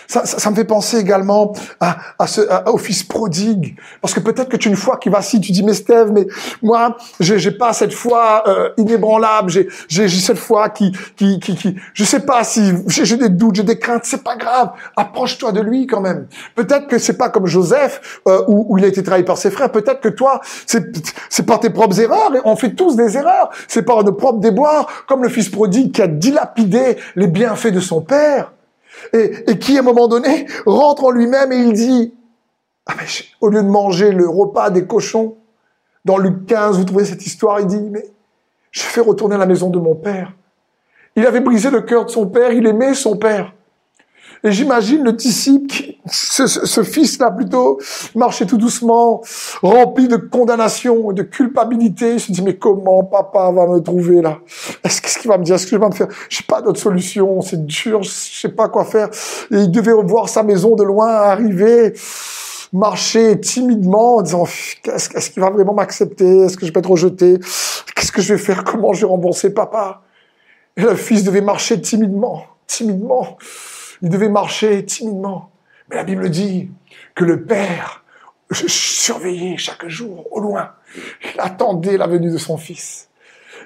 Ça, 0.07 0.25
ça, 0.25 0.49
me 0.49 0.55
fait 0.55 0.65
penser 0.65 0.97
également 0.97 1.53
à, 1.79 1.97
à 2.17 2.27
ce, 2.27 2.41
au 2.69 2.77
fils 2.77 3.03
prodigue. 3.03 3.75
Parce 4.01 4.13
que 4.13 4.19
peut-être 4.19 4.49
que 4.49 4.57
tu 4.57 4.69
une 4.69 4.75
foi 4.75 4.97
qui 4.97 5.09
vacille, 5.09 5.41
tu 5.41 5.51
dis, 5.51 5.63
mais 5.63 5.73
Steve, 5.73 6.11
mais 6.11 6.27
moi, 6.61 6.97
j'ai, 7.19 7.51
pas 7.51 7.73
cette 7.73 7.93
foi 7.93 8.43
euh, 8.47 8.69
inébranlable, 8.77 9.49
j'ai, 9.49 9.67
j'ai, 9.87 10.07
cette 10.07 10.37
foi 10.37 10.69
qui, 10.69 10.91
qui, 11.15 11.39
qui, 11.39 11.55
qui, 11.55 11.75
je 11.93 12.03
sais 12.03 12.21
pas 12.21 12.43
si, 12.43 12.71
j'ai, 12.87 13.05
j'ai 13.05 13.17
des 13.17 13.29
doutes, 13.29 13.55
j'ai 13.55 13.63
des 13.63 13.79
craintes, 13.79 14.03
c'est 14.05 14.23
pas 14.23 14.35
grave. 14.35 14.71
Approche-toi 14.95 15.51
de 15.51 15.61
lui 15.61 15.87
quand 15.87 16.01
même. 16.01 16.27
Peut-être 16.55 16.87
que 16.87 16.97
c'est 16.97 17.17
pas 17.17 17.29
comme 17.29 17.47
Joseph, 17.47 18.21
euh, 18.27 18.43
où, 18.47 18.67
où, 18.69 18.77
il 18.77 18.85
a 18.85 18.87
été 18.87 19.01
trahi 19.03 19.23
par 19.23 19.37
ses 19.37 19.51
frères. 19.51 19.71
Peut-être 19.71 20.01
que 20.01 20.09
toi, 20.09 20.41
c'est, 20.65 20.83
c'est 21.29 21.45
par 21.45 21.59
tes 21.59 21.69
propres 21.69 21.99
erreurs. 21.99 22.35
Et 22.35 22.39
on 22.45 22.55
fait 22.55 22.73
tous 22.73 22.95
des 22.95 23.17
erreurs. 23.17 23.49
C'est 23.67 23.83
par 23.83 24.03
nos 24.03 24.13
propres 24.13 24.39
déboires, 24.39 24.87
comme 25.07 25.23
le 25.23 25.29
fils 25.29 25.49
prodigue 25.49 25.91
qui 25.91 26.01
a 26.01 26.07
dilapidé 26.07 26.97
les 27.15 27.27
bienfaits 27.27 27.71
de 27.71 27.79
son 27.79 28.01
père 28.01 28.51
et, 29.13 29.57
qui, 29.59 29.77
à 29.77 29.79
un 29.79 29.83
moment 29.83 30.07
donné, 30.07 30.45
rentre 30.65 31.05
en 31.05 31.11
lui-même 31.11 31.51
et 31.51 31.57
il 31.57 31.73
dit, 31.73 32.13
ah 32.85 32.93
mais 32.97 33.05
au 33.41 33.49
lieu 33.49 33.61
de 33.61 33.67
manger 33.67 34.11
le 34.11 34.27
repas 34.27 34.69
des 34.69 34.85
cochons, 34.85 35.37
dans 36.05 36.17
Luc 36.17 36.45
15, 36.45 36.77
vous 36.77 36.85
trouvez 36.85 37.05
cette 37.05 37.25
histoire, 37.25 37.59
il 37.59 37.67
dit, 37.67 37.81
mais 37.91 38.05
je 38.71 38.81
fais 38.81 39.01
retourner 39.01 39.35
à 39.35 39.37
la 39.37 39.45
maison 39.45 39.69
de 39.69 39.79
mon 39.79 39.95
père. 39.95 40.33
Il 41.15 41.25
avait 41.25 41.41
brisé 41.41 41.69
le 41.69 41.81
cœur 41.81 42.05
de 42.05 42.09
son 42.09 42.27
père, 42.27 42.51
il 42.51 42.65
aimait 42.65 42.93
son 42.93 43.17
père. 43.17 43.53
Et 44.43 44.51
j'imagine 44.51 45.03
le 45.03 45.11
disciple, 45.11 45.73
ce, 46.09 46.47
ce, 46.47 46.83
fils-là 46.83 47.31
plutôt, 47.31 47.79
marchait 48.15 48.45
tout 48.45 48.57
doucement, 48.57 49.21
rempli 49.61 50.07
de 50.07 50.15
condamnation 50.15 51.11
et 51.11 51.13
de 51.13 51.23
culpabilité. 51.23 52.13
Il 52.13 52.19
se 52.19 52.31
dit, 52.31 52.41
mais 52.41 52.55
comment 52.55 53.03
papa 53.03 53.51
va 53.51 53.67
me 53.67 53.79
trouver 53.79 54.21
là? 54.21 54.39
Est-ce 54.83 55.01
qu'est-ce 55.01 55.19
qu'il 55.19 55.29
va 55.29 55.37
me 55.37 55.43
dire? 55.43 55.55
Est-ce 55.55 55.65
que 55.65 55.71
je 55.71 55.77
vais 55.77 55.87
me 55.87 55.93
faire? 55.93 56.07
J'ai 56.29 56.43
pas 56.47 56.61
d'autre 56.61 56.79
solution, 56.79 57.41
c'est 57.41 57.65
dur, 57.65 58.03
je 58.03 58.09
sais 58.09 58.49
pas 58.49 58.69
quoi 58.69 58.85
faire. 58.85 59.09
Et 59.51 59.57
il 59.57 59.71
devait 59.71 59.91
voir 59.91 60.29
sa 60.29 60.43
maison 60.43 60.75
de 60.75 60.83
loin 60.83 61.07
arriver 61.07 61.93
marcher 62.71 63.39
timidement 63.39 64.17
en 64.17 64.21
disant 64.21 64.45
est-ce 64.45 65.29
qu'il 65.29 65.41
va 65.41 65.49
vraiment 65.49 65.73
m'accepter? 65.73 66.41
Est-ce 66.41 66.57
que 66.57 66.65
je 66.65 66.71
vais 66.71 66.79
être 66.79 66.89
rejeté? 66.89 67.39
Qu'est-ce 67.95 68.11
que 68.11 68.21
je 68.21 68.33
vais 68.33 68.39
faire? 68.39 68.63
Comment 68.63 68.93
je 68.93 69.01
vais 69.01 69.07
rembourser 69.07 69.53
papa? 69.53 70.01
Et 70.77 70.81
le 70.81 70.95
fils 70.95 71.23
devait 71.23 71.41
marcher 71.41 71.81
timidement, 71.81 72.43
timidement. 72.67 73.37
Il 74.01 74.09
devait 74.09 74.29
marcher 74.29 74.85
timidement. 74.85 75.51
Mais 75.89 75.95
la 75.95 76.03
Bible 76.03 76.29
dit 76.29 76.69
que 77.15 77.25
le 77.25 77.43
Père 77.43 78.03
surveillait 78.51 79.57
chaque 79.57 79.87
jour 79.87 80.27
au 80.31 80.39
loin. 80.39 80.71
Il 80.95 81.39
attendait 81.39 81.97
la 81.97 82.07
venue 82.07 82.31
de 82.31 82.37
son 82.37 82.57
fils. 82.57 83.09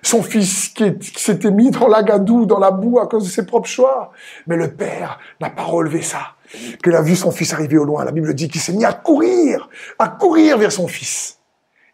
Son 0.02 0.22
fils 0.22 0.70
qui, 0.70 0.94
s'était 1.16 1.52
mis 1.52 1.72
dans 1.72 1.88
la 1.88 2.04
gadoue, 2.04 2.46
dans 2.46 2.60
la 2.60 2.72
boue 2.72 3.00
à 3.00 3.08
cause 3.08 3.26
de 3.26 3.30
ses 3.30 3.46
propres 3.46 3.70
choix. 3.70 4.12
Mais 4.48 4.58
le 4.58 4.74
Père 4.74 5.20
n'a 5.40 5.50
pas 5.50 5.64
relevé 5.64 6.02
ça. 6.02 6.36
Qu'il 6.84 6.96
a 6.96 7.02
vu 7.02 7.16
son 7.16 7.32
fils 7.32 7.54
arriver 7.54 7.78
au 7.78 7.86
loin. 7.86 8.04
La 8.04 8.12
Bible 8.12 8.34
dit 8.34 8.50
qu'il 8.50 8.62
s'est 8.62 8.74
mis 8.74 8.86
à 8.86 8.94
courir, 8.94 9.70
à 9.98 10.10
courir 10.10 10.58
vers 10.58 10.72
son 10.72 10.88
fils. 10.88 11.40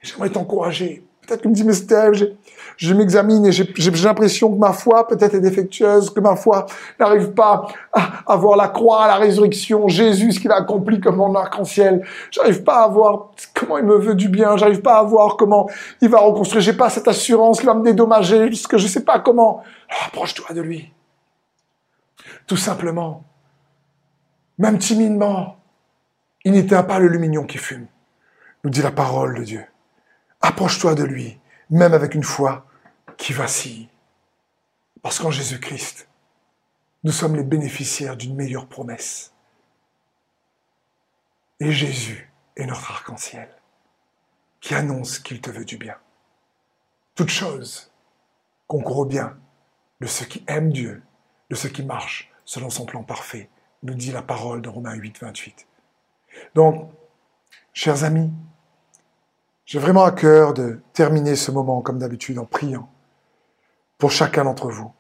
J'aimerais 0.02 0.30
t'encourager. 0.30 1.04
Peut-être 1.22 1.44
que 1.44 1.48
me 1.48 1.54
dit, 1.54 1.64
mais 1.64 1.74
Steve, 1.74 2.36
je 2.80 2.94
m'examine 2.94 3.46
et 3.46 3.52
j'ai 3.52 3.92
l'impression 3.92 4.50
que 4.54 4.58
ma 4.58 4.72
foi 4.72 5.06
peut-être 5.06 5.36
est 5.36 5.42
défectueuse, 5.42 6.10
que 6.12 6.22
ma 6.22 6.38
foi 6.38 6.66
n'arrive 6.98 7.32
pas 7.32 7.68
à, 7.92 8.38
voir 8.38 8.56
la 8.56 8.70
croix, 8.70 9.06
la 9.06 9.18
résurrection, 9.18 9.90
Jésus, 9.90 10.32
ce 10.32 10.40
qu'il 10.40 10.50
a 10.50 10.56
accompli 10.56 11.02
comme 11.02 11.18
mon 11.18 11.36
arc-en-ciel. 11.36 12.06
J'arrive 12.32 12.64
pas 12.64 12.86
à 12.86 12.88
voir 12.88 13.32
comment 13.54 13.78
il 13.80 13.84
me 13.84 13.98
veut 13.98 14.16
du 14.16 14.30
bien, 14.30 14.56
j'arrive 14.56 14.80
pas 14.82 14.98
à 14.98 15.04
voir 15.04 15.36
comment 15.36 15.70
il 16.02 16.08
va 16.08 16.20
reconstruire, 16.20 16.62
j'ai 16.62 16.72
pas 16.72 16.90
cette 16.90 17.10
assurance 17.10 17.60
qu'il 17.60 17.68
va 17.68 17.74
me 17.74 17.84
dédommager, 17.84 18.48
parce 18.48 18.66
que 18.66 18.78
je 18.78 18.88
sais 18.88 19.04
pas 19.04 19.20
comment. 19.20 19.62
Approche-toi 20.06 20.56
de 20.56 20.62
lui. 20.62 20.94
Tout 22.48 22.58
simplement, 22.58 23.26
même 24.58 24.78
timidement, 24.78 25.58
il 26.46 26.54
n'éteint 26.54 26.84
pas 26.84 27.00
le 27.00 27.10
lumignon 27.10 27.44
qui 27.44 27.58
fume, 27.58 27.88
nous 28.64 28.70
dit 28.70 28.82
la 28.82 28.92
parole 28.92 29.38
de 29.38 29.44
Dieu. 29.44 29.66
Approche-toi 30.40 30.96
de 30.96 31.04
lui, 31.04 31.38
même 31.70 31.94
avec 31.94 32.16
une 32.16 32.24
foi 32.24 32.66
qui 33.20 33.34
vacille. 33.34 33.90
Parce 35.04 35.20
qu'en 35.20 35.30
Jésus-Christ, 35.30 36.08
nous 37.04 37.12
sommes 37.12 37.36
les 37.36 37.44
bénéficiaires 37.44 38.18
d'une 38.18 38.36
meilleure 38.36 38.68
promesse. 38.68 39.34
Et 41.60 41.72
Jésus 41.72 42.34
est 42.56 42.66
notre 42.66 42.90
arc-en-ciel 42.90 43.50
qui 44.62 44.74
annonce 44.74 45.20
qu'il 45.20 45.40
te 45.42 45.50
veut 45.50 45.66
du 45.66 45.78
bien. 45.78 45.96
Toute 47.16 47.30
chose 47.30 47.92
concourt 48.68 49.00
au 49.00 49.06
bien 49.06 49.38
de 50.00 50.08
ceux 50.08 50.26
qui 50.26 50.44
aiment 50.48 50.72
Dieu, 50.72 51.04
de 51.50 51.56
ceux 51.56 51.70
qui 51.70 51.84
marchent 51.84 52.32
selon 52.46 52.70
son 52.70 52.86
plan 52.86 53.04
parfait, 53.04 53.50
nous 53.84 53.94
dit 53.94 54.12
la 54.12 54.22
parole 54.22 54.62
de 54.62 54.70
Romains 54.70 54.96
8, 54.96 55.20
28. 55.20 55.68
Donc, 56.56 56.92
chers 57.74 58.04
amis, 58.04 58.32
j'ai 59.66 59.80
vraiment 59.80 60.04
à 60.04 60.12
cœur 60.12 60.54
de 60.54 60.82
terminer 60.94 61.36
ce 61.36 61.52
moment, 61.52 61.82
comme 61.82 62.00
d'habitude, 62.00 62.40
en 62.40 62.46
priant 62.46 62.90
pour 64.00 64.12
chacun 64.12 64.46
d'entre 64.46 64.70
vous. 64.70 64.92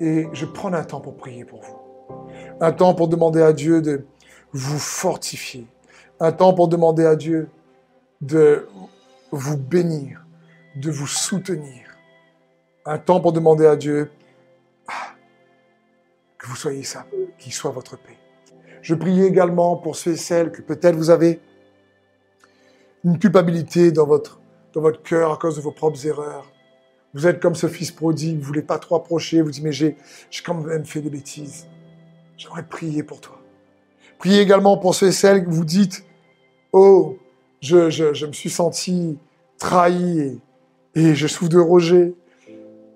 Et 0.00 0.28
je 0.32 0.46
prends 0.46 0.72
un 0.72 0.84
temps 0.84 1.00
pour 1.00 1.16
prier 1.16 1.44
pour 1.44 1.60
vous. 1.60 1.76
Un 2.60 2.72
temps 2.72 2.94
pour 2.94 3.08
demander 3.08 3.42
à 3.42 3.52
Dieu 3.52 3.82
de 3.82 4.06
vous 4.52 4.78
fortifier. 4.78 5.66
Un 6.20 6.32
temps 6.32 6.54
pour 6.54 6.68
demander 6.68 7.04
à 7.04 7.16
Dieu 7.16 7.50
de 8.20 8.68
vous 9.32 9.58
bénir, 9.58 10.24
de 10.76 10.90
vous 10.90 11.08
soutenir. 11.08 11.88
Un 12.86 12.98
temps 12.98 13.20
pour 13.20 13.32
demander 13.32 13.66
à 13.66 13.76
Dieu 13.76 14.10
ah, 14.86 15.14
que 16.38 16.46
vous 16.46 16.56
soyez 16.56 16.84
ça, 16.84 17.06
qu'il 17.38 17.52
soit 17.52 17.70
votre 17.70 17.96
paix. 17.96 18.18
Je 18.82 18.94
prie 18.94 19.22
également 19.22 19.76
pour 19.76 19.96
ceux 19.96 20.12
et 20.12 20.16
celles 20.16 20.52
que 20.52 20.62
peut-être 20.62 20.96
vous 20.96 21.10
avez 21.10 21.40
une 23.04 23.18
culpabilité 23.18 23.90
dans 23.90 24.06
votre, 24.06 24.40
dans 24.72 24.80
votre 24.80 25.02
cœur 25.02 25.32
à 25.32 25.36
cause 25.36 25.56
de 25.56 25.60
vos 25.60 25.72
propres 25.72 26.06
erreurs. 26.06 26.51
Vous 27.14 27.26
êtes 27.26 27.40
comme 27.40 27.54
ce 27.54 27.66
fils 27.66 27.90
prodigue, 27.90 28.38
vous 28.38 28.46
voulez 28.46 28.62
pas 28.62 28.78
trop 28.78 28.96
approcher, 28.96 29.42
vous 29.42 29.50
dites 29.50 29.62
mais 29.62 29.72
j'ai, 29.72 29.96
quand 30.44 30.54
même 30.54 30.86
fait 30.86 31.00
des 31.00 31.10
bêtises. 31.10 31.66
J'aimerais 32.38 32.62
prier 32.62 33.02
pour 33.02 33.20
toi. 33.20 33.38
Priez 34.18 34.40
également 34.40 34.78
pour 34.78 34.94
ceux 34.94 35.08
et 35.08 35.12
celles 35.12 35.44
que 35.44 35.50
vous 35.50 35.64
dites, 35.64 36.04
oh, 36.72 37.18
je, 37.60 37.90
je, 37.90 38.14
je 38.14 38.26
me 38.26 38.32
suis 38.32 38.50
senti 38.50 39.18
trahi 39.58 40.40
et, 40.94 41.14
je 41.14 41.26
souffre 41.26 41.50
de 41.50 41.58
rejet. 41.58 42.14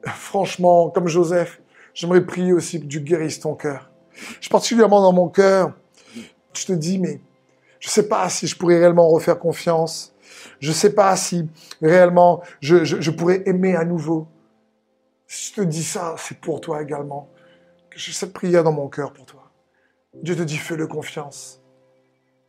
Franchement, 0.04 0.90
comme 0.90 1.08
Joseph, 1.08 1.60
j'aimerais 1.94 2.24
prier 2.24 2.52
aussi 2.52 2.80
que 2.80 2.86
Dieu 2.86 3.00
guérisse 3.00 3.40
ton 3.40 3.54
cœur. 3.54 3.90
Je 4.40 4.48
particulièrement 4.48 5.00
dans 5.00 5.12
mon 5.12 5.28
cœur. 5.28 5.72
Je 6.54 6.66
te 6.66 6.72
dis, 6.72 6.98
mais 6.98 7.20
je 7.80 7.88
ne 7.88 7.90
sais 7.90 8.08
pas 8.08 8.28
si 8.28 8.46
je 8.46 8.56
pourrais 8.56 8.78
réellement 8.78 9.08
refaire 9.08 9.38
confiance. 9.38 10.14
Je 10.60 10.68
ne 10.68 10.74
sais 10.74 10.94
pas 10.94 11.14
si 11.16 11.48
réellement 11.82 12.42
je, 12.60 13.10
pourrais 13.10 13.42
aimer 13.46 13.76
à 13.76 13.84
nouveau. 13.84 14.28
Si 15.26 15.50
je 15.50 15.60
te 15.60 15.66
dis 15.66 15.82
ça, 15.82 16.14
c'est 16.18 16.38
pour 16.38 16.60
toi 16.60 16.82
également. 16.82 17.30
J'ai 17.94 18.12
cette 18.12 18.32
prière 18.32 18.62
dans 18.62 18.72
mon 18.72 18.88
cœur 18.88 19.12
pour 19.12 19.26
toi. 19.26 19.50
Dieu 20.22 20.36
te 20.36 20.42
dit, 20.42 20.56
fais-le 20.56 20.86
confiance. 20.86 21.62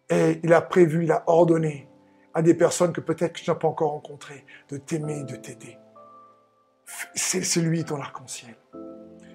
Et 0.10 0.40
il 0.44 0.54
a 0.54 0.62
prévu, 0.62 1.04
il 1.04 1.12
a 1.12 1.24
ordonné 1.28 1.90
à 2.34 2.42
des 2.42 2.54
personnes 2.54 2.94
que 2.94 3.02
peut-être 3.02 3.34
tu 3.34 3.50
n'as 3.50 3.56
pas 3.56 3.68
encore 3.68 3.92
rencontrées 3.92 4.46
de 4.70 4.78
t'aimer, 4.78 5.24
de 5.24 5.36
t'aider. 5.36 5.78
C'est 7.16 7.62
lui 7.62 7.84
ton 7.84 8.00
arc-en-ciel. 8.00 8.56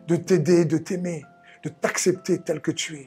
De 0.07 0.17
t'aider, 0.17 0.65
de 0.65 0.79
t'aimer 0.79 1.25
de 1.63 1.69
t'accepter 1.69 2.41
tel 2.41 2.61
que 2.61 2.71
tu 2.71 2.97
es. 2.97 3.07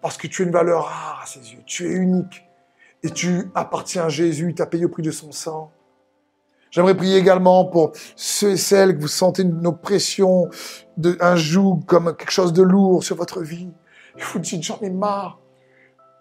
Parce 0.00 0.16
que 0.16 0.26
tu 0.26 0.42
es 0.42 0.44
une 0.46 0.52
valeur 0.52 0.84
rare 0.84 1.20
à 1.22 1.26
ses 1.26 1.52
yeux. 1.52 1.62
Tu 1.66 1.86
es 1.86 1.92
unique. 1.92 2.44
Et 3.02 3.10
tu 3.10 3.50
appartiens 3.54 4.04
à 4.04 4.08
Jésus. 4.08 4.50
Il 4.50 4.54
t'a 4.54 4.66
payé 4.66 4.84
au 4.84 4.88
prix 4.88 5.02
de 5.02 5.10
son 5.10 5.32
sang. 5.32 5.72
J'aimerais 6.70 6.96
prier 6.96 7.16
également 7.16 7.64
pour 7.64 7.92
ceux 8.14 8.52
et 8.52 8.56
celles 8.56 8.96
que 8.96 9.00
vous 9.00 9.08
sentez 9.08 9.42
une 9.42 9.66
oppression, 9.66 10.48
un 11.20 11.34
joug 11.34 11.80
comme 11.86 12.14
quelque 12.16 12.30
chose 12.30 12.52
de 12.52 12.62
lourd 12.62 13.02
sur 13.02 13.16
votre 13.16 13.42
vie. 13.42 13.70
Il 14.16 14.22
vous 14.22 14.38
dites, 14.38 14.62
j'en 14.62 14.78
ai 14.80 14.90
marre. 14.90 15.40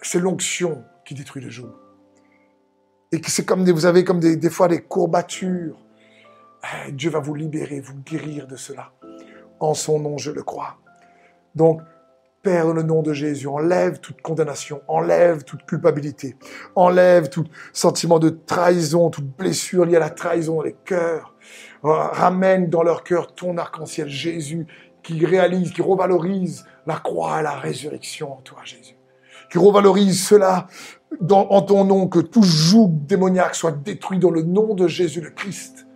C'est 0.02 0.20
l'onction 0.20 0.84
qui 1.06 1.14
détruit 1.14 1.44
le 1.44 1.50
joug. 1.50 1.70
Et 3.12 3.22
que 3.22 3.30
c'est 3.30 3.46
comme 3.46 3.64
des, 3.64 3.72
vous 3.72 3.86
avez 3.86 4.04
comme 4.04 4.20
des, 4.20 4.38
des 4.38 4.50
fois 4.50 4.68
des 4.68 4.82
courbatures. 4.82 5.78
Eh, 6.64 6.92
Dieu 6.92 7.10
va 7.10 7.20
vous 7.20 7.36
libérer, 7.36 7.80
vous 7.80 7.96
guérir 8.06 8.48
de 8.48 8.56
cela. 8.56 8.92
En 9.60 9.74
son 9.74 10.00
nom, 10.00 10.18
je 10.18 10.32
le 10.32 10.42
crois. 10.42 10.78
Donc, 11.56 11.82
Père, 12.42 12.68
dans 12.68 12.74
le 12.74 12.84
nom 12.84 13.02
de 13.02 13.12
Jésus, 13.12 13.48
enlève 13.48 14.00
toute 14.00 14.22
condamnation, 14.22 14.82
enlève 14.88 15.44
toute 15.44 15.66
culpabilité, 15.66 16.38
enlève 16.76 17.28
tout 17.28 17.44
sentiment 17.74 18.18
de 18.18 18.30
trahison, 18.30 19.10
toute 19.10 19.28
blessure 19.38 19.86
liée 19.86 19.98
à 19.98 20.00
la 20.00 20.10
trahison 20.10 20.56
dans 20.56 20.64
les 20.64 20.76
cœurs. 20.86 21.36
Ramène 21.84 22.70
dans 22.70 22.84
leur 22.84 23.04
cœur 23.04 23.34
ton 23.34 23.58
arc-en-ciel, 23.58 24.08
Jésus, 24.08 24.68
qui 25.04 25.26
réalise, 25.26 25.72
qui 25.72 25.82
revalorise 25.82 26.66
la 26.86 26.96
croix 26.96 27.42
et 27.42 27.44
la 27.44 27.56
résurrection 27.56 28.34
en 28.34 28.42
toi, 28.42 28.60
Jésus. 28.64 28.96
Qui 29.52 29.58
revalorise 29.58 30.26
cela 30.26 30.68
en 31.30 31.62
ton 31.62 31.84
nom, 31.84 32.08
que 32.08 32.20
tout 32.20 32.44
joug 32.44 32.90
démoniaque 33.06 33.56
soit 33.56 33.72
détruit 33.72 34.20
dans 34.20 34.32
le 34.32 34.44
nom 34.44 34.76
de 34.76 34.88
Jésus 34.88 35.22
le 35.22 35.32
Christ. 35.32 35.88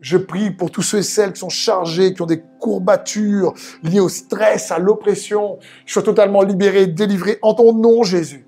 Je 0.00 0.16
prie 0.16 0.50
pour 0.52 0.70
tous 0.70 0.82
ceux 0.82 0.98
et 0.98 1.02
celles 1.02 1.32
qui 1.32 1.40
sont 1.40 1.48
chargés, 1.48 2.14
qui 2.14 2.22
ont 2.22 2.26
des 2.26 2.42
courbatures 2.60 3.54
liées 3.82 4.00
au 4.00 4.08
stress, 4.08 4.70
à 4.70 4.78
l'oppression, 4.78 5.58
qu'ils 5.80 5.92
soient 5.92 6.02
totalement 6.02 6.42
libérés, 6.42 6.86
délivrés 6.86 7.38
en 7.42 7.54
ton 7.54 7.72
nom, 7.72 8.04
Jésus. 8.04 8.46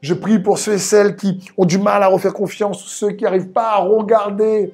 Je 0.00 0.14
prie 0.14 0.38
pour 0.38 0.58
ceux 0.58 0.74
et 0.74 0.78
celles 0.78 1.16
qui 1.16 1.44
ont 1.58 1.66
du 1.66 1.78
mal 1.78 2.02
à 2.02 2.06
refaire 2.06 2.32
confiance, 2.32 2.82
ceux 2.86 3.10
qui 3.10 3.24
n'arrivent 3.24 3.50
pas 3.50 3.72
à 3.72 3.78
regarder 3.78 4.72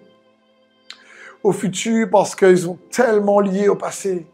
au 1.43 1.53
futur 1.53 2.09
parce 2.11 2.37
qu'ils 2.37 2.59
sont 2.59 2.79
tellement 2.91 3.41
liés 3.41 3.69
au 3.69 3.77
passé, 3.77 4.27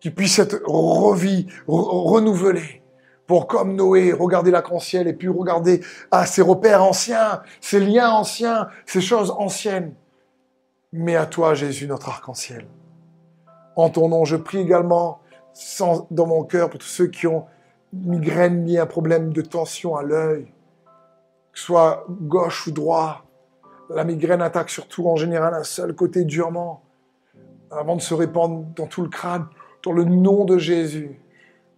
qu'ils 0.00 0.14
puissent 0.14 0.38
être 0.38 0.60
revis, 0.66 1.46
renouvelés 1.66 2.82
pour, 3.26 3.48
comme 3.48 3.74
Noé, 3.74 4.12
regarder 4.12 4.52
l'arc-en-ciel 4.52 5.08
et 5.08 5.12
puis 5.12 5.28
regarder 5.28 5.80
à 6.12 6.26
ses 6.26 6.42
repères 6.42 6.82
anciens, 6.82 7.42
ses 7.60 7.80
liens 7.80 8.10
anciens, 8.10 8.68
ces 8.86 9.00
choses 9.00 9.32
anciennes 9.36 9.94
mais 10.92 11.16
à 11.16 11.26
toi, 11.26 11.54
Jésus, 11.54 11.86
notre 11.86 12.08
arc-en-ciel. 12.08 12.66
En 13.76 13.90
ton 13.90 14.08
nom, 14.08 14.24
je 14.24 14.36
prie 14.36 14.58
également 14.58 15.20
dans 16.10 16.26
mon 16.26 16.44
cœur 16.44 16.70
pour 16.70 16.80
tous 16.80 16.86
ceux 16.86 17.06
qui 17.08 17.26
ont 17.26 17.46
migraine 17.92 18.68
à 18.76 18.82
un 18.82 18.86
problème 18.86 19.32
de 19.32 19.42
tension 19.42 19.96
à 19.96 20.02
l'œil, 20.02 20.44
que 21.52 21.58
ce 21.58 21.66
soit 21.66 22.04
gauche 22.08 22.66
ou 22.66 22.70
droit. 22.70 23.24
La 23.90 24.04
migraine 24.04 24.42
attaque 24.42 24.70
surtout 24.70 25.08
en 25.08 25.16
général 25.16 25.54
un 25.54 25.64
seul 25.64 25.94
côté 25.94 26.24
durement, 26.24 26.82
avant 27.70 27.96
de 27.96 28.00
se 28.00 28.14
répandre 28.14 28.66
dans 28.76 28.86
tout 28.86 29.02
le 29.02 29.08
crâne, 29.08 29.46
dans 29.84 29.92
le 29.92 30.04
nom 30.04 30.44
de 30.44 30.58
Jésus. 30.58 31.20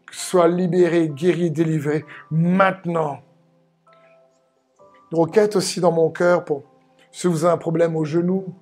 Que 0.07 0.17
soit 0.17 0.49
libéré, 0.49 1.09
guéri, 1.09 1.51
délivré, 1.51 2.05
maintenant. 2.31 3.21
Une 5.13 5.19
requête 5.19 5.55
aussi 5.55 5.81
dans 5.81 5.93
mon 5.93 6.11
cœur 6.11 6.45
pour 6.45 6.65
ceux 7.13 7.31
qui 7.31 7.45
ont 7.45 7.49
un 7.49 7.57
problème 7.57 7.97
au 7.97 8.05
genou, 8.05 8.55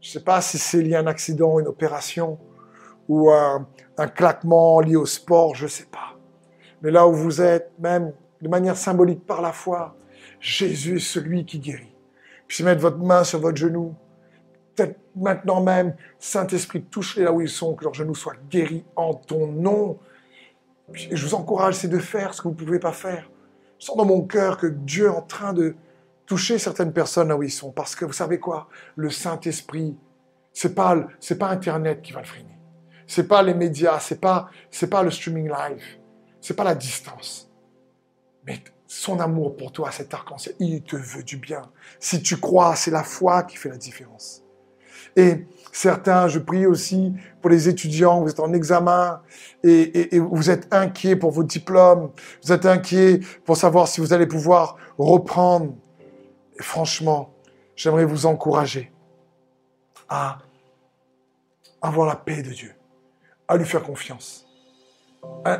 je 0.00 0.08
ne 0.08 0.12
sais 0.12 0.24
pas 0.24 0.40
si 0.40 0.58
c'est 0.58 0.82
lié 0.82 0.94
à 0.94 1.00
un 1.00 1.06
accident, 1.06 1.58
une 1.58 1.66
opération 1.66 2.38
ou 3.08 3.30
un, 3.30 3.66
un 3.98 4.08
claquement 4.08 4.80
lié 4.80 4.96
au 4.96 5.06
sport, 5.06 5.54
je 5.54 5.64
ne 5.64 5.68
sais 5.68 5.86
pas. 5.86 6.16
Mais 6.82 6.90
là 6.90 7.06
où 7.06 7.12
vous 7.12 7.42
êtes, 7.42 7.72
même 7.78 8.12
de 8.40 8.48
manière 8.48 8.76
symbolique 8.76 9.26
par 9.26 9.42
la 9.42 9.52
foi, 9.52 9.96
Jésus 10.40 10.96
est 10.96 11.00
celui 11.00 11.44
qui 11.44 11.58
guérit. 11.58 11.94
Puis 12.46 12.64
mettre 12.64 12.80
votre 12.80 12.98
main 12.98 13.24
sur 13.24 13.40
votre 13.40 13.58
genou. 13.58 13.94
Peut-être 14.74 14.98
maintenant 15.14 15.62
même, 15.62 15.94
Saint-Esprit, 16.18 16.82
touchez 16.82 17.22
là 17.22 17.32
où 17.32 17.40
ils 17.40 17.48
sont, 17.48 17.74
que 17.74 17.84
leurs 17.84 17.94
genoux 17.94 18.14
soient 18.14 18.36
guéris 18.50 18.84
en 18.96 19.14
ton 19.14 19.46
nom. 19.46 19.98
Puis 20.92 21.08
je 21.12 21.26
vous 21.26 21.34
encourage, 21.34 21.74
c'est 21.74 21.88
de 21.88 21.98
faire 21.98 22.32
ce 22.32 22.40
que 22.40 22.48
vous 22.48 22.54
ne 22.54 22.58
pouvez 22.58 22.78
pas 22.78 22.92
faire. 22.92 23.30
Je 23.78 23.86
sens 23.86 23.96
dans 23.96 24.06
mon 24.06 24.22
cœur 24.22 24.56
que 24.56 24.66
Dieu 24.66 25.06
est 25.06 25.10
en 25.10 25.22
train 25.22 25.52
de, 25.52 25.74
toucher 26.30 26.60
certaines 26.60 26.92
personnes 26.92 27.26
là 27.26 27.36
où 27.36 27.42
ils 27.42 27.50
sont. 27.50 27.72
Parce 27.72 27.96
que 27.96 28.04
vous 28.04 28.12
savez 28.12 28.38
quoi? 28.38 28.68
Le 28.94 29.10
Saint-Esprit, 29.10 29.96
c'est 30.52 30.76
pas, 30.76 31.08
pas 31.40 31.48
Internet 31.48 32.02
qui 32.02 32.12
va 32.12 32.20
le 32.20 32.26
freiner. 32.26 32.56
C'est 33.08 33.26
pas 33.26 33.42
les 33.42 33.52
médias, 33.52 33.98
c'est 33.98 34.20
pas, 34.20 34.48
pas 34.88 35.02
le 35.02 35.10
streaming 35.10 35.48
live. 35.48 35.82
C'est 36.40 36.54
pas 36.54 36.62
la 36.62 36.76
distance. 36.76 37.50
Mais 38.46 38.62
son 38.86 39.18
amour 39.18 39.56
pour 39.56 39.72
toi, 39.72 39.90
cet 39.90 40.14
arc-en-ciel, 40.14 40.54
il 40.60 40.84
te 40.84 40.94
veut 40.94 41.24
du 41.24 41.36
bien. 41.36 41.62
Si 41.98 42.22
tu 42.22 42.36
crois, 42.36 42.76
c'est 42.76 42.92
la 42.92 43.02
foi 43.02 43.42
qui 43.42 43.56
fait 43.56 43.68
la 43.68 43.76
différence. 43.76 44.44
Et 45.16 45.48
certains, 45.72 46.28
je 46.28 46.38
prie 46.38 46.64
aussi 46.64 47.12
pour 47.40 47.50
les 47.50 47.68
étudiants, 47.68 48.22
vous 48.22 48.30
êtes 48.30 48.38
en 48.38 48.52
examen 48.52 49.20
et, 49.64 50.14
et, 50.14 50.20
vous 50.20 50.48
êtes 50.48 50.72
inquiets 50.72 51.16
pour 51.16 51.32
vos 51.32 51.42
diplômes, 51.42 52.12
vous 52.44 52.52
êtes 52.52 52.66
inquiets 52.66 53.18
pour 53.44 53.56
savoir 53.56 53.88
si 53.88 54.00
vous 54.00 54.12
allez 54.12 54.28
pouvoir 54.28 54.76
reprendre 54.96 55.74
franchement, 56.62 57.32
j'aimerais 57.76 58.04
vous 58.04 58.26
encourager 58.26 58.92
à 60.08 60.38
avoir 61.82 62.06
la 62.06 62.16
paix 62.16 62.42
de 62.42 62.50
Dieu, 62.50 62.74
à 63.48 63.56
lui 63.56 63.64
faire 63.64 63.82
confiance. 63.82 64.46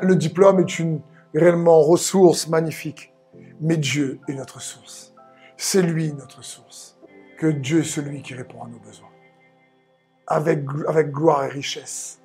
Le 0.02 0.14
diplôme 0.14 0.60
est 0.60 0.78
une 0.78 1.00
réellement 1.34 1.80
ressource 1.82 2.48
magnifique, 2.48 3.12
mais 3.60 3.76
Dieu 3.76 4.20
est 4.28 4.34
notre 4.34 4.60
source. 4.60 5.14
C'est 5.56 5.82
lui 5.82 6.12
notre 6.12 6.42
source. 6.42 6.98
Que 7.38 7.46
Dieu 7.46 7.80
est 7.80 7.84
celui 7.84 8.22
qui 8.22 8.34
répond 8.34 8.62
à 8.62 8.68
nos 8.68 8.78
besoins. 8.78 9.08
Avec, 10.26 10.64
avec 10.88 11.10
gloire 11.10 11.44
et 11.44 11.48
richesse. 11.48 12.20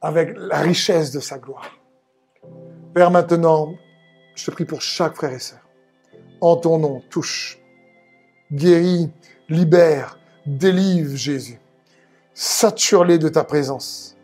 Avec 0.00 0.32
la 0.36 0.58
richesse 0.58 1.10
de 1.10 1.20
sa 1.20 1.38
gloire. 1.38 1.70
Père, 2.94 3.10
maintenant, 3.10 3.74
je 4.34 4.44
te 4.46 4.50
prie 4.50 4.64
pour 4.64 4.80
chaque 4.80 5.16
frère 5.16 5.32
et 5.32 5.38
sœur. 5.38 5.60
En 6.40 6.56
ton 6.56 6.78
nom, 6.78 7.02
touche, 7.10 7.58
guéris, 8.52 9.10
libère, 9.48 10.18
délivre 10.46 11.16
Jésus. 11.16 11.58
Sature-les 12.34 13.18
de 13.18 13.28
ta 13.28 13.44
présence. 13.44 14.16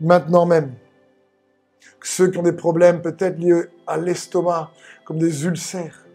Maintenant 0.00 0.46
même, 0.46 0.74
ceux 2.02 2.30
qui 2.30 2.38
ont 2.38 2.42
des 2.42 2.52
problèmes 2.52 3.02
peut-être 3.02 3.38
liés 3.38 3.64
à 3.86 3.96
l'estomac, 3.96 4.72
comme 5.04 5.18
des 5.18 5.44
ulcères, 5.44 6.06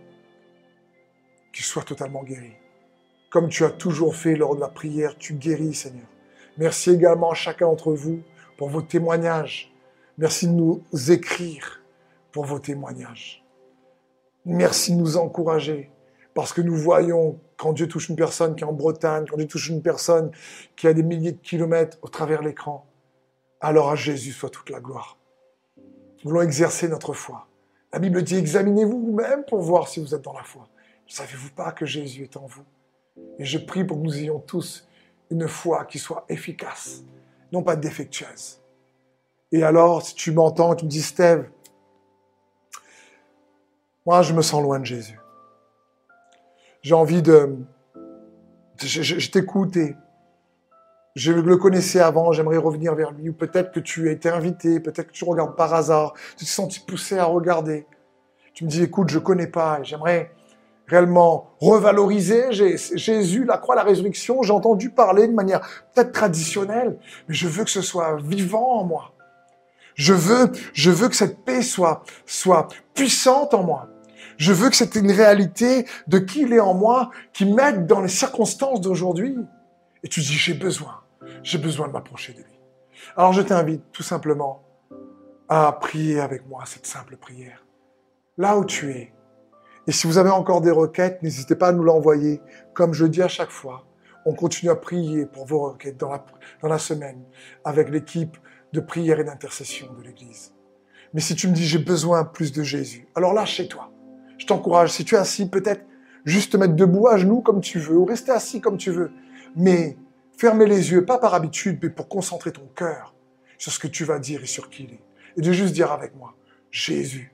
qu'ils 1.53 1.65
soient 1.65 1.83
totalement 1.83 2.23
guéris. 2.23 2.57
Comme 3.29 3.49
tu 3.49 3.63
as 3.63 3.69
toujours 3.69 4.15
fait 4.15 4.35
lors 4.35 4.55
de 4.55 4.61
la 4.61 4.67
prière, 4.67 5.15
tu 5.17 5.33
guéris, 5.33 5.73
Seigneur. 5.73 6.07
Merci 6.57 6.91
également 6.91 7.31
à 7.31 7.35
chacun 7.35 7.67
d'entre 7.67 7.93
vous 7.93 8.21
pour 8.57 8.69
vos 8.69 8.81
témoignages. 8.81 9.71
Merci 10.17 10.47
de 10.47 10.53
nous 10.53 10.83
écrire 11.09 11.81
pour 12.31 12.45
vos 12.45 12.59
témoignages. 12.59 13.43
Merci 14.45 14.95
de 14.95 14.99
nous 14.99 15.17
encourager 15.17 15.91
parce 16.37 16.53
que 16.53 16.61
nous 16.61 16.75
voyons 16.75 17.39
quand 17.55 17.73
Dieu 17.73 17.87
touche 17.87 18.09
une 18.09 18.15
personne 18.15 18.55
qui 18.55 18.63
est 18.63 18.67
en 18.67 18.71
Bretagne, 18.71 19.25
quand 19.27 19.37
Dieu 19.37 19.47
touche 19.47 19.69
une 19.69 19.81
personne 19.81 20.29
qui 20.75 20.85
a 20.85 20.93
des 20.93 21.01
milliers 21.01 21.31
de 21.31 21.41
kilomètres 21.41 21.97
au 22.03 22.09
travers 22.09 22.43
l'écran, 22.43 22.85
alors 23.59 23.89
à 23.89 23.95
Jésus 23.95 24.33
soit 24.33 24.51
toute 24.51 24.69
la 24.69 24.79
gloire. 24.79 25.17
Nous 25.77 26.29
voulons 26.29 26.43
exercer 26.43 26.89
notre 26.89 27.13
foi. 27.13 27.47
La 27.91 27.97
Bible 27.97 28.21
dit, 28.21 28.35
examinez-vous 28.35 29.03
vous-même 29.03 29.45
pour 29.45 29.61
voir 29.61 29.87
si 29.87 29.99
vous 29.99 30.13
êtes 30.13 30.21
dans 30.21 30.33
la 30.33 30.43
foi. 30.43 30.69
Ne 31.07 31.11
savez-vous 31.11 31.49
pas 31.55 31.71
que 31.71 31.87
Jésus 31.87 32.21
est 32.21 32.37
en 32.37 32.45
vous? 32.45 32.65
Et 33.39 33.45
je 33.45 33.57
prie 33.57 33.83
pour 33.83 33.97
que 33.97 34.03
nous 34.03 34.19
ayons 34.19 34.37
tous 34.37 34.87
une 35.31 35.47
foi 35.47 35.85
qui 35.85 35.97
soit 35.97 36.23
efficace, 36.29 37.01
non 37.51 37.63
pas 37.63 37.75
défectueuse. 37.75 38.61
Et 39.51 39.63
alors, 39.63 40.03
si 40.03 40.13
tu 40.13 40.31
m'entends, 40.31 40.75
tu 40.75 40.85
me 40.85 40.89
dis, 40.91 41.01
Steve, 41.01 41.49
moi 44.05 44.21
je 44.21 44.33
me 44.33 44.43
sens 44.43 44.61
loin 44.61 44.79
de 44.79 44.85
Jésus. 44.85 45.19
J'ai 46.87 46.93
envie 46.93 47.21
de... 47.21 47.57
Je, 48.81 49.01
je 49.01 49.29
t'écoute 49.29 49.75
et 49.75 49.97
je 51.17 51.33
le 51.33 51.57
connaissais 51.57 51.99
avant, 51.99 52.31
j'aimerais 52.31 52.55
revenir 52.55 52.95
vers 52.95 53.11
lui, 53.11 53.27
ou 53.27 53.33
peut-être 53.33 53.73
que 53.73 53.81
tu 53.81 54.07
as 54.07 54.13
été 54.13 54.29
invité, 54.29 54.79
peut-être 54.79 55.07
que 55.07 55.11
tu 55.11 55.25
regardes 55.25 55.57
par 55.57 55.73
hasard, 55.73 56.13
tu 56.37 56.45
te 56.45 56.49
sens 56.49 56.79
poussé 56.79 57.17
à 57.17 57.25
regarder. 57.25 57.85
Tu 58.53 58.63
me 58.63 58.69
dis, 58.69 58.83
écoute, 58.83 59.09
je 59.09 59.19
connais 59.19 59.47
pas, 59.47 59.83
j'aimerais 59.83 60.31
réellement 60.87 61.49
revaloriser 61.59 62.53
Jésus, 62.53 63.43
la 63.43 63.57
croix, 63.57 63.75
la 63.75 63.83
résurrection. 63.83 64.41
J'ai 64.41 64.53
entendu 64.53 64.89
parler 64.89 65.27
de 65.27 65.33
manière 65.33 65.59
peut-être 65.93 66.13
traditionnelle, 66.13 66.97
mais 67.27 67.35
je 67.35 67.49
veux 67.49 67.65
que 67.65 67.69
ce 67.69 67.81
soit 67.81 68.15
vivant 68.15 68.79
en 68.79 68.85
moi. 68.85 69.11
Je 69.95 70.13
veux, 70.13 70.53
je 70.71 70.89
veux 70.89 71.09
que 71.09 71.17
cette 71.17 71.43
paix 71.43 71.63
soit, 71.63 72.05
soit 72.25 72.69
puissante 72.93 73.53
en 73.53 73.63
moi. 73.63 73.89
Je 74.37 74.53
veux 74.53 74.69
que 74.69 74.75
c'est 74.75 74.95
une 74.95 75.11
réalité 75.11 75.85
de 76.07 76.19
qui 76.19 76.41
il 76.41 76.53
est 76.53 76.59
en 76.59 76.73
moi, 76.73 77.09
qui 77.33 77.45
m'aide 77.45 77.87
dans 77.87 78.01
les 78.01 78.07
circonstances 78.07 78.81
d'aujourd'hui. 78.81 79.35
Et 80.03 80.07
tu 80.07 80.21
dis, 80.21 80.33
j'ai 80.33 80.53
besoin 80.53 81.01
j'ai 81.43 81.57
besoin 81.57 81.87
de 81.87 81.93
m'approcher 81.93 82.33
de 82.33 82.39
lui. 82.39 82.59
Alors 83.15 83.33
je 83.33 83.41
t'invite 83.41 83.83
tout 83.91 84.03
simplement 84.03 84.63
à 85.49 85.71
prier 85.71 86.19
avec 86.19 86.47
moi 86.47 86.63
cette 86.65 86.85
simple 86.85 87.17
prière. 87.17 87.65
Là 88.37 88.57
où 88.57 88.65
tu 88.65 88.91
es. 88.91 89.13
Et 89.87 89.91
si 89.91 90.07
vous 90.07 90.17
avez 90.17 90.29
encore 90.29 90.61
des 90.61 90.71
requêtes, 90.71 91.23
n'hésitez 91.23 91.55
pas 91.55 91.69
à 91.69 91.71
nous 91.71 91.83
l'envoyer. 91.83 92.41
Comme 92.73 92.93
je 92.93 93.05
dis 93.05 93.21
à 93.21 93.29
chaque 93.29 93.49
fois, 93.49 93.85
on 94.25 94.33
continue 94.33 94.69
à 94.69 94.75
prier 94.75 95.25
pour 95.25 95.45
vos 95.45 95.71
requêtes 95.71 95.97
dans 95.97 96.09
la, 96.09 96.25
dans 96.61 96.67
la 96.67 96.77
semaine 96.77 97.23
avec 97.63 97.89
l'équipe 97.89 98.37
de 98.73 98.81
prière 98.81 99.19
et 99.19 99.23
d'intercession 99.23 99.93
de 99.93 100.03
l'Église. 100.03 100.53
Mais 101.13 101.21
si 101.21 101.35
tu 101.35 101.47
me 101.47 101.53
dis 101.53 101.65
j'ai 101.65 101.79
besoin 101.79 102.25
plus 102.25 102.51
de 102.51 102.63
Jésus, 102.63 103.07
alors 103.15 103.33
là 103.33 103.45
chez 103.45 103.67
toi. 103.67 103.89
Je 104.37 104.45
t'encourage, 104.45 104.91
si 104.91 105.05
tu 105.05 105.15
es 105.15 105.17
assis, 105.17 105.49
peut-être 105.49 105.85
juste 106.25 106.51
te 106.51 106.57
mettre 106.57 106.75
debout 106.75 107.07
à 107.07 107.17
genoux 107.17 107.41
comme 107.41 107.61
tu 107.61 107.79
veux, 107.79 107.97
ou 107.97 108.05
rester 108.05 108.31
assis 108.31 108.61
comme 108.61 108.77
tu 108.77 108.91
veux. 108.91 109.11
Mais 109.55 109.97
Fermer 110.37 110.67
les 110.67 110.91
yeux, 110.91 111.03
pas 111.03 111.17
par 111.17 111.33
habitude, 111.33 111.79
mais 111.81 111.89
pour 111.89 112.07
concentrer 112.07 112.51
ton 112.51 112.67
cœur 112.75 113.15
sur 113.57 113.71
ce 113.71 113.79
que 113.79 113.87
tu 113.87 114.05
vas 114.05 114.19
dire 114.19 114.43
et 114.43 114.45
sur 114.45 114.69
qui 114.69 114.83
il 114.83 114.93
est. 114.93 115.03
Et 115.35 115.41
de 115.41 115.51
juste 115.51 115.73
dire 115.73 115.91
avec 115.91 116.15
moi, 116.15 116.35
Jésus, 116.69 117.33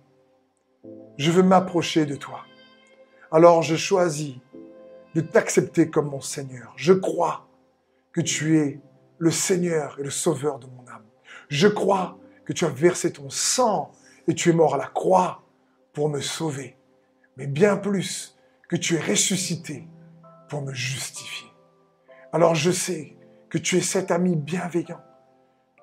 je 1.18 1.30
veux 1.30 1.44
m'approcher 1.44 2.06
de 2.06 2.16
toi. 2.16 2.46
Alors 3.30 3.62
je 3.62 3.76
choisis 3.76 4.36
de 5.16 5.22
t'accepter 5.22 5.90
comme 5.90 6.10
mon 6.10 6.22
Seigneur. 6.22 6.72
Je 6.78 6.94
crois 6.94 7.50
que 8.14 8.22
tu 8.22 8.58
es 8.58 8.80
le 9.18 9.32
Seigneur 9.32 9.98
et 10.00 10.04
le 10.04 10.10
Sauveur 10.10 10.58
de 10.60 10.68
mon 10.68 10.88
âme. 10.88 11.04
Je 11.50 11.68
crois 11.68 12.18
que 12.46 12.54
tu 12.54 12.64
as 12.64 12.70
versé 12.70 13.12
ton 13.12 13.30
sang 13.30 13.92
et 14.30 14.34
tu 14.34 14.50
es 14.50 14.54
mort 14.54 14.76
à 14.76 14.78
la 14.78 14.88
croix 14.88 15.44
pour 15.92 16.08
me 16.08 16.22
sauver. 16.22 16.78
Mais 17.38 17.48
bien 17.48 17.78
plus, 17.78 18.38
que 18.70 18.76
tu 18.76 18.96
es 18.96 19.00
ressuscité 19.00 19.88
pour 20.50 20.62
me 20.62 20.74
justifier. 20.74 21.50
Alors 22.32 22.56
je 22.56 22.72
sais 22.72 23.16
que 23.50 23.58
tu 23.58 23.78
es 23.78 23.82
cet 23.82 24.10
ami 24.10 24.36
bienveillant 24.36 25.02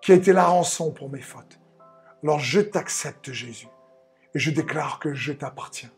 qui 0.03 0.12
a 0.12 0.16
été 0.16 0.32
la 0.32 0.46
rançon 0.46 0.92
pour 0.92 1.09
mes 1.09 1.20
fautes. 1.20 1.61
Alors 2.22 2.40
je 2.40 2.61
t'accepte 2.61 3.30
Jésus 3.32 3.68
et 4.34 4.38
je 4.38 4.51
déclare 4.51 4.98
que 4.98 5.14
je 5.14 5.32
t'appartiens. 5.32 5.90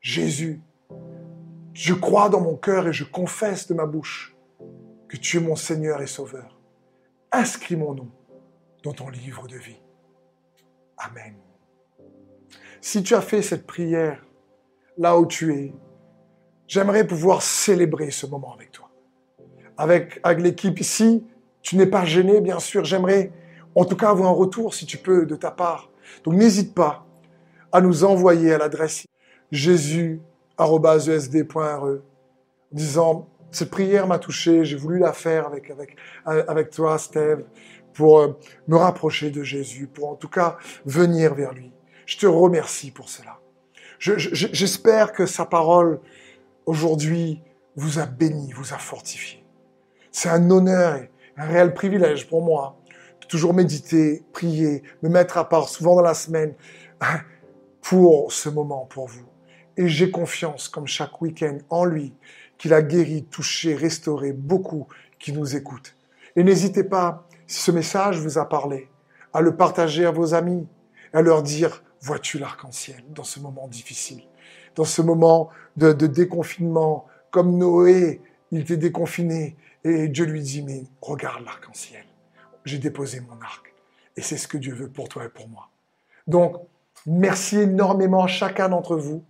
Jésus, 0.00 0.60
je 1.74 1.94
crois 1.94 2.28
dans 2.28 2.40
mon 2.40 2.56
cœur 2.56 2.86
et 2.86 2.92
je 2.92 3.04
confesse 3.04 3.66
de 3.66 3.74
ma 3.74 3.86
bouche 3.86 4.36
que 5.08 5.16
tu 5.16 5.38
es 5.38 5.40
mon 5.40 5.56
Seigneur 5.56 6.00
et 6.00 6.06
Sauveur. 6.06 6.58
Inscris 7.32 7.76
mon 7.76 7.94
nom 7.94 8.10
dans 8.84 8.92
ton 8.92 9.08
livre 9.08 9.48
de 9.48 9.56
vie. 9.56 9.80
Amen. 10.96 11.34
Si 12.80 13.02
tu 13.02 13.14
as 13.14 13.20
fait 13.20 13.42
cette 13.42 13.66
prière 13.66 14.24
là 15.00 15.18
où 15.18 15.26
tu 15.26 15.52
es, 15.52 15.74
j'aimerais 16.68 17.04
pouvoir 17.04 17.42
célébrer 17.42 18.12
ce 18.12 18.26
moment 18.26 18.54
avec 18.54 18.70
toi 18.70 18.90
avec, 19.80 20.20
l'équipe 20.38 20.78
ici. 20.80 21.26
Tu 21.62 21.76
n'es 21.76 21.86
pas 21.86 22.04
gêné, 22.04 22.40
bien 22.40 22.58
sûr. 22.58 22.84
J'aimerais 22.84 23.32
en 23.74 23.84
tout 23.84 23.96
cas 23.96 24.10
avoir 24.10 24.30
un 24.30 24.34
retour, 24.34 24.74
si 24.74 24.86
tu 24.86 24.98
peux, 24.98 25.26
de 25.26 25.36
ta 25.36 25.50
part. 25.50 25.90
Donc 26.24 26.34
n'hésite 26.34 26.74
pas 26.74 27.06
à 27.72 27.80
nous 27.80 28.04
envoyer 28.04 28.52
à 28.52 28.58
l'adresse 28.58 29.06
jésus.esd.re 29.52 30.18
disant 32.72 33.28
cette 33.50 33.70
prière 33.70 34.06
m'a 34.06 34.18
touché, 34.18 34.64
j'ai 34.64 34.76
voulu 34.76 35.00
la 35.00 35.12
faire 35.12 35.46
avec, 35.46 35.70
avec, 35.70 35.96
avec 36.24 36.70
toi, 36.70 36.98
Steve, 36.98 37.42
pour 37.94 38.20
euh, 38.20 38.38
me 38.68 38.76
rapprocher 38.76 39.30
de 39.30 39.42
Jésus, 39.42 39.88
pour 39.88 40.08
en 40.08 40.14
tout 40.14 40.28
cas 40.28 40.56
venir 40.86 41.34
vers 41.34 41.52
lui. 41.52 41.72
Je 42.06 42.16
te 42.16 42.26
remercie 42.26 42.92
pour 42.92 43.08
cela. 43.08 43.39
J'espère 44.00 45.12
que 45.12 45.26
sa 45.26 45.44
parole 45.44 46.00
aujourd'hui 46.64 47.42
vous 47.76 47.98
a 47.98 48.06
béni, 48.06 48.50
vous 48.52 48.72
a 48.72 48.78
fortifié. 48.78 49.44
C'est 50.10 50.30
un 50.30 50.50
honneur 50.50 50.96
et 50.96 51.10
un 51.36 51.44
réel 51.44 51.74
privilège 51.74 52.26
pour 52.26 52.42
moi 52.42 52.78
de 53.20 53.26
toujours 53.26 53.52
méditer, 53.52 54.24
prier, 54.32 54.82
me 55.02 55.10
mettre 55.10 55.36
à 55.36 55.46
part 55.46 55.68
souvent 55.68 55.96
dans 55.96 56.02
la 56.02 56.14
semaine 56.14 56.54
pour 57.82 58.32
ce 58.32 58.48
moment, 58.48 58.86
pour 58.86 59.06
vous. 59.06 59.26
Et 59.76 59.86
j'ai 59.86 60.10
confiance, 60.10 60.68
comme 60.68 60.86
chaque 60.86 61.20
week-end, 61.20 61.58
en 61.68 61.84
lui, 61.84 62.14
qu'il 62.56 62.72
a 62.72 62.80
guéri, 62.80 63.24
touché, 63.24 63.74
restauré 63.74 64.32
beaucoup 64.32 64.88
qui 65.18 65.34
nous 65.34 65.56
écoutent. 65.56 65.94
Et 66.36 66.42
n'hésitez 66.42 66.84
pas, 66.84 67.26
si 67.46 67.60
ce 67.60 67.70
message 67.70 68.18
vous 68.18 68.38
a 68.38 68.48
parlé, 68.48 68.88
à 69.34 69.42
le 69.42 69.56
partager 69.56 70.06
à 70.06 70.10
vos 70.10 70.32
amis, 70.32 70.66
à 71.12 71.20
leur 71.20 71.42
dire, 71.42 71.82
vois-tu 72.00 72.38
l'arc-en-ciel 72.38 73.02
dans 73.10 73.24
ce 73.24 73.40
moment 73.40 73.68
difficile, 73.68 74.22
dans 74.74 74.84
ce 74.84 75.02
moment 75.02 75.50
de, 75.76 75.92
déconfinement, 75.92 77.06
comme 77.30 77.56
Noé, 77.56 78.22
il 78.50 78.60
était 78.60 78.76
déconfiné, 78.76 79.56
et 79.84 80.08
Dieu 80.08 80.24
lui 80.24 80.42
dit, 80.42 80.62
mais 80.62 80.84
regarde 81.00 81.44
l'arc-en-ciel. 81.44 82.04
J'ai 82.64 82.78
déposé 82.78 83.20
mon 83.20 83.40
arc. 83.40 83.74
Et 84.16 84.22
c'est 84.22 84.36
ce 84.36 84.48
que 84.48 84.58
Dieu 84.58 84.74
veut 84.74 84.88
pour 84.88 85.08
toi 85.08 85.24
et 85.24 85.28
pour 85.28 85.48
moi. 85.48 85.70
Donc, 86.26 86.56
merci 87.06 87.58
énormément 87.58 88.24
à 88.24 88.26
chacun 88.26 88.68
d'entre 88.68 88.96
vous 88.96 89.24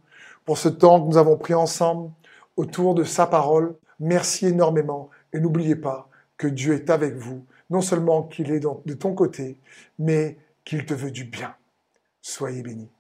pour 0.45 0.59
ce 0.59 0.69
temps 0.69 1.01
que 1.01 1.07
nous 1.09 1.19
avons 1.19 1.37
pris 1.37 1.55
ensemble 1.55 2.11
autour 2.57 2.95
de 2.95 3.05
sa 3.05 3.27
parole. 3.27 3.77
Merci 4.01 4.47
énormément. 4.47 5.11
Et 5.33 5.39
n'oubliez 5.39 5.77
pas 5.77 6.09
que 6.37 6.49
Dieu 6.49 6.75
est 6.75 6.91
avec 6.91 7.15
vous. 7.15 7.45
Non 7.69 7.83
seulement 7.83 8.25
qu'il 8.25 8.51
est 8.51 8.61
de 8.61 8.95
ton 8.95 9.15
côté, 9.15 9.61
mais 9.99 10.39
qu'il 10.65 10.85
te 10.85 10.95
veut 10.95 11.13
du 11.13 11.25
bien. 11.25 11.55
Soyez 12.23 12.63
bénis. 12.63 12.91